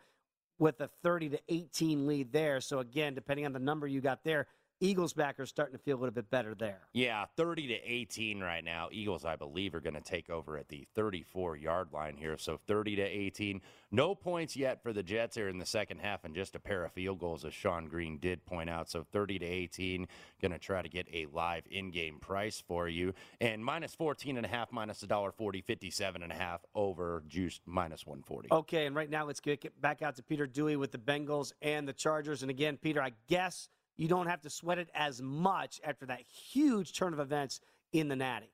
with 0.59 0.80
a 0.80 0.89
30 1.03 1.30
to 1.30 1.41
18 1.49 2.07
lead 2.07 2.33
there. 2.33 2.61
So 2.61 2.78
again, 2.78 3.14
depending 3.14 3.45
on 3.45 3.53
the 3.53 3.59
number 3.59 3.87
you 3.87 4.01
got 4.01 4.24
there, 4.24 4.47
Eagles 4.83 5.12
backers 5.12 5.49
starting 5.49 5.76
to 5.76 5.83
feel 5.83 5.97
a 5.97 6.01
little 6.01 6.12
bit 6.12 6.28
better 6.28 6.57
there. 6.57 6.80
Yeah, 6.93 7.24
30 7.37 7.68
to 7.68 7.74
18 7.74 8.41
right 8.41 8.64
now. 8.64 8.89
Eagles, 8.91 9.24
I 9.24 9.37
believe, 9.37 9.76
are 9.76 9.80
going 9.80 9.95
to 9.95 10.01
take 10.01 10.28
over 10.28 10.59
at 10.59 10.68
the 10.68 10.87
34 10.97 11.57
yard 11.57 11.93
line 11.93 12.16
here. 12.16 12.37
So 12.37 12.59
30 12.66 12.97
to 12.97 13.03
18. 13.03 13.61
No 13.93 14.16
points 14.16 14.57
yet 14.57 14.83
for 14.83 14.93
the 14.93 15.03
Jets 15.03 15.37
here 15.37 15.49
in 15.49 15.59
the 15.59 15.66
second 15.66 16.01
half, 16.01 16.24
and 16.24 16.35
just 16.35 16.57
a 16.57 16.59
pair 16.59 16.85
of 16.85 16.93
field 16.93 17.20
goals, 17.20 17.45
as 17.45 17.55
Sean 17.55 17.87
Green 17.87 18.18
did 18.18 18.45
point 18.45 18.68
out. 18.68 18.91
So 18.91 19.07
30 19.12 19.39
to 19.39 19.47
18. 19.47 20.09
Going 20.41 20.53
to 20.53 20.59
try 20.59 20.83
to 20.83 20.89
get 20.89 21.07
a 21.12 21.26
live 21.33 21.62
in 21.70 21.93
game 21.93 22.18
price 22.18 22.61
for 22.66 22.89
you. 22.89 23.14
And 23.41 23.64
minus 23.64 23.95
14 23.95 24.37
and 24.37 24.45
a 24.45 24.49
half, 24.49 24.72
minus 24.72 25.03
a 25.05 25.07
dollar 25.07 25.30
40, 25.30 25.61
57 25.61 26.22
and 26.24 26.33
a 26.33 26.35
half 26.35 26.64
over 26.74 27.22
juice 27.28 27.61
minus 27.66 28.05
140. 28.05 28.49
Okay, 28.51 28.87
and 28.87 28.97
right 28.97 29.11
now 29.11 29.26
let's 29.26 29.41
get 29.41 29.80
back 29.80 30.03
out 30.03 30.16
to 30.16 30.24
Peter 30.24 30.49
Dewey 30.49 30.74
with 30.74 30.91
the 30.91 30.99
Bengals 30.99 31.53
and 31.62 31.87
the 31.87 31.93
Chargers. 31.93 32.43
And 32.43 32.51
again, 32.51 32.76
Peter, 32.76 33.01
I 33.01 33.12
guess 33.28 33.68
you 33.97 34.09
don't 34.09 34.26
have 34.26 34.40
to 34.43 34.51
sweat 34.51 34.78
it 34.78 34.88
as 34.95 35.20
much 35.20 35.80
after 35.84 36.07
that 36.07 36.22
huge 36.22 36.93
turn 36.93 37.12
of 37.12 37.20
events 37.20 37.61
in 37.93 38.09
the 38.09 38.16
Natty. 38.16 38.53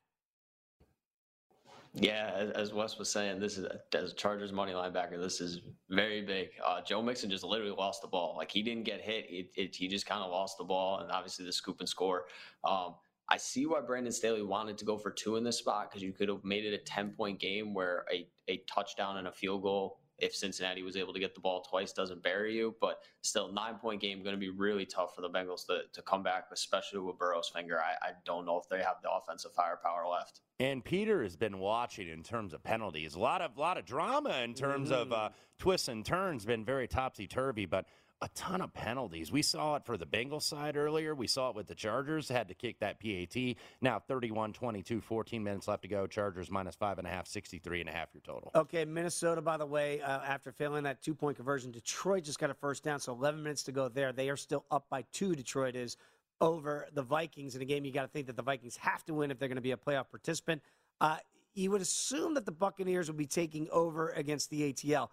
Yeah, 1.95 2.51
as, 2.55 2.73
Wes 2.73 2.99
was 2.99 3.11
saying, 3.11 3.41
this 3.41 3.57
is 3.57 3.67
as 3.95 4.13
a 4.13 4.15
Chargers 4.15 4.53
money 4.53 4.73
linebacker. 4.73 5.21
This 5.21 5.41
is 5.41 5.63
very 5.89 6.23
big. 6.23 6.51
Uh, 6.65 6.81
Joe 6.83 7.03
Mixon 7.03 7.31
just 7.31 7.45
literally 7.45 7.73
lost 7.73 8.03
the 8.03 8.09
ball. 8.09 8.35
Like 8.37 8.51
he 8.51 8.63
didn't 8.63 8.85
get 8.85 9.01
hit. 9.01 9.27
It, 9.29 9.51
it, 9.57 9.75
he 9.75 9.89
just 9.89 10.07
kind 10.07 10.23
of 10.23 10.31
lost 10.31 10.59
the 10.59 10.65
ball, 10.65 11.01
and 11.01 11.11
obviously 11.11 11.45
the 11.45 11.53
scoop 11.53 11.81
and 11.81 11.89
score. 11.89 12.27
Um, 12.63 12.95
I 13.31 13.37
see 13.37 13.67
why 13.67 13.81
Brandon 13.81 14.13
Staley 14.13 14.43
wanted 14.43 14.79
to 14.79 14.85
go 14.85 14.97
for 14.97 15.11
two 15.11 15.37
in 15.37 15.45
this 15.45 15.59
spot 15.59 15.91
because 15.91 16.03
you 16.03 16.13
could 16.13 16.29
have 16.29 16.45
made 16.45 16.65
it 16.65 16.75
a 16.75 16.79
ten 16.79 17.11
point 17.11 17.41
game 17.41 17.75
where 17.75 18.05
a 18.13 18.29
a 18.49 18.59
touchdown 18.69 19.17
and 19.17 19.27
a 19.27 19.33
field 19.33 19.63
goal 19.63 19.99
if 20.19 20.35
Cincinnati 20.35 20.83
was 20.83 20.97
able 20.97 21.13
to 21.13 21.21
get 21.21 21.35
the 21.35 21.41
ball 21.41 21.63
twice, 21.63 21.93
doesn't 21.93 22.23
bury 22.23 22.55
you. 22.55 22.75
But 22.81 22.99
still, 23.23 23.53
nine 23.53 23.77
point 23.77 24.01
game 24.01 24.23
going 24.23 24.35
to 24.35 24.41
be 24.41 24.51
really 24.51 24.87
tough 24.87 25.15
for 25.15 25.23
the 25.23 25.31
Bengals 25.31 25.67
to, 25.67 25.83
to 25.93 26.03
come 26.03 26.23
back, 26.23 26.47
especially 26.53 27.01
with 27.01 27.19
Burrow's 27.19 27.49
finger. 27.49 27.79
I, 27.79 28.09
I 28.09 28.11
don't 28.25 28.45
know 28.45 28.59
if 28.59 28.69
they 28.69 28.79
have 28.79 28.97
the 29.03 29.11
offensive 29.11 29.53
firepower 29.55 30.07
left. 30.09 30.41
And 30.61 30.85
Peter 30.85 31.23
has 31.23 31.37
been 31.37 31.59
watching 31.59 32.09
in 32.09 32.23
terms 32.23 32.53
of 32.53 32.63
penalties. 32.65 33.15
A 33.15 33.21
lot 33.21 33.43
of 33.43 33.57
lot 33.57 33.79
of 33.79 33.85
drama 33.85 34.41
in 34.43 34.55
terms 34.55 34.91
mm. 34.91 35.01
of 35.01 35.13
uh, 35.13 35.29
twists 35.59 35.89
and 35.89 36.05
turns. 36.05 36.45
Been 36.45 36.65
very 36.65 36.89
topsy 36.89 37.27
turvy, 37.27 37.67
but 37.67 37.87
a 38.21 38.29
ton 38.35 38.61
of 38.61 38.73
penalties. 38.73 39.31
We 39.31 39.43
saw 39.43 39.77
it 39.77 39.85
for 39.85 39.97
the 39.97 40.07
Bengals 40.07 40.43
side 40.43 40.77
earlier. 40.77 41.15
We 41.15 41.27
saw 41.27 41.51
it 41.51 41.57
with 41.57 41.67
the 41.67 41.75
Chargers, 41.75 42.29
had 42.29 42.49
to 42.49 42.55
kick 42.55 42.81
that 42.81 43.01
PAT. 43.01 43.57
Now 43.81 44.01
31 44.01 44.53
22, 44.53 45.01
14 45.01 45.43
minutes 45.43 45.69
left 45.69 45.83
to 45.83 45.89
go. 45.89 46.07
Chargers 46.07 46.51
minus 46.51 46.75
five 46.75 46.99
and 46.99 47.07
a 47.07 47.11
half, 47.11 47.27
63 47.27 47.81
and 47.81 47.89
a 47.89 47.93
half 47.93 48.09
your 48.13 48.23
total. 48.23 48.51
Okay, 48.55 48.85
Minnesota, 48.85 49.41
by 49.41 49.57
the 49.57 49.67
way, 49.67 50.01
uh, 50.01 50.21
after 50.21 50.51
failing 50.51 50.85
that 50.85 51.03
two 51.03 51.15
point 51.15 51.37
conversion, 51.37 51.71
Detroit 51.71 52.25
just 52.25 52.39
got 52.39 52.51
a 52.51 52.55
first 52.55 52.83
down, 52.83 52.99
so 52.99 53.13
11 53.13 53.43
minutes 53.43 53.63
to 53.65 53.73
go 53.73 53.89
there. 53.89 54.13
They 54.13 54.31
are 54.31 54.37
still 54.37 54.65
up 54.71 54.87
by 54.91 55.05
two, 55.13 55.35
Detroit 55.35 55.77
is 55.77 55.97
over 56.41 56.87
the 56.93 57.03
Vikings 57.03 57.57
in 57.57 57.63
a 57.63 57.65
game 57.65 57.85
you 57.85 57.93
got 57.93 58.03
to 58.03 58.09
think 58.09 58.27
that 58.27 58.37
the 58.37 58.43
Vikings 58.43 58.77
have 58.77 59.05
to 59.05 59.15
win 59.15 59.31
if 59.31 59.39
they're 59.39 59.49
going 59.49 59.57
to 59.57 59.63
be 59.63 59.73
a 59.73 59.77
playoff 59.77 60.09
participant. 60.11 60.63
Uh, 61.01 61.17
you 61.55 61.71
would 61.71 61.81
assume 61.81 62.35
that 62.35 62.47
the 62.47 62.53
Buccaneers 62.53 63.09
would 63.09 63.17
be 63.17 63.27
taking 63.27 63.69
over 63.71 64.11
against 64.11 64.51
the 64.51 64.73
ATL. 64.73 65.09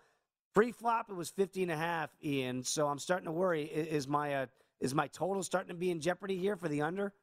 Pre-flop, 0.56 1.10
it 1.10 1.14
was 1.14 1.30
50 1.30 1.64
and 1.64 1.72
a 1.72 1.76
half, 1.76 2.10
Ian. 2.24 2.64
So 2.64 2.88
I'm 2.88 2.98
starting 2.98 3.26
to 3.26 3.32
worry. 3.32 3.66
Is 3.66 4.08
my 4.08 4.34
uh, 4.34 4.46
is 4.80 4.96
my 4.96 5.08
total 5.08 5.44
starting 5.44 5.70
to 5.70 5.76
be 5.76 5.92
in 5.92 6.00
jeopardy 6.00 6.38
here 6.38 6.56
for 6.56 6.70
the 6.70 6.82
under? 6.82 7.14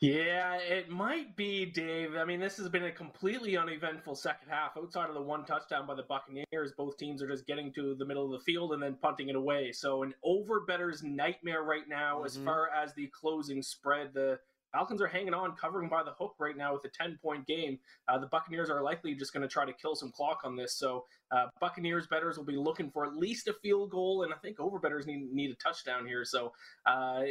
Yeah, 0.00 0.56
it 0.56 0.88
might 0.88 1.36
be, 1.36 1.64
Dave. 1.64 2.16
I 2.16 2.24
mean, 2.24 2.40
this 2.40 2.56
has 2.56 2.68
been 2.68 2.86
a 2.86 2.90
completely 2.90 3.56
uneventful 3.56 4.16
second 4.16 4.48
half. 4.48 4.76
Outside 4.76 5.08
of 5.08 5.14
the 5.14 5.22
one 5.22 5.44
touchdown 5.44 5.86
by 5.86 5.94
the 5.94 6.02
Buccaneers, 6.02 6.72
both 6.76 6.96
teams 6.96 7.22
are 7.22 7.28
just 7.28 7.46
getting 7.46 7.72
to 7.74 7.94
the 7.94 8.04
middle 8.04 8.24
of 8.24 8.32
the 8.32 8.44
field 8.44 8.72
and 8.72 8.82
then 8.82 8.96
punting 9.00 9.28
it 9.28 9.36
away. 9.36 9.70
So 9.70 10.02
an 10.02 10.12
over 10.24 10.60
better's 10.60 11.04
nightmare 11.04 11.62
right 11.62 11.88
now 11.88 12.16
mm-hmm. 12.16 12.26
as 12.26 12.36
far 12.36 12.68
as 12.70 12.92
the 12.94 13.12
closing 13.14 13.62
spread. 13.62 14.12
The 14.12 14.40
Falcons 14.72 15.02
are 15.02 15.06
hanging 15.06 15.34
on, 15.34 15.54
covering 15.54 15.88
by 15.88 16.02
the 16.02 16.12
hook 16.18 16.34
right 16.38 16.56
now 16.56 16.72
with 16.72 16.84
a 16.84 16.88
10 16.88 17.18
point 17.22 17.46
game. 17.46 17.78
Uh, 18.08 18.18
the 18.18 18.26
Buccaneers 18.26 18.70
are 18.70 18.82
likely 18.82 19.14
just 19.14 19.32
going 19.32 19.42
to 19.42 19.48
try 19.48 19.64
to 19.64 19.72
kill 19.72 19.94
some 19.94 20.10
clock 20.10 20.40
on 20.44 20.56
this. 20.56 20.74
So, 20.76 21.04
uh, 21.30 21.46
Buccaneers 21.60 22.06
betters 22.06 22.36
will 22.36 22.44
be 22.44 22.56
looking 22.56 22.90
for 22.90 23.06
at 23.06 23.14
least 23.14 23.48
a 23.48 23.54
field 23.62 23.90
goal, 23.90 24.22
and 24.22 24.32
I 24.32 24.36
think 24.38 24.58
over 24.60 24.78
betters 24.78 25.06
need, 25.06 25.32
need 25.32 25.50
a 25.50 25.54
touchdown 25.56 26.06
here. 26.06 26.24
So, 26.24 26.52
uh, 26.86 27.22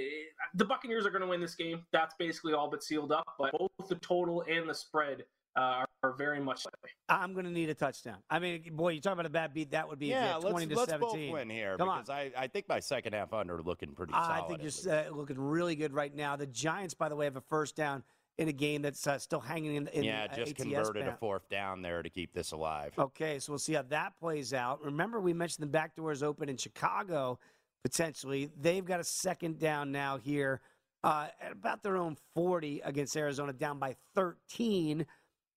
the 0.54 0.66
Buccaneers 0.66 1.06
are 1.06 1.12
going 1.12 1.22
to 1.22 1.28
win 1.28 1.42
this 1.42 1.56
game. 1.56 1.84
That's 1.92 2.16
basically 2.18 2.54
all 2.54 2.70
but 2.70 2.84
sealed 2.84 3.12
up. 3.12 3.26
But 3.38 3.52
both 3.52 3.90
the 3.90 3.96
total 3.96 4.44
and 4.48 4.70
the 4.70 4.76
spread 4.76 5.24
uh, 5.56 5.86
are 6.04 6.14
very 6.18 6.40
much 6.40 6.66
likely. 6.66 6.90
I'm 7.10 7.34
going 7.34 7.46
to 7.46 7.52
need 7.52 7.70
a 7.70 7.74
touchdown. 7.74 8.18
I 8.30 8.40
mean, 8.40 8.64
boy, 8.74 8.90
you 8.90 9.02
talk 9.02 9.14
about 9.14 9.26
a 9.26 9.30
bad 9.30 9.54
beat. 9.54 9.72
That 9.72 9.88
would 9.88 10.00
be 10.00 10.08
yeah. 10.08 10.36
let's, 10.36 10.52
20 10.52 10.68
to 10.68 10.76
let's 10.76 10.92
17. 10.92 11.10
both 11.10 11.34
win 11.34 11.50
here 11.50 11.78
Come 11.78 11.90
because 11.90 12.10
on. 12.10 12.16
I, 12.16 12.32
I 12.38 12.48
think 12.48 12.68
my 12.70 12.80
second 12.80 13.14
half 13.14 13.34
under 13.34 13.62
looking 13.62 13.94
pretty 13.94 14.14
solid. 14.14 14.32
I 14.32 14.48
think 14.48 14.62
you're 14.64 14.94
uh, 14.94 15.10
looking 15.12 15.40
really 15.40 15.76
good 15.76 15.94
right 15.94 16.16
now. 16.16 16.36
The 16.36 16.48
Giants, 16.48 16.94
by 16.94 17.10
the 17.10 17.16
way, 17.16 17.26
have 17.26 17.36
a 17.36 17.42
first 17.42 17.76
down 17.76 18.04
in 18.38 18.48
a 18.48 18.54
game 18.54 18.82
that's 18.82 19.06
uh, 19.06 19.20
still 19.20 19.42
hanging 19.42 19.76
in, 19.76 19.88
in 19.90 20.04
yeah, 20.04 20.28
just 20.28 20.52
ATS 20.52 20.64
converted 20.64 21.04
band. 21.04 21.10
a 21.10 21.18
fourth 21.18 21.48
down 21.50 21.82
there 21.82 22.02
to 22.02 22.10
keep 22.10 22.34
this 22.34 22.54
alive. 22.54 22.94
Okay, 22.98 23.40
so 23.40 23.52
we'll 23.52 23.60
see 23.60 23.74
how 23.74 23.84
that 23.84 24.18
plays 24.20 24.54
out. 24.54 24.84
Remember, 24.84 25.20
we 25.20 25.34
mentioned 25.34 25.64
the 25.64 25.72
back 25.72 25.96
doors 25.96 26.24
open 26.24 26.50
in 26.50 26.58
Chicago 26.58 27.38
potentially. 27.84 28.50
They've 28.60 28.86
got 28.86 29.00
a 29.00 29.04
second 29.04 29.60
down 29.60 29.92
now 29.92 30.18
here 30.18 30.62
uh, 31.04 31.28
at 31.42 31.52
about 31.52 31.84
their 31.84 31.98
own 31.98 32.16
40 32.36 32.82
against 32.84 33.16
Arizona, 33.16 33.54
down 33.54 33.80
by 33.80 33.96
13. 34.16 35.06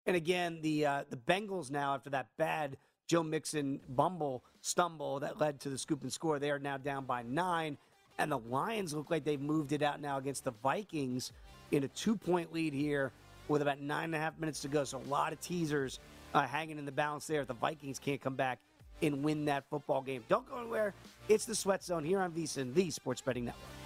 And 0.07 0.17
again, 0.17 0.59
the 0.63 0.87
uh, 0.87 1.05
the 1.09 1.17
Bengals 1.17 1.71
now 1.71 1.95
after 1.95 2.11
that 2.11 2.29
bad 2.37 2.77
Joe 3.07 3.23
Mixon 3.23 3.81
bumble 3.89 4.45
stumble 4.61 5.21
that 5.21 5.39
led 5.39 5.61
to 5.61 5.69
the 5.69 5.79
scoop 5.79 6.03
and 6.03 6.13
score, 6.13 6.39
they 6.39 6.51
are 6.51 6.59
now 6.59 6.77
down 6.77 7.05
by 7.05 7.23
nine. 7.23 7.77
And 8.19 8.31
the 8.31 8.39
Lions 8.39 8.95
look 8.95 9.11
like 9.11 9.25
they've 9.25 9.41
moved 9.41 9.73
it 9.73 9.83
out 9.83 10.01
now 10.01 10.19
against 10.19 10.45
the 10.45 10.53
Vikings 10.63 11.33
in 11.73 11.85
a 11.85 11.89
two 11.89 12.17
point 12.17 12.53
lead 12.53 12.73
here 12.73 13.13
with 13.49 13.61
about 13.61 13.81
nine 13.81 14.05
and 14.05 14.15
a 14.15 14.19
half 14.19 14.39
minutes 14.39 14.61
to 14.61 14.69
go. 14.69 14.85
So 14.85 14.99
a 14.99 15.09
lot 15.09 15.33
of 15.33 15.41
teasers 15.41 15.99
uh, 16.33 16.47
hanging 16.47 16.79
in 16.79 16.85
the 16.85 16.93
balance 16.93 17.27
there 17.27 17.41
if 17.43 17.49
the 17.49 17.55
Vikings 17.55 17.99
can't 17.99 18.21
come 18.21 18.37
back 18.37 18.59
and 19.03 19.23
win 19.25 19.45
that 19.47 19.65
football 19.69 20.01
game. 20.01 20.23
Don't 20.29 20.49
go 20.49 20.59
anywhere. 20.59 20.95
It's 21.29 21.45
the 21.45 21.55
Sweat 21.55 21.83
Zone 21.83 22.05
here 22.05 22.21
on 22.21 22.33
VSiN, 22.33 22.73
the 22.75 22.91
Sports 22.91 23.21
Betting 23.21 23.47
Network. 23.47 23.84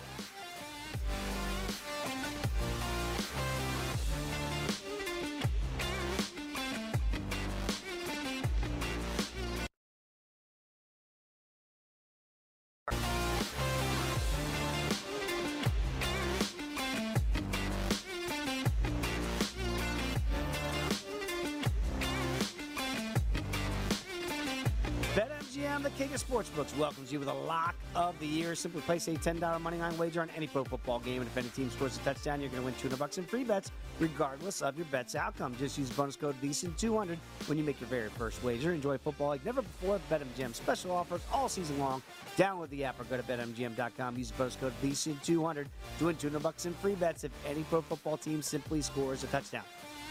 Welcomes 26.79 27.13
you 27.13 27.19
with 27.19 27.29
a 27.29 27.35
lock 27.35 27.75
of 27.95 28.19
the 28.21 28.27
year. 28.27 28.55
Simply 28.55 28.81
place 28.83 29.09
a 29.09 29.13
$10 29.13 29.41
moneyline 29.41 29.97
wager 29.99 30.23
on 30.23 30.31
any 30.37 30.47
pro 30.47 30.65
football 30.65 31.01
game, 31.01 31.21
and 31.21 31.27
if 31.27 31.37
any 31.37 31.49
team 31.49 31.71
scores 31.71 31.97
a 31.97 32.01
touchdown, 32.01 32.41
you're 32.41 32.51
going 32.51 32.63
to 32.63 32.67
win 32.67 32.75
200 32.75 32.99
bucks 32.99 33.19
in 33.19 33.25
free 33.25 33.45
bets, 33.45 33.73
regardless 33.99 34.63
of 34.63 34.77
your 34.77 34.87
bet's 34.87 35.15
outcome. 35.15 35.57
Just 35.59 35.77
use 35.77 35.91
bonus 35.91 36.17
code 36.17 36.37
VSiN200 36.41 37.19
when 37.47 37.59
you 37.59 37.65
make 37.65 37.81
your 37.81 37.89
very 37.89 38.09
first 38.11 38.43
wager. 38.45 38.73
Enjoy 38.73 38.97
football 38.99 39.29
like 39.29 39.45
never 39.45 39.63
before. 39.63 40.01
BetMGM 40.11 40.55
special 40.55 40.93
offers 40.93 41.21
all 41.33 41.49
season 41.49 41.79
long. 41.79 42.03
Download 42.37 42.69
the 42.71 42.85
app 42.85 43.01
or 43.01 43.05
go 43.05 43.17
to 43.17 43.23
BetMGM.com. 43.25 44.17
Use 44.17 44.31
bonus 44.31 44.57
code 44.57 44.73
VSiN200 44.83 45.67
to 45.99 46.05
win 46.05 46.17
200 46.17 46.43
bucks 46.43 46.67
in 46.67 46.75
free 46.75 46.95
bets 46.95 47.25
if 47.25 47.33
any 47.47 47.65
pro 47.65 47.83
football 47.83 48.17
team 48.17 48.41
simply 48.41 48.81
scores 48.81 49.25
a 49.25 49.27
touchdown. 49.27 49.65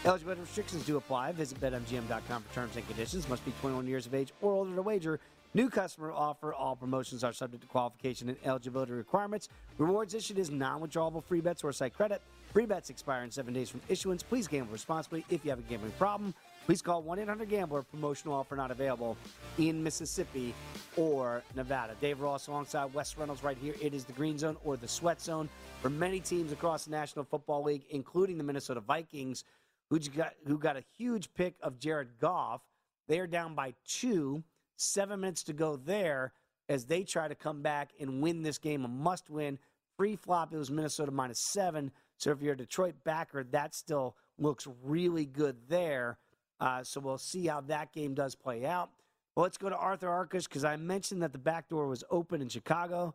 Eligibility 0.04 0.40
restrictions 0.42 0.84
do 0.84 0.96
apply. 0.96 1.32
Visit 1.32 1.60
BetMGM.com 1.60 2.42
for 2.42 2.54
terms 2.54 2.76
and 2.76 2.86
conditions. 2.86 3.28
Must 3.28 3.44
be 3.44 3.52
21 3.60 3.86
years 3.86 4.06
of 4.06 4.14
age 4.14 4.32
or 4.40 4.52
older 4.52 4.74
to 4.74 4.82
wager. 4.82 5.18
New 5.54 5.70
customer 5.70 6.12
offer. 6.12 6.52
All 6.52 6.76
promotions 6.76 7.24
are 7.24 7.32
subject 7.32 7.62
to 7.62 7.68
qualification 7.68 8.28
and 8.28 8.38
eligibility 8.44 8.92
requirements. 8.92 9.48
Rewards 9.78 10.14
issued 10.14 10.38
is 10.38 10.50
non-withdrawable 10.50 11.24
free 11.24 11.40
bets 11.40 11.64
or 11.64 11.72
site 11.72 11.94
credit. 11.94 12.22
Free 12.52 12.66
bets 12.66 12.90
expire 12.90 13.24
in 13.24 13.30
seven 13.30 13.54
days 13.54 13.68
from 13.68 13.80
issuance. 13.88 14.22
Please 14.22 14.46
gamble 14.46 14.72
responsibly. 14.72 15.24
If 15.30 15.44
you 15.44 15.50
have 15.50 15.58
a 15.58 15.62
gambling 15.62 15.92
problem, 15.92 16.34
Please 16.68 16.82
call 16.82 17.00
1 17.00 17.20
800 17.20 17.48
Gambler. 17.48 17.82
Promotional 17.82 18.34
offer 18.34 18.54
not 18.54 18.70
available 18.70 19.16
in 19.56 19.82
Mississippi 19.82 20.52
or 20.98 21.42
Nevada. 21.56 21.94
Dave 21.98 22.20
Ross 22.20 22.46
alongside 22.46 22.92
Wes 22.92 23.16
Reynolds 23.16 23.42
right 23.42 23.56
here. 23.56 23.74
It 23.80 23.94
is 23.94 24.04
the 24.04 24.12
Green 24.12 24.36
Zone 24.36 24.54
or 24.66 24.76
the 24.76 24.86
Sweat 24.86 25.18
Zone 25.18 25.48
for 25.80 25.88
many 25.88 26.20
teams 26.20 26.52
across 26.52 26.84
the 26.84 26.90
National 26.90 27.24
Football 27.24 27.62
League, 27.62 27.84
including 27.88 28.36
the 28.36 28.44
Minnesota 28.44 28.80
Vikings, 28.80 29.44
who 29.88 29.98
got, 29.98 30.34
who 30.46 30.58
got 30.58 30.76
a 30.76 30.84
huge 30.98 31.32
pick 31.32 31.54
of 31.62 31.78
Jared 31.78 32.10
Goff. 32.20 32.60
They 33.06 33.18
are 33.18 33.26
down 33.26 33.54
by 33.54 33.72
two, 33.86 34.42
seven 34.80 35.20
minutes 35.20 35.42
to 35.44 35.52
go 35.52 35.76
there 35.76 36.32
as 36.68 36.84
they 36.84 37.02
try 37.02 37.28
to 37.28 37.34
come 37.34 37.62
back 37.62 37.90
and 38.00 38.22
win 38.22 38.42
this 38.42 38.58
game, 38.58 38.84
a 38.84 38.88
must 38.88 39.30
win. 39.30 39.58
Free 39.96 40.16
flop, 40.16 40.52
it 40.52 40.58
was 40.58 40.70
Minnesota 40.70 41.10
minus 41.10 41.40
seven. 41.40 41.90
So 42.18 42.30
if 42.30 42.42
you're 42.42 42.54
a 42.54 42.56
Detroit 42.56 42.94
backer, 43.04 43.44
that 43.44 43.74
still 43.74 44.16
looks 44.38 44.66
really 44.84 45.26
good 45.26 45.56
there. 45.68 46.18
Uh, 46.60 46.82
so 46.82 47.00
we'll 47.00 47.18
see 47.18 47.46
how 47.46 47.60
that 47.62 47.92
game 47.92 48.14
does 48.14 48.34
play 48.34 48.66
out. 48.66 48.90
Well, 49.34 49.44
let's 49.44 49.58
go 49.58 49.68
to 49.68 49.76
Arthur 49.76 50.08
Arkush 50.08 50.44
because 50.44 50.64
I 50.64 50.76
mentioned 50.76 51.22
that 51.22 51.32
the 51.32 51.38
back 51.38 51.68
door 51.68 51.86
was 51.86 52.02
open 52.10 52.42
in 52.42 52.48
Chicago. 52.48 53.14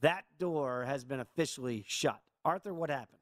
That 0.00 0.24
door 0.38 0.84
has 0.84 1.04
been 1.04 1.20
officially 1.20 1.84
shut. 1.86 2.20
Arthur, 2.44 2.74
what 2.74 2.90
happened? 2.90 3.21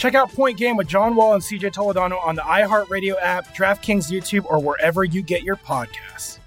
Check 0.00 0.14
out 0.14 0.32
Point 0.32 0.56
Game 0.56 0.78
with 0.78 0.88
John 0.88 1.14
Wall 1.14 1.34
and 1.34 1.42
CJ 1.42 1.74
Toledano 1.74 2.24
on 2.24 2.34
the 2.34 2.40
iHeartRadio 2.40 3.16
app, 3.20 3.54
DraftKings 3.54 4.10
YouTube, 4.10 4.46
or 4.46 4.58
wherever 4.58 5.04
you 5.04 5.20
get 5.20 5.42
your 5.42 5.56
podcasts. 5.56 6.38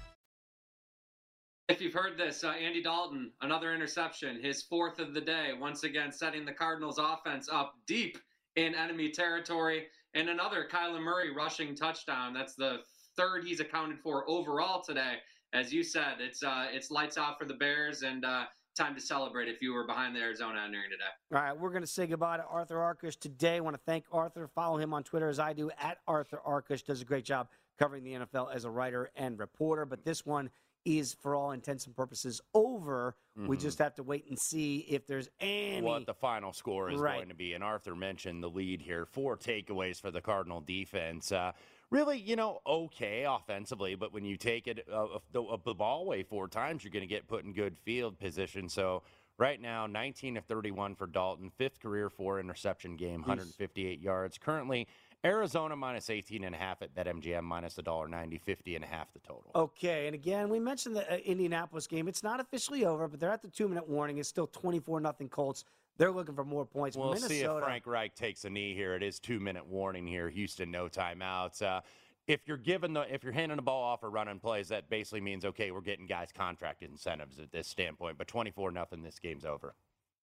If 1.68 1.80
you've 1.80 1.92
heard 1.92 2.18
this, 2.18 2.42
uh, 2.42 2.48
Andy 2.48 2.82
Dalton, 2.82 3.30
another 3.42 3.72
interception, 3.72 4.42
his 4.42 4.64
fourth 4.64 4.98
of 4.98 5.14
the 5.14 5.20
day, 5.20 5.52
once 5.56 5.84
again 5.84 6.10
setting 6.10 6.44
the 6.44 6.52
Cardinals' 6.52 6.98
offense 6.98 7.48
up 7.48 7.74
deep 7.86 8.18
in 8.56 8.74
enemy 8.74 9.10
territory, 9.10 9.86
and 10.14 10.28
another 10.28 10.66
Kyler 10.68 11.00
Murray 11.00 11.32
rushing 11.32 11.76
touchdown. 11.76 12.34
That's 12.34 12.56
the 12.56 12.78
third 13.16 13.44
he's 13.44 13.60
accounted 13.60 14.00
for 14.00 14.28
overall 14.28 14.82
today. 14.82 15.18
As 15.52 15.72
you 15.72 15.84
said, 15.84 16.14
it's 16.18 16.42
uh, 16.42 16.66
it's 16.72 16.90
lights 16.90 17.16
out 17.16 17.38
for 17.38 17.44
the 17.44 17.54
Bears, 17.54 18.02
and 18.02 18.24
uh, 18.24 18.46
time 18.74 18.94
to 18.94 19.00
celebrate 19.00 19.48
if 19.48 19.62
you 19.62 19.72
were 19.72 19.86
behind 19.86 20.14
the 20.14 20.20
Arizona 20.20 20.62
entering 20.64 20.90
today. 20.90 21.04
All 21.32 21.40
right, 21.42 21.58
we're 21.58 21.70
going 21.70 21.82
to 21.82 21.86
say 21.88 22.06
goodbye 22.06 22.36
to 22.38 22.44
Arthur 22.44 22.76
Arkush 22.76 23.18
today. 23.18 23.56
I 23.56 23.60
want 23.60 23.76
to 23.76 23.82
thank 23.86 24.04
Arthur. 24.12 24.48
Follow 24.48 24.78
him 24.78 24.92
on 24.92 25.04
Twitter 25.04 25.28
as 25.28 25.38
I 25.38 25.52
do 25.52 25.70
at 25.78 25.98
Arthur 26.06 26.40
Arkush. 26.46 26.84
Does 26.84 27.00
a 27.00 27.04
great 27.04 27.24
job 27.24 27.48
covering 27.78 28.04
the 28.04 28.12
NFL 28.14 28.54
as 28.54 28.64
a 28.64 28.70
writer 28.70 29.10
and 29.16 29.38
reporter. 29.38 29.84
But 29.86 30.04
this 30.04 30.26
one 30.26 30.50
is, 30.84 31.14
for 31.14 31.34
all 31.34 31.52
intents 31.52 31.86
and 31.86 31.96
purposes, 31.96 32.40
over. 32.52 33.16
We 33.36 33.56
Mhm. 33.56 33.60
just 33.60 33.78
have 33.78 33.94
to 33.94 34.02
wait 34.02 34.26
and 34.28 34.38
see 34.38 34.80
if 34.80 35.06
there's 35.06 35.28
any. 35.40 35.80
what 35.82 36.04
the 36.06 36.14
final 36.14 36.52
score 36.52 36.90
is 36.90 36.98
Right. 37.00 37.16
going 37.16 37.30
to 37.30 37.34
be. 37.34 37.54
And 37.54 37.64
Arthur 37.64 37.96
mentioned 37.96 38.42
the 38.42 38.50
lead 38.50 38.82
here. 38.82 39.06
Four 39.06 39.36
takeaways 39.36 40.00
for 40.00 40.10
the 40.10 40.20
Cardinal 40.20 40.60
defense. 40.60 41.32
Uh, 41.32 41.52
really, 41.90 42.18
you 42.18 42.36
know, 42.36 42.60
okay 42.66 43.24
offensively, 43.28 43.94
but 43.94 44.12
when 44.12 44.24
you 44.24 44.36
take 44.36 44.66
it 44.66 44.86
uh, 44.92 45.06
the, 45.32 45.42
uh, 45.42 45.56
the 45.64 45.74
ball 45.74 46.02
away 46.02 46.22
four 46.22 46.48
times, 46.48 46.84
you're 46.84 46.90
going 46.90 47.02
to 47.02 47.06
get 47.06 47.28
put 47.28 47.44
in 47.44 47.52
good 47.52 47.76
field 47.84 48.18
position. 48.18 48.68
So 48.68 49.02
right 49.38 49.60
now, 49.60 49.86
19 49.86 50.36
of 50.36 50.44
31 50.44 50.94
for 50.94 51.06
Dalton, 51.06 51.50
fifth 51.56 51.80
career 51.80 52.10
four 52.10 52.40
interception 52.40 52.96
game, 52.96 53.20
158 53.20 54.00
yards. 54.00 54.38
Currently, 54.38 54.86
Arizona 55.24 55.74
minus 55.74 56.10
18 56.10 56.44
and 56.44 56.54
a 56.54 56.58
half 56.58 56.82
at 56.82 56.94
BetMGM 56.94 57.42
minus 57.44 57.76
$1.90, 57.76 58.40
50 58.42 58.76
and 58.76 58.84
a 58.84 58.86
half 58.86 59.12
the 59.14 59.20
total. 59.20 59.50
Okay, 59.54 60.06
and 60.06 60.14
again, 60.14 60.50
we 60.50 60.60
mentioned 60.60 60.96
the 60.96 61.10
uh, 61.10 61.16
Indianapolis 61.16 61.86
game. 61.86 62.08
It's 62.08 62.22
not 62.22 62.40
officially 62.40 62.84
over, 62.84 63.08
but 63.08 63.20
they're 63.20 63.32
at 63.32 63.40
the 63.40 63.48
two-minute 63.48 63.88
warning. 63.88 64.18
It's 64.18 64.28
still 64.28 64.46
twenty-four 64.46 65.00
nothing 65.00 65.28
Colts. 65.30 65.64
They're 65.96 66.10
looking 66.10 66.34
for 66.34 66.44
more 66.44 66.66
points. 66.66 66.96
We'll 66.96 67.10
Minnesota, 67.10 67.34
see 67.34 67.40
if 67.42 67.62
Frank 67.62 67.86
Reich 67.86 68.14
takes 68.14 68.44
a 68.44 68.50
knee 68.50 68.74
here. 68.74 68.94
It 68.94 69.02
is 69.02 69.20
two 69.20 69.38
minute 69.40 69.66
warning 69.66 70.06
here. 70.06 70.28
Houston, 70.28 70.70
no 70.70 70.88
timeouts. 70.88 71.62
Uh, 71.62 71.80
if 72.26 72.48
you're 72.48 72.56
given 72.56 72.94
the, 72.94 73.02
if 73.12 73.22
you're 73.22 73.32
handing 73.32 73.56
the 73.56 73.62
ball 73.62 73.82
off 73.82 74.02
or 74.02 74.10
running 74.10 74.40
plays, 74.40 74.68
that 74.68 74.88
basically 74.88 75.20
means 75.20 75.44
okay, 75.44 75.70
we're 75.70 75.80
getting 75.82 76.06
guys 76.06 76.28
contract 76.34 76.82
incentives 76.82 77.38
at 77.38 77.52
this 77.52 77.68
standpoint. 77.68 78.18
But 78.18 78.28
24 78.28 78.70
nothing, 78.72 79.02
this 79.02 79.18
game's 79.18 79.44
over. 79.44 79.74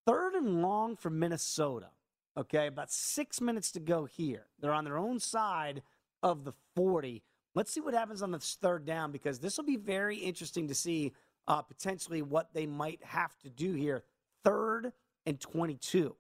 third 0.06 0.34
and 0.34 0.62
long 0.62 0.96
for 0.96 1.10
Minnesota. 1.10 1.90
Okay, 2.38 2.68
about 2.68 2.92
six 2.92 3.40
minutes 3.42 3.72
to 3.74 3.80
go 3.80 4.06
here. 4.06 4.48
They're 4.60 4.74
on 4.74 4.86
their 4.86 4.98
own 4.98 5.20
side 5.20 5.84
of 6.24 6.44
the 6.46 6.54
40. 6.76 7.24
Let's 7.54 7.72
see 7.72 7.82
what 7.82 7.94
happens 7.94 8.22
on 8.22 8.32
this 8.32 8.58
third 8.62 8.86
down 8.86 9.12
because 9.12 9.40
this 9.40 9.58
will 9.58 9.66
be 9.66 9.76
very 9.76 10.18
interesting 10.18 10.68
to 10.70 10.76
see 10.76 11.12
uh, 11.48 11.62
potentially 11.62 12.22
what 12.22 12.54
they 12.54 12.66
might 12.66 13.04
have 13.04 13.38
to 13.40 13.50
do 13.50 13.74
here. 13.74 14.04
Third 14.44 14.94
and 15.26 15.40
22. 15.40 16.16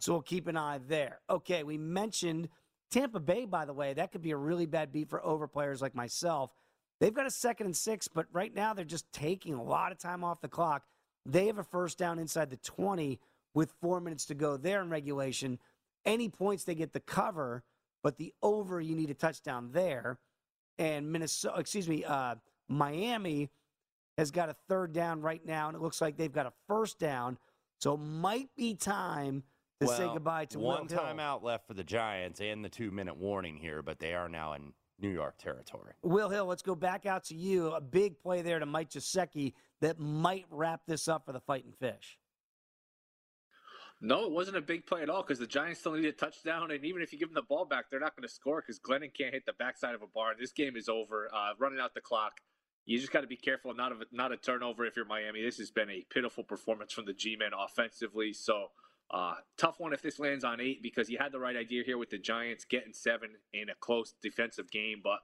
So 0.00 0.12
we'll 0.12 0.22
keep 0.22 0.48
an 0.48 0.56
eye 0.56 0.80
there. 0.88 1.20
Okay, 1.30 1.62
we 1.62 1.78
mentioned 1.78 2.48
Tampa 2.90 3.20
Bay, 3.20 3.44
by 3.44 3.64
the 3.64 3.72
way. 3.72 3.94
That 3.94 4.12
could 4.12 4.22
be 4.22 4.32
a 4.32 4.36
really 4.36 4.66
bad 4.66 4.92
beat 4.92 5.08
for 5.08 5.24
over 5.24 5.46
players 5.46 5.80
like 5.80 5.94
myself. 5.94 6.52
They've 7.00 7.14
got 7.14 7.26
a 7.26 7.30
second 7.30 7.66
and 7.66 7.76
six, 7.76 8.08
but 8.08 8.26
right 8.32 8.54
now 8.54 8.74
they're 8.74 8.84
just 8.84 9.10
taking 9.12 9.54
a 9.54 9.62
lot 9.62 9.92
of 9.92 9.98
time 9.98 10.24
off 10.24 10.40
the 10.40 10.48
clock. 10.48 10.84
They 11.24 11.46
have 11.46 11.58
a 11.58 11.64
first 11.64 11.98
down 11.98 12.18
inside 12.18 12.50
the 12.50 12.56
20 12.58 13.20
with 13.54 13.72
four 13.80 14.00
minutes 14.00 14.26
to 14.26 14.34
go 14.34 14.56
there 14.56 14.82
in 14.82 14.90
regulation. 14.90 15.58
Any 16.04 16.28
points 16.28 16.64
they 16.64 16.74
get 16.74 16.92
the 16.92 17.00
cover, 17.00 17.62
but 18.02 18.18
the 18.18 18.32
over, 18.42 18.80
you 18.80 18.96
need 18.96 19.10
a 19.10 19.14
touchdown 19.14 19.70
there. 19.72 20.18
And 20.78 21.12
Minnesota, 21.12 21.58
excuse 21.58 21.88
me, 21.88 22.04
uh, 22.04 22.36
Miami 22.68 23.50
has 24.18 24.30
got 24.30 24.48
a 24.48 24.56
third 24.68 24.92
down 24.92 25.20
right 25.20 25.44
now, 25.44 25.68
and 25.68 25.76
it 25.76 25.82
looks 25.82 26.00
like 26.00 26.16
they've 26.16 26.32
got 26.32 26.46
a 26.46 26.52
first 26.66 26.98
down. 26.98 27.38
So 27.82 27.94
it 27.94 27.98
might 27.98 28.48
be 28.56 28.76
time 28.76 29.42
to 29.80 29.88
say 29.88 30.06
goodbye 30.06 30.44
to 30.44 30.60
one 30.60 30.82
Will 30.82 30.88
Hill. 30.88 30.98
timeout 31.00 31.42
left 31.42 31.66
for 31.66 31.74
the 31.74 31.82
Giants 31.82 32.40
and 32.40 32.64
the 32.64 32.68
two 32.68 32.92
minute 32.92 33.16
warning 33.16 33.56
here, 33.56 33.82
but 33.82 33.98
they 33.98 34.14
are 34.14 34.28
now 34.28 34.52
in 34.52 34.72
New 35.00 35.08
York 35.08 35.36
territory. 35.36 35.94
Will 36.04 36.28
Hill, 36.28 36.46
let's 36.46 36.62
go 36.62 36.76
back 36.76 37.06
out 37.06 37.24
to 37.24 37.34
you. 37.34 37.72
A 37.72 37.80
big 37.80 38.20
play 38.20 38.40
there 38.42 38.60
to 38.60 38.66
Mike 38.66 38.90
Gesicki 38.90 39.54
that 39.80 39.98
might 39.98 40.44
wrap 40.48 40.82
this 40.86 41.08
up 41.08 41.26
for 41.26 41.32
the 41.32 41.40
Fighting 41.40 41.72
Fish. 41.80 42.20
No, 44.00 44.26
it 44.26 44.30
wasn't 44.30 44.58
a 44.58 44.62
big 44.62 44.86
play 44.86 45.02
at 45.02 45.10
all 45.10 45.22
because 45.22 45.40
the 45.40 45.46
Giants 45.48 45.80
still 45.80 45.94
need 45.94 46.04
a 46.04 46.12
touchdown, 46.12 46.70
and 46.70 46.84
even 46.84 47.02
if 47.02 47.12
you 47.12 47.18
give 47.18 47.30
them 47.30 47.34
the 47.34 47.42
ball 47.42 47.64
back, 47.64 47.86
they're 47.90 47.98
not 47.98 48.14
going 48.14 48.28
to 48.28 48.32
score 48.32 48.60
because 48.60 48.78
Glennon 48.78 49.12
can't 49.12 49.34
hit 49.34 49.44
the 49.44 49.54
backside 49.54 49.96
of 49.96 50.02
a 50.02 50.06
barn. 50.06 50.36
This 50.38 50.52
game 50.52 50.76
is 50.76 50.88
over. 50.88 51.28
Uh, 51.34 51.54
running 51.58 51.80
out 51.80 51.94
the 51.94 52.00
clock. 52.00 52.34
You 52.86 52.98
just 52.98 53.12
got 53.12 53.20
to 53.20 53.26
be 53.26 53.36
careful 53.36 53.72
not 53.74 53.92
of 53.92 54.00
a, 54.00 54.04
not 54.12 54.32
a 54.32 54.36
turnover 54.36 54.84
if 54.84 54.96
you're 54.96 55.04
Miami. 55.04 55.42
This 55.42 55.58
has 55.58 55.70
been 55.70 55.88
a 55.90 56.04
pitiful 56.10 56.42
performance 56.44 56.92
from 56.92 57.04
the 57.04 57.12
G-men 57.12 57.50
offensively. 57.58 58.32
So 58.32 58.68
uh, 59.10 59.34
tough 59.56 59.78
one 59.78 59.92
if 59.92 60.02
this 60.02 60.18
lands 60.18 60.42
on 60.44 60.60
eight 60.60 60.82
because 60.82 61.08
you 61.10 61.18
had 61.20 61.32
the 61.32 61.38
right 61.38 61.56
idea 61.56 61.84
here 61.84 61.98
with 61.98 62.10
the 62.10 62.18
Giants 62.18 62.64
getting 62.64 62.92
seven 62.92 63.30
in 63.52 63.68
a 63.68 63.74
close 63.80 64.14
defensive 64.22 64.70
game, 64.70 65.00
but 65.02 65.20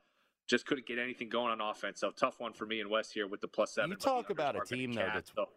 just 0.48 0.66
couldn't 0.66 0.86
get 0.86 0.98
anything 0.98 1.28
going 1.28 1.50
on 1.50 1.60
offense. 1.60 2.00
So 2.00 2.10
tough 2.10 2.38
one 2.38 2.52
for 2.52 2.64
me 2.66 2.80
and 2.80 2.90
West 2.90 3.12
here 3.12 3.26
with 3.26 3.40
the 3.40 3.48
plus 3.48 3.74
seven. 3.74 3.90
You 3.90 3.96
talk 3.96 4.30
about 4.30 4.56
a 4.56 4.60
team 4.60 4.92
though 4.92 5.08
that's. 5.12 5.32
so- 5.34 5.48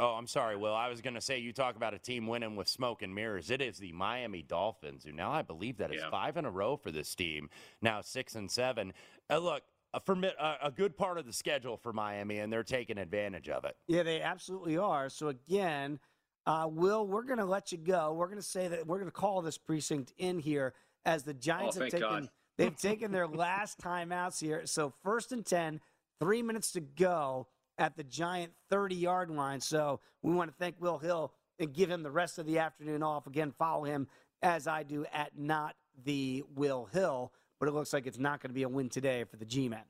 Oh, 0.00 0.14
I'm 0.14 0.26
sorry, 0.26 0.56
Will. 0.56 0.74
I 0.74 0.88
was 0.88 1.00
going 1.00 1.14
to 1.14 1.20
say 1.20 1.38
you 1.38 1.52
talk 1.52 1.76
about 1.76 1.94
a 1.94 2.00
team 2.00 2.26
winning 2.26 2.56
with 2.56 2.66
smoke 2.66 3.02
and 3.02 3.14
mirrors. 3.14 3.48
It 3.48 3.62
is 3.62 3.78
the 3.78 3.92
Miami 3.92 4.42
Dolphins, 4.42 5.04
who 5.04 5.12
now 5.12 5.30
I 5.30 5.42
believe 5.42 5.76
that 5.76 5.94
is 5.94 6.00
Yeah. 6.02 6.10
five 6.10 6.36
in 6.36 6.44
a 6.44 6.50
row 6.50 6.76
for 6.76 6.90
this 6.90 7.14
team. 7.14 7.48
Now 7.80 8.00
six 8.00 8.34
and 8.34 8.50
seven. 8.50 8.92
Uh, 9.30 9.38
look, 9.38 9.62
a, 9.94 10.00
fermi- 10.00 10.32
a, 10.38 10.54
a 10.64 10.70
good 10.70 10.96
part 10.96 11.18
of 11.18 11.24
the 11.26 11.32
schedule 11.32 11.76
for 11.76 11.92
Miami, 11.92 12.38
and 12.38 12.52
they're 12.52 12.62
taking 12.64 12.98
advantage 12.98 13.48
of 13.48 13.64
it. 13.64 13.76
Yeah, 13.86 14.02
they 14.02 14.20
absolutely 14.20 14.76
are. 14.76 15.08
So 15.08 15.28
again, 15.28 16.00
uh, 16.46 16.68
Will, 16.70 17.06
we're 17.06 17.22
going 17.22 17.38
to 17.38 17.44
let 17.44 17.72
you 17.72 17.78
go. 17.78 18.12
We're 18.12 18.26
going 18.26 18.36
to 18.38 18.42
say 18.42 18.68
that 18.68 18.86
we're 18.86 18.98
going 18.98 19.10
to 19.10 19.12
call 19.16 19.40
this 19.40 19.56
precinct 19.56 20.12
in 20.18 20.38
here 20.38 20.74
as 21.06 21.22
the 21.22 21.32
Giants 21.34 21.76
have 21.76 21.82
Oh, 21.82 21.88
thank 21.90 21.92
taken 21.92 22.08
God. 22.20 22.28
they've 22.58 22.76
taken 22.76 23.12
their 23.12 23.26
last 23.28 23.78
timeouts 23.78 24.40
here. 24.40 24.62
So 24.66 24.92
first 25.02 25.32
and 25.32 25.46
10, 25.46 25.80
three 26.20 26.42
minutes 26.42 26.72
to 26.72 26.80
go 26.80 27.46
at 27.78 27.96
the 27.96 28.04
Giant 28.04 28.52
30 28.70 28.94
yard 28.96 29.30
line. 29.30 29.60
So 29.60 30.00
we 30.22 30.34
want 30.34 30.50
to 30.50 30.56
thank 30.56 30.76
Will 30.80 30.98
Hill 30.98 31.32
and 31.58 31.72
give 31.72 31.88
him 31.90 32.02
the 32.02 32.10
rest 32.10 32.38
of 32.38 32.46
the 32.46 32.58
afternoon 32.58 33.02
off. 33.02 33.26
Again, 33.26 33.52
follow 33.58 33.84
him 33.84 34.08
as 34.42 34.66
I 34.66 34.82
do 34.82 35.06
at 35.12 35.38
not 35.38 35.76
the 36.04 36.42
Will 36.54 36.86
Hill. 36.92 37.32
But 37.60 37.68
it 37.68 37.72
looks 37.72 37.92
like 37.92 38.06
it's 38.06 38.18
not 38.18 38.40
going 38.40 38.50
to 38.50 38.54
be 38.54 38.64
a 38.64 38.68
win 38.68 38.88
today 38.88 39.24
for 39.24 39.36
the 39.36 39.44
G 39.44 39.68
Men. 39.68 39.84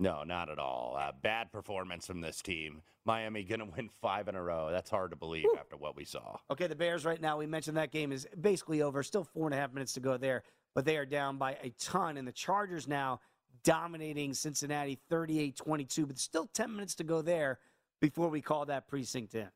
No, 0.00 0.24
not 0.24 0.48
at 0.48 0.58
all. 0.58 0.96
Uh, 0.98 1.12
bad 1.20 1.52
performance 1.52 2.06
from 2.06 2.22
this 2.22 2.40
team. 2.40 2.80
Miami 3.04 3.44
going 3.44 3.60
to 3.60 3.66
win 3.66 3.90
five 4.00 4.28
in 4.28 4.34
a 4.34 4.42
row. 4.42 4.70
That's 4.70 4.88
hard 4.88 5.10
to 5.10 5.16
believe 5.16 5.44
after 5.58 5.76
what 5.76 5.94
we 5.94 6.06
saw. 6.06 6.38
Okay, 6.50 6.66
the 6.66 6.74
Bears 6.74 7.04
right 7.04 7.20
now, 7.20 7.36
we 7.36 7.46
mentioned 7.46 7.76
that 7.76 7.92
game 7.92 8.10
is 8.10 8.26
basically 8.40 8.80
over. 8.80 9.02
Still 9.02 9.24
four 9.24 9.46
and 9.46 9.54
a 9.54 9.58
half 9.58 9.74
minutes 9.74 9.92
to 9.94 10.00
go 10.00 10.16
there, 10.16 10.42
but 10.74 10.86
they 10.86 10.96
are 10.96 11.04
down 11.04 11.36
by 11.36 11.52
a 11.62 11.68
ton. 11.78 12.16
And 12.16 12.26
the 12.26 12.32
Chargers 12.32 12.88
now 12.88 13.20
dominating 13.62 14.32
Cincinnati 14.32 14.98
38 15.10 15.56
22, 15.56 16.06
but 16.06 16.18
still 16.18 16.46
10 16.46 16.72
minutes 16.72 16.94
to 16.94 17.04
go 17.04 17.20
there 17.20 17.58
before 18.00 18.30
we 18.30 18.40
call 18.40 18.64
that 18.66 18.88
precinct 18.88 19.34
in. 19.34 19.48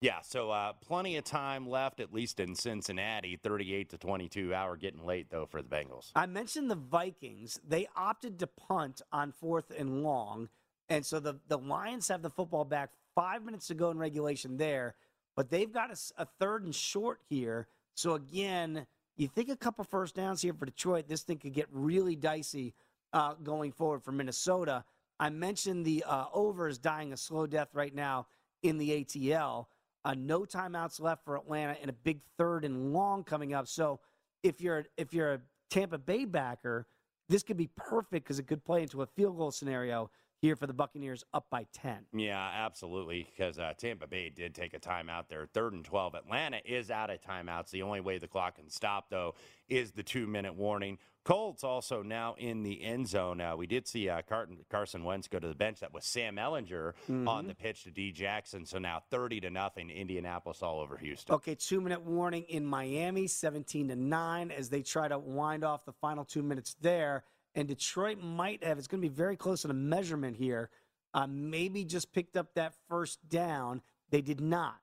Yeah, 0.00 0.20
so 0.20 0.50
uh, 0.50 0.74
plenty 0.74 1.16
of 1.16 1.24
time 1.24 1.68
left, 1.68 2.00
at 2.00 2.12
least 2.12 2.38
in 2.38 2.54
Cincinnati. 2.54 3.38
38 3.42 3.90
to 3.90 3.98
22. 3.98 4.54
Hour 4.54 4.76
getting 4.76 5.04
late, 5.04 5.28
though, 5.30 5.46
for 5.46 5.62
the 5.62 5.68
Bengals. 5.68 6.10
I 6.14 6.26
mentioned 6.26 6.70
the 6.70 6.76
Vikings. 6.76 7.58
They 7.66 7.88
opted 7.96 8.38
to 8.40 8.46
punt 8.46 9.00
on 9.10 9.32
fourth 9.32 9.72
and 9.76 10.02
long. 10.02 10.48
And 10.88 11.04
so 11.04 11.18
the, 11.18 11.40
the 11.48 11.58
Lions 11.58 12.08
have 12.08 12.22
the 12.22 12.30
football 12.30 12.64
back 12.64 12.90
five 13.14 13.42
minutes 13.42 13.68
to 13.68 13.74
go 13.74 13.90
in 13.90 13.98
regulation 13.98 14.58
there, 14.58 14.94
but 15.34 15.50
they've 15.50 15.72
got 15.72 15.90
a 16.16 16.26
third 16.38 16.64
and 16.64 16.74
short 16.74 17.20
here. 17.28 17.66
So 17.94 18.14
again, 18.14 18.86
you 19.16 19.26
think 19.26 19.48
a 19.48 19.56
couple 19.56 19.84
first 19.84 20.14
downs 20.14 20.42
here 20.42 20.52
for 20.52 20.66
Detroit, 20.66 21.08
this 21.08 21.22
thing 21.22 21.38
could 21.38 21.54
get 21.54 21.66
really 21.72 22.14
dicey 22.14 22.74
uh, 23.12 23.34
going 23.42 23.72
forward 23.72 24.02
for 24.02 24.12
Minnesota. 24.12 24.84
I 25.18 25.30
mentioned 25.30 25.86
the 25.86 26.04
uh, 26.06 26.26
over 26.32 26.68
is 26.68 26.78
dying 26.78 27.14
a 27.14 27.16
slow 27.16 27.46
death 27.46 27.68
right 27.72 27.94
now 27.94 28.26
in 28.62 28.76
the 28.76 29.02
ATL. 29.02 29.66
Uh, 30.06 30.14
no 30.16 30.42
timeouts 30.42 31.00
left 31.00 31.24
for 31.24 31.36
Atlanta, 31.36 31.76
and 31.80 31.90
a 31.90 31.92
big 31.92 32.20
third 32.38 32.64
and 32.64 32.92
long 32.92 33.24
coming 33.24 33.54
up. 33.54 33.66
So 33.66 33.98
if 34.44 34.60
you're 34.60 34.84
if 34.96 35.12
you're 35.12 35.34
a 35.34 35.40
Tampa 35.68 35.98
Bay 35.98 36.24
backer, 36.24 36.86
this 37.28 37.42
could 37.42 37.56
be 37.56 37.70
perfect 37.76 38.24
because 38.24 38.38
it 38.38 38.46
could 38.46 38.64
play 38.64 38.82
into 38.82 39.02
a 39.02 39.06
field 39.06 39.36
goal 39.36 39.50
scenario 39.50 40.08
here 40.46 40.54
for 40.54 40.68
the 40.68 40.72
Buccaneers 40.72 41.24
up 41.34 41.46
by 41.50 41.66
ten. 41.72 42.06
Yeah, 42.12 42.38
absolutely. 42.64 43.26
Because 43.36 43.58
uh, 43.58 43.72
Tampa 43.76 44.06
Bay 44.06 44.30
did 44.30 44.54
take 44.54 44.74
a 44.74 44.78
timeout 44.78 45.24
there, 45.28 45.44
third 45.52 45.72
and 45.72 45.84
12. 45.84 46.14
Atlanta 46.14 46.58
is 46.64 46.88
out 46.88 47.10
of 47.10 47.20
timeouts. 47.20 47.70
The 47.70 47.82
only 47.82 48.00
way 48.00 48.18
the 48.18 48.28
clock 48.28 48.56
can 48.56 48.70
stop, 48.70 49.10
though, 49.10 49.34
is 49.68 49.90
the 49.90 50.04
two 50.04 50.28
minute 50.28 50.54
warning. 50.54 50.98
Colts 51.24 51.64
also 51.64 52.02
now 52.02 52.36
in 52.38 52.62
the 52.62 52.84
end 52.84 53.08
zone. 53.08 53.40
Uh, 53.40 53.56
we 53.56 53.66
did 53.66 53.88
see 53.88 54.08
uh, 54.08 54.22
Carton, 54.22 54.58
Carson 54.70 55.02
Wentz 55.02 55.26
go 55.26 55.40
to 55.40 55.48
the 55.48 55.56
bench. 55.56 55.80
That 55.80 55.92
was 55.92 56.04
Sam 56.04 56.36
Ehlinger 56.36 56.92
on 57.08 57.26
Mhm. 57.26 57.48
the 57.48 57.54
pitch 57.56 57.82
to 57.82 57.90
D 57.90 58.12
Jackson. 58.12 58.64
So 58.64 58.78
now 58.78 59.02
30 59.10 59.40
to 59.40 59.50
nothing, 59.50 59.90
Indianapolis 59.90 60.62
all 60.62 60.78
over 60.78 60.96
Houston. 60.98 61.34
Okay, 61.34 61.56
two 61.56 61.80
minute 61.80 62.02
warning 62.02 62.44
in 62.44 62.64
Miami, 62.64 63.26
17 63.26 63.88
to 63.88 63.96
9, 63.96 64.52
as 64.52 64.70
they 64.70 64.82
try 64.82 65.08
to 65.08 65.18
wind 65.18 65.64
off 65.64 65.84
the 65.84 65.92
final 65.94 66.24
two 66.24 66.44
minutes 66.44 66.76
there. 66.80 67.24
And 67.56 67.66
Detroit 67.66 68.18
might 68.22 68.62
have, 68.62 68.78
it's 68.78 68.86
going 68.86 69.02
to 69.02 69.08
be 69.08 69.14
very 69.14 69.34
close 69.34 69.64
in 69.64 69.70
a 69.70 69.74
measurement 69.74 70.36
here, 70.36 70.68
uh, 71.14 71.26
maybe 71.26 71.84
just 71.84 72.12
picked 72.12 72.36
up 72.36 72.54
that 72.54 72.74
first 72.88 73.26
down. 73.28 73.80
They 74.10 74.20
did 74.20 74.40
not. 74.40 74.76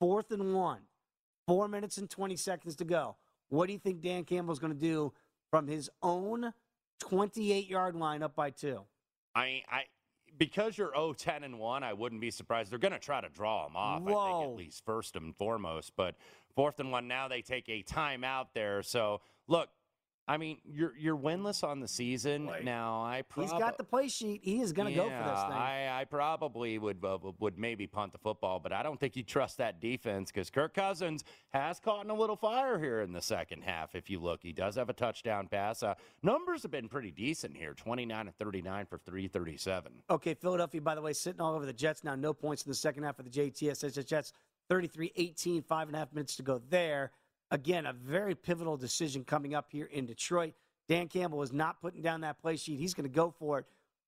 Fourth 0.00 0.30
and 0.32 0.54
one, 0.54 0.80
four 1.46 1.68
minutes 1.68 1.98
and 1.98 2.08
20 2.08 2.34
seconds 2.36 2.76
to 2.76 2.84
go. 2.84 3.16
What 3.50 3.66
do 3.66 3.74
you 3.74 3.78
think 3.78 4.00
Dan 4.00 4.24
Campbell's 4.24 4.58
going 4.58 4.72
to 4.72 4.78
do 4.78 5.12
from 5.50 5.66
his 5.66 5.90
own 6.02 6.52
28 7.00 7.68
yard 7.68 7.94
line 7.94 8.22
up 8.22 8.34
by 8.34 8.50
two? 8.50 8.80
I, 9.34 9.62
I, 9.70 9.82
because 10.38 10.78
you're 10.78 10.92
0 10.94 11.12
10 11.12 11.44
and 11.44 11.58
1, 11.58 11.82
I 11.82 11.92
wouldn't 11.92 12.22
be 12.22 12.30
surprised. 12.30 12.72
They're 12.72 12.78
going 12.78 12.92
to 12.92 12.98
try 12.98 13.20
to 13.20 13.28
draw 13.28 13.66
them 13.66 13.76
off, 13.76 14.02
I 14.02 14.04
think, 14.04 14.16
Whoa. 14.16 14.42
at 14.44 14.56
least 14.56 14.84
first 14.86 15.14
and 15.14 15.36
foremost. 15.36 15.92
But 15.94 16.14
fourth 16.54 16.80
and 16.80 16.90
one, 16.90 17.06
now 17.06 17.28
they 17.28 17.42
take 17.42 17.68
a 17.68 17.82
timeout 17.82 18.46
there. 18.54 18.82
So, 18.82 19.20
look, 19.46 19.68
I 20.28 20.36
mean, 20.36 20.58
you're 20.70 20.92
you're 20.98 21.16
winless 21.16 21.64
on 21.64 21.80
the 21.80 21.88
season. 21.88 22.50
Now, 22.62 23.00
I 23.00 23.24
He's 23.34 23.48
prob- 23.48 23.60
got 23.60 23.78
the 23.78 23.84
play 23.84 24.08
sheet. 24.08 24.42
He 24.44 24.60
is 24.60 24.72
going 24.74 24.88
to 24.88 24.94
go 24.94 25.04
for 25.04 25.08
this 25.08 25.16
Yeah, 25.18 25.48
thing. 25.48 25.56
I, 25.56 26.00
I 26.00 26.04
probably 26.04 26.78
would 26.78 27.02
uh, 27.02 27.16
would 27.40 27.58
maybe 27.58 27.86
punt 27.86 28.12
the 28.12 28.18
football, 28.18 28.60
but 28.60 28.70
I 28.72 28.82
don't 28.82 29.00
think 29.00 29.16
you 29.16 29.22
trust 29.22 29.56
that 29.56 29.80
defense 29.80 30.30
because 30.30 30.50
Kirk 30.50 30.74
Cousins 30.74 31.24
has 31.50 31.80
caught 31.80 32.04
in 32.04 32.10
a 32.10 32.14
little 32.14 32.36
fire 32.36 32.78
here 32.78 33.00
in 33.00 33.12
the 33.12 33.22
second 33.22 33.62
half. 33.62 33.94
If 33.94 34.10
you 34.10 34.20
look, 34.20 34.42
he 34.42 34.52
does 34.52 34.76
have 34.76 34.90
a 34.90 34.92
touchdown 34.92 35.48
pass. 35.48 35.82
Uh, 35.82 35.94
numbers 36.22 36.62
have 36.62 36.70
been 36.70 36.88
pretty 36.88 37.10
decent 37.10 37.56
here: 37.56 37.72
twenty 37.72 38.04
nine 38.04 38.26
and 38.26 38.36
thirty 38.36 38.60
nine 38.60 38.84
for 38.84 38.98
three 38.98 39.28
thirty 39.28 39.56
seven. 39.56 39.92
Okay, 40.10 40.34
Philadelphia, 40.34 40.82
by 40.82 40.94
the 40.94 41.02
way, 41.02 41.14
sitting 41.14 41.40
all 41.40 41.54
over 41.54 41.64
the 41.64 41.72
Jets 41.72 42.04
now. 42.04 42.14
No 42.14 42.34
points 42.34 42.66
in 42.66 42.70
the 42.70 42.76
second 42.76 43.04
half 43.04 43.18
of 43.18 43.24
the 43.24 43.30
JTS. 43.30 43.94
The 43.94 44.04
Jets 44.04 44.34
33 44.68 45.12
18, 45.16 45.62
five 45.62 45.88
and 45.88 45.96
a 45.96 45.98
half 45.98 46.12
minutes 46.12 46.36
to 46.36 46.42
go 46.42 46.60
there. 46.68 47.10
Again, 47.50 47.86
a 47.86 47.92
very 47.92 48.34
pivotal 48.34 48.76
decision 48.76 49.24
coming 49.24 49.54
up 49.54 49.68
here 49.70 49.86
in 49.86 50.06
Detroit. 50.06 50.54
Dan 50.88 51.08
Campbell 51.08 51.42
is 51.42 51.52
not 51.52 51.80
putting 51.80 52.02
down 52.02 52.22
that 52.22 52.40
play 52.40 52.56
sheet. 52.56 52.78
He's 52.78 52.94
going 52.94 53.08
to 53.08 53.14
go 53.14 53.34
for 53.38 53.60
it. 53.60 53.66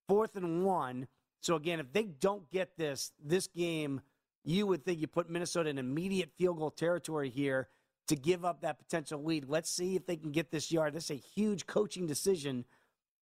Fourth 0.09 0.36
and 0.36 0.64
one. 0.64 1.07
So, 1.41 1.55
again, 1.55 1.80
if 1.80 1.93
they 1.93 2.05
don't 2.05 2.51
get 2.51 2.76
this, 2.76 3.12
this 3.24 3.47
game, 3.47 4.03
you 4.45 4.66
would 4.66 4.84
think 4.84 5.01
you 5.01 5.07
put 5.07 5.30
Minnesota 5.30 5.70
in 5.70 5.78
immediate 5.78 6.30
field 6.36 6.59
goal 6.59 6.70
territory 6.70 7.30
here 7.30 7.68
to 8.09 8.16
give 8.16 8.45
up 8.45 8.62
that 8.62 8.78
potential 8.78 9.22
lead. 9.22 9.47
Let's 9.49 9.70
see 9.70 9.97
if 9.97 10.05
they 10.05 10.16
can 10.16 10.32
get 10.32 10.51
this 10.51 10.70
yard. 10.72 10.93
This 10.93 11.05
is 11.05 11.11
a 11.12 11.14
huge 11.34 11.66
coaching 11.66 12.07
decision 12.07 12.64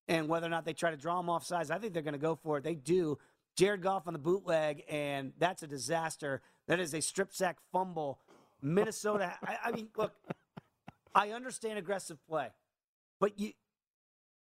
and 0.08 0.28
whether 0.28 0.46
or 0.46 0.50
not 0.50 0.64
they 0.64 0.72
try 0.72 0.90
to 0.90 0.96
draw 0.96 1.18
them 1.18 1.28
off 1.28 1.44
sides. 1.44 1.70
I 1.70 1.78
think 1.78 1.92
they're 1.92 2.02
going 2.02 2.12
to 2.12 2.18
go 2.18 2.34
for 2.34 2.58
it. 2.58 2.64
They 2.64 2.74
do. 2.74 3.18
Jared 3.56 3.82
Goff 3.82 4.06
on 4.06 4.12
the 4.12 4.18
bootleg, 4.18 4.84
and 4.88 5.32
that's 5.38 5.62
a 5.62 5.66
disaster. 5.66 6.40
That 6.68 6.80
is 6.80 6.94
a 6.94 7.02
strip 7.02 7.34
sack 7.34 7.58
fumble. 7.72 8.20
Minnesota. 8.62 9.34
I, 9.42 9.56
I 9.66 9.72
mean, 9.72 9.88
look, 9.96 10.12
I 11.14 11.30
understand 11.30 11.78
aggressive 11.78 12.18
play, 12.28 12.48
but 13.20 13.38
you, 13.38 13.52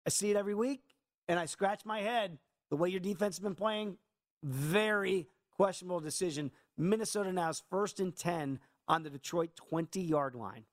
I 0.06 0.10
see 0.10 0.30
it 0.32 0.38
every 0.38 0.56
week, 0.56 0.82
and 1.28 1.40
I 1.40 1.46
scratch 1.46 1.86
my 1.86 2.00
head. 2.02 2.38
The 2.70 2.76
way 2.76 2.90
your 2.90 3.00
defense 3.00 3.38
has 3.38 3.44
been 3.44 3.56
playing, 3.56 3.98
very 4.44 5.28
questionable 5.56 6.00
decision. 6.00 6.52
Minnesota 6.78 7.32
now 7.32 7.50
is 7.50 7.64
first 7.70 8.00
and 8.00 8.16
ten 8.16 8.60
on 8.88 9.04
the 9.04 9.10
Detroit 9.10 9.56
twenty 9.56 10.02
yard 10.02 10.36
line. 10.36 10.66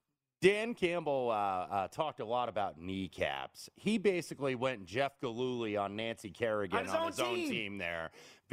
Dan 0.42 0.74
Campbell 0.74 1.30
uh, 1.30 1.34
uh, 1.34 1.88
talked 1.88 2.20
a 2.20 2.24
lot 2.24 2.50
about 2.50 2.78
kneecaps. 2.78 3.70
He 3.76 3.96
basically 3.96 4.54
went 4.54 4.84
Jeff 4.84 5.18
Gillooly 5.22 5.78
on 5.78 5.96
Nancy 5.96 6.28
Kerrigan 6.30 6.80
On 6.80 6.84
his 6.84 6.92
on 6.92 7.00
own 7.00 7.06
his 7.06 7.20
own 7.20 7.34
team. 7.36 7.50
team 7.50 7.78
there. 7.78 8.10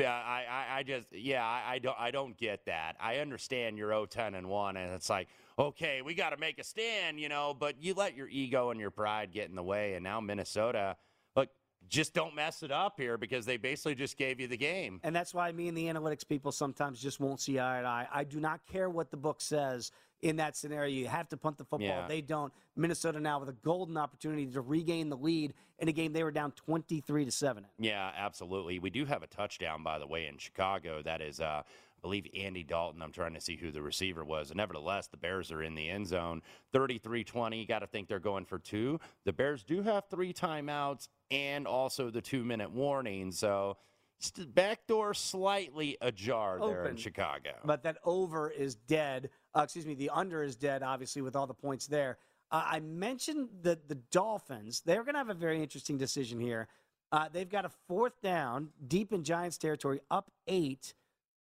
I, 0.09 0.45
I, 0.49 0.79
I 0.79 0.83
just, 0.83 1.07
yeah, 1.11 1.45
I, 1.45 1.73
I 1.73 1.79
don't, 1.79 1.97
I 1.99 2.11
don't 2.11 2.37
get 2.37 2.65
that. 2.65 2.95
I 2.99 3.17
understand 3.17 3.77
you're 3.77 3.91
0-10 3.91 4.35
and 4.35 4.47
one, 4.49 4.77
and 4.77 4.93
it's 4.93 5.09
like, 5.09 5.27
okay, 5.59 6.01
we 6.01 6.13
got 6.13 6.31
to 6.31 6.37
make 6.37 6.59
a 6.59 6.63
stand, 6.63 7.19
you 7.19 7.29
know. 7.29 7.55
But 7.57 7.81
you 7.81 7.93
let 7.93 8.15
your 8.15 8.27
ego 8.27 8.71
and 8.71 8.79
your 8.79 8.91
pride 8.91 9.31
get 9.31 9.49
in 9.49 9.55
the 9.55 9.63
way, 9.63 9.93
and 9.93 10.03
now 10.03 10.19
Minnesota, 10.19 10.97
look, 11.35 11.49
just 11.89 12.13
don't 12.13 12.35
mess 12.35 12.63
it 12.63 12.71
up 12.71 12.93
here 12.97 13.17
because 13.17 13.45
they 13.45 13.57
basically 13.57 13.95
just 13.95 14.17
gave 14.17 14.39
you 14.39 14.47
the 14.47 14.57
game. 14.57 14.99
And 15.03 15.15
that's 15.15 15.33
why 15.33 15.51
me 15.51 15.67
and 15.67 15.77
the 15.77 15.85
analytics 15.85 16.27
people 16.27 16.51
sometimes 16.51 17.01
just 17.01 17.19
won't 17.19 17.39
see 17.39 17.59
eye 17.59 17.81
to 17.81 17.87
eye. 17.87 18.07
I 18.13 18.23
do 18.23 18.39
not 18.39 18.61
care 18.65 18.89
what 18.89 19.11
the 19.11 19.17
book 19.17 19.41
says 19.41 19.91
in 20.21 20.37
that 20.37 20.55
scenario. 20.55 20.93
You 20.93 21.07
have 21.07 21.29
to 21.29 21.37
punt 21.37 21.57
the 21.57 21.63
football. 21.63 21.87
Yeah. 21.87 22.07
They 22.07 22.21
don't. 22.21 22.53
Minnesota 22.75 23.19
now 23.19 23.39
with 23.39 23.49
a 23.49 23.53
golden 23.53 23.97
opportunity 23.97 24.45
to 24.47 24.61
regain 24.61 25.09
the 25.09 25.17
lead 25.17 25.53
in 25.79 25.87
a 25.87 25.91
game 25.91 26.13
they 26.13 26.23
were 26.23 26.31
down 26.31 26.51
23 26.51 27.25
to 27.25 27.31
7 27.31 27.63
in. 27.63 27.85
Yeah, 27.85 28.11
absolutely. 28.15 28.79
We 28.79 28.89
do 28.89 29.05
have 29.05 29.23
a 29.23 29.27
touchdown, 29.27 29.83
by 29.83 29.99
the 29.99 30.07
way, 30.07 30.27
in 30.27 30.37
Chicago. 30.37 31.01
That 31.01 31.21
is, 31.21 31.39
uh, 31.39 31.63
I 31.63 32.01
believe, 32.01 32.27
Andy 32.37 32.63
Dalton. 32.63 33.01
I'm 33.01 33.11
trying 33.11 33.33
to 33.33 33.41
see 33.41 33.57
who 33.57 33.71
the 33.71 33.81
receiver 33.81 34.23
was. 34.23 34.53
Nevertheless, 34.53 35.07
the 35.07 35.17
Bears 35.17 35.51
are 35.51 35.63
in 35.63 35.75
the 35.75 35.89
end 35.89 36.07
zone. 36.07 36.41
33 36.71 37.23
20. 37.23 37.65
Got 37.65 37.79
to 37.79 37.87
think 37.87 38.07
they're 38.07 38.19
going 38.19 38.45
for 38.45 38.59
two. 38.59 38.99
The 39.25 39.33
Bears 39.33 39.63
do 39.63 39.81
have 39.81 40.05
three 40.09 40.33
timeouts 40.33 41.07
and 41.29 41.67
also 41.67 42.09
the 42.09 42.21
two 42.21 42.43
minute 42.43 42.71
warning. 42.71 43.31
So, 43.31 43.77
back 44.53 44.85
door 44.87 45.13
slightly 45.13 45.97
ajar 46.01 46.59
there 46.59 46.85
in 46.85 46.95
Chicago. 46.95 47.51
But 47.65 47.83
that 47.83 47.97
over 48.03 48.49
is 48.49 48.75
dead. 48.75 49.29
Uh, 49.53 49.61
excuse 49.63 49.85
me, 49.85 49.93
the 49.93 50.09
under 50.09 50.43
is 50.43 50.55
dead, 50.55 50.83
obviously, 50.83 51.21
with 51.21 51.35
all 51.35 51.47
the 51.47 51.53
points 51.53 51.87
there. 51.87 52.17
Uh, 52.51 52.63
I 52.65 52.79
mentioned 52.79 53.49
the, 53.61 53.79
the 53.87 53.95
Dolphins. 53.95 54.81
They're 54.85 55.03
going 55.03 55.13
to 55.13 55.19
have 55.19 55.29
a 55.29 55.33
very 55.33 55.61
interesting 55.61 55.97
decision 55.97 56.39
here. 56.39 56.67
Uh, 57.11 57.27
they've 57.31 57.49
got 57.49 57.65
a 57.65 57.71
fourth 57.87 58.21
down 58.21 58.69
deep 58.87 59.11
in 59.11 59.23
Giants 59.23 59.57
territory, 59.57 59.99
up 60.09 60.31
eight, 60.47 60.93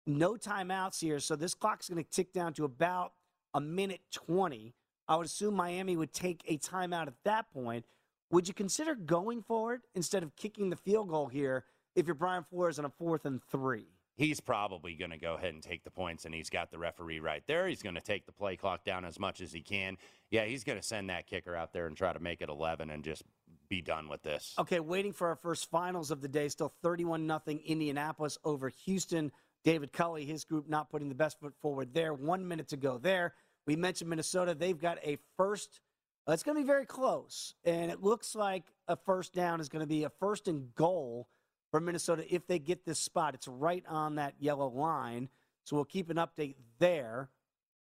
no 0.08 0.34
timeouts 0.34 1.00
here. 1.00 1.20
So 1.20 1.36
this 1.36 1.54
clock's 1.54 1.90
going 1.90 2.04
to 2.04 2.10
tick 2.10 2.34
down 2.34 2.54
to 2.54 2.66
about 2.66 3.14
a 3.54 3.62
minute 3.62 4.02
20. 4.12 4.74
I 5.08 5.16
would 5.16 5.26
assume 5.26 5.56
Miami 5.56 5.96
would 5.96 6.14
take 6.14 6.44
a 6.48 6.58
timeout 6.58 7.08
at 7.08 7.14
that 7.26 7.52
point. 7.52 7.86
Would 8.32 8.48
you 8.48 8.54
consider 8.54 8.96
going 8.96 9.42
forward 9.42 9.82
instead 9.96 10.24
of 10.24 10.36
kicking 10.36 10.70
the 10.70 10.76
field 10.76 11.10
goal 11.10 11.28
here 11.28 11.66
if 11.96 12.06
you're 12.06 12.16
Brian 12.16 12.44
Flores 12.44 12.78
on 12.80 12.86
a 12.86 12.90
fourth 12.90 13.26
and 13.26 13.42
three? 13.44 13.88
He's 14.20 14.42
probably 14.42 14.96
going 14.96 15.12
to 15.12 15.18
go 15.18 15.36
ahead 15.36 15.54
and 15.54 15.64
take 15.64 15.84
the 15.84 15.90
points, 15.90 16.26
and 16.26 16.36
he's 16.36 16.50
got 16.50 16.70
the 16.70 16.78
referee 16.78 17.22
right 17.22 17.42
there. 17.48 17.68
He's 17.68 17.82
going 17.82 17.96
to 17.96 18.02
take 18.02 18.26
the 18.26 18.34
play 18.34 18.58
clock 18.58 18.84
down 18.84 19.06
as 19.06 19.18
much 19.18 19.40
as 19.40 19.54
he 19.54 19.62
can. 19.62 19.98
Yeah, 20.30 20.44
he's 20.44 20.66
going 20.66 20.78
to 20.78 20.86
send 20.86 21.10
that 21.10 21.26
kicker 21.26 21.56
out 21.56 21.72
there 21.74 21.88
and 21.88 21.96
try 21.96 22.12
to 22.12 22.20
make 22.20 22.42
it 22.42 22.50
11 22.50 22.90
and 22.90 23.04
just 23.04 23.24
be 23.70 23.82
done 23.82 24.10
with 24.10 24.22
this. 24.22 24.54
Okay, 24.60 24.82
waiting 24.82 25.14
for 25.14 25.30
our 25.30 25.38
first 25.38 25.70
finals 25.72 26.12
of 26.12 26.22
the 26.22 26.28
day. 26.28 26.50
Still 26.50 26.74
31 26.84 27.26
nothing 27.26 27.62
Indianapolis 27.66 28.38
over 28.44 28.70
Houston. 28.86 29.32
David 29.64 29.94
Culley, 29.94 30.26
his 30.26 30.44
group 30.44 30.68
not 30.70 30.90
putting 30.90 31.10
the 31.10 31.16
best 31.16 31.40
foot 31.40 31.54
forward 31.62 31.94
there. 31.94 32.14
One 32.14 32.48
minute 32.48 32.68
to 32.70 32.78
go 32.78 32.98
there. 32.98 33.34
We 33.66 33.76
mentioned 33.76 34.10
Minnesota. 34.10 34.54
They've 34.54 34.80
got 34.80 34.98
a 35.04 35.18
first. 35.38 35.80
It's 36.28 36.44
going 36.44 36.58
to 36.58 36.64
be 36.64 36.68
very 36.68 36.86
close. 36.86 37.56
And 37.64 37.90
it 37.90 38.04
looks 38.04 38.36
like 38.36 38.66
a 38.88 38.98
first 38.98 39.34
down 39.34 39.62
is 39.62 39.70
going 39.70 39.82
to 39.82 39.88
be 39.88 40.04
a 40.04 40.10
first 40.10 40.48
and 40.48 40.74
goal 40.76 41.28
for 41.72 41.80
Minnesota 41.80 42.26
if 42.34 42.48
they 42.48 42.60
get 42.60 42.86
this 42.86 43.00
spot. 43.00 43.36
It's 43.36 43.48
right 43.48 43.84
on 43.88 44.16
that 44.16 44.36
yellow 44.40 44.70
line. 44.70 45.30
So 45.64 45.76
we'll 45.76 45.86
keep 45.86 46.10
an 46.10 46.18
update 46.18 46.56
there. 46.80 47.30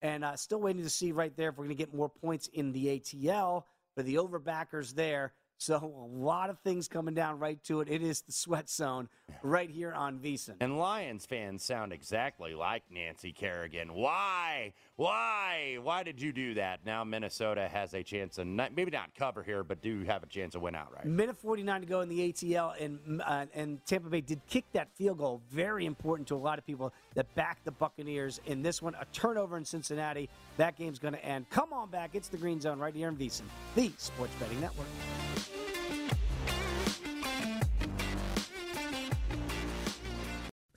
And 0.01 0.23
uh, 0.23 0.35
still 0.35 0.59
waiting 0.59 0.83
to 0.83 0.89
see 0.89 1.11
right 1.11 1.35
there 1.35 1.49
if 1.49 1.57
we're 1.57 1.65
going 1.65 1.77
to 1.77 1.83
get 1.83 1.93
more 1.93 2.09
points 2.09 2.47
in 2.47 2.71
the 2.71 2.99
ATL 2.99 3.63
for 3.95 4.03
the 4.03 4.15
overbackers 4.15 4.95
there. 4.95 5.33
So 5.61 5.75
a 5.75 6.17
lot 6.17 6.49
of 6.49 6.57
things 6.63 6.87
coming 6.87 7.13
down 7.13 7.37
right 7.37 7.63
to 7.65 7.81
it. 7.81 7.87
It 7.87 8.01
is 8.01 8.21
the 8.21 8.31
sweat 8.31 8.67
zone 8.67 9.07
right 9.43 9.69
here 9.69 9.93
on 9.93 10.17
VSiN. 10.17 10.55
And 10.59 10.79
Lions 10.79 11.27
fans 11.27 11.63
sound 11.63 11.93
exactly 11.93 12.55
like 12.55 12.81
Nancy 12.89 13.31
Kerrigan. 13.31 13.93
Why? 13.93 14.73
Why? 14.95 15.77
Why 15.79 16.01
did 16.01 16.19
you 16.19 16.33
do 16.33 16.55
that? 16.55 16.79
Now 16.83 17.03
Minnesota 17.03 17.69
has 17.71 17.93
a 17.93 18.01
chance 18.01 18.37
to 18.37 18.45
not, 18.45 18.75
maybe 18.75 18.89
not 18.89 19.13
cover 19.13 19.43
here, 19.43 19.63
but 19.63 19.83
do 19.83 20.03
have 20.03 20.23
a 20.23 20.25
chance 20.25 20.53
to 20.53 20.59
win 20.59 20.73
outright. 20.73 21.05
Minute 21.05 21.37
49 21.37 21.81
to 21.81 21.85
go 21.85 22.01
in 22.01 22.09
the 22.09 22.31
ATL, 22.33 22.83
and 22.83 23.21
uh, 23.21 23.45
and 23.53 23.85
Tampa 23.85 24.09
Bay 24.09 24.21
did 24.21 24.41
kick 24.47 24.65
that 24.73 24.89
field 24.95 25.19
goal. 25.19 25.43
Very 25.51 25.85
important 25.85 26.27
to 26.29 26.35
a 26.35 26.37
lot 26.37 26.57
of 26.57 26.65
people 26.65 26.91
that 27.15 27.33
back 27.35 27.63
the 27.63 27.71
Buccaneers 27.71 28.39
in 28.45 28.61
this 28.61 28.81
one. 28.81 28.95
A 28.95 29.05
turnover 29.13 29.57
in 29.57 29.65
Cincinnati. 29.65 30.29
That 30.57 30.77
game's 30.77 30.99
going 30.99 31.13
to 31.13 31.25
end. 31.25 31.49
Come 31.49 31.73
on 31.73 31.89
back. 31.89 32.11
It's 32.13 32.27
the 32.27 32.37
Green 32.37 32.61
Zone 32.61 32.79
right 32.79 32.93
here 32.93 33.09
in 33.09 33.17
VSiN, 33.17 33.43
the 33.75 33.91
Sports 33.97 34.33
Betting 34.39 34.61
Network. 34.61 34.87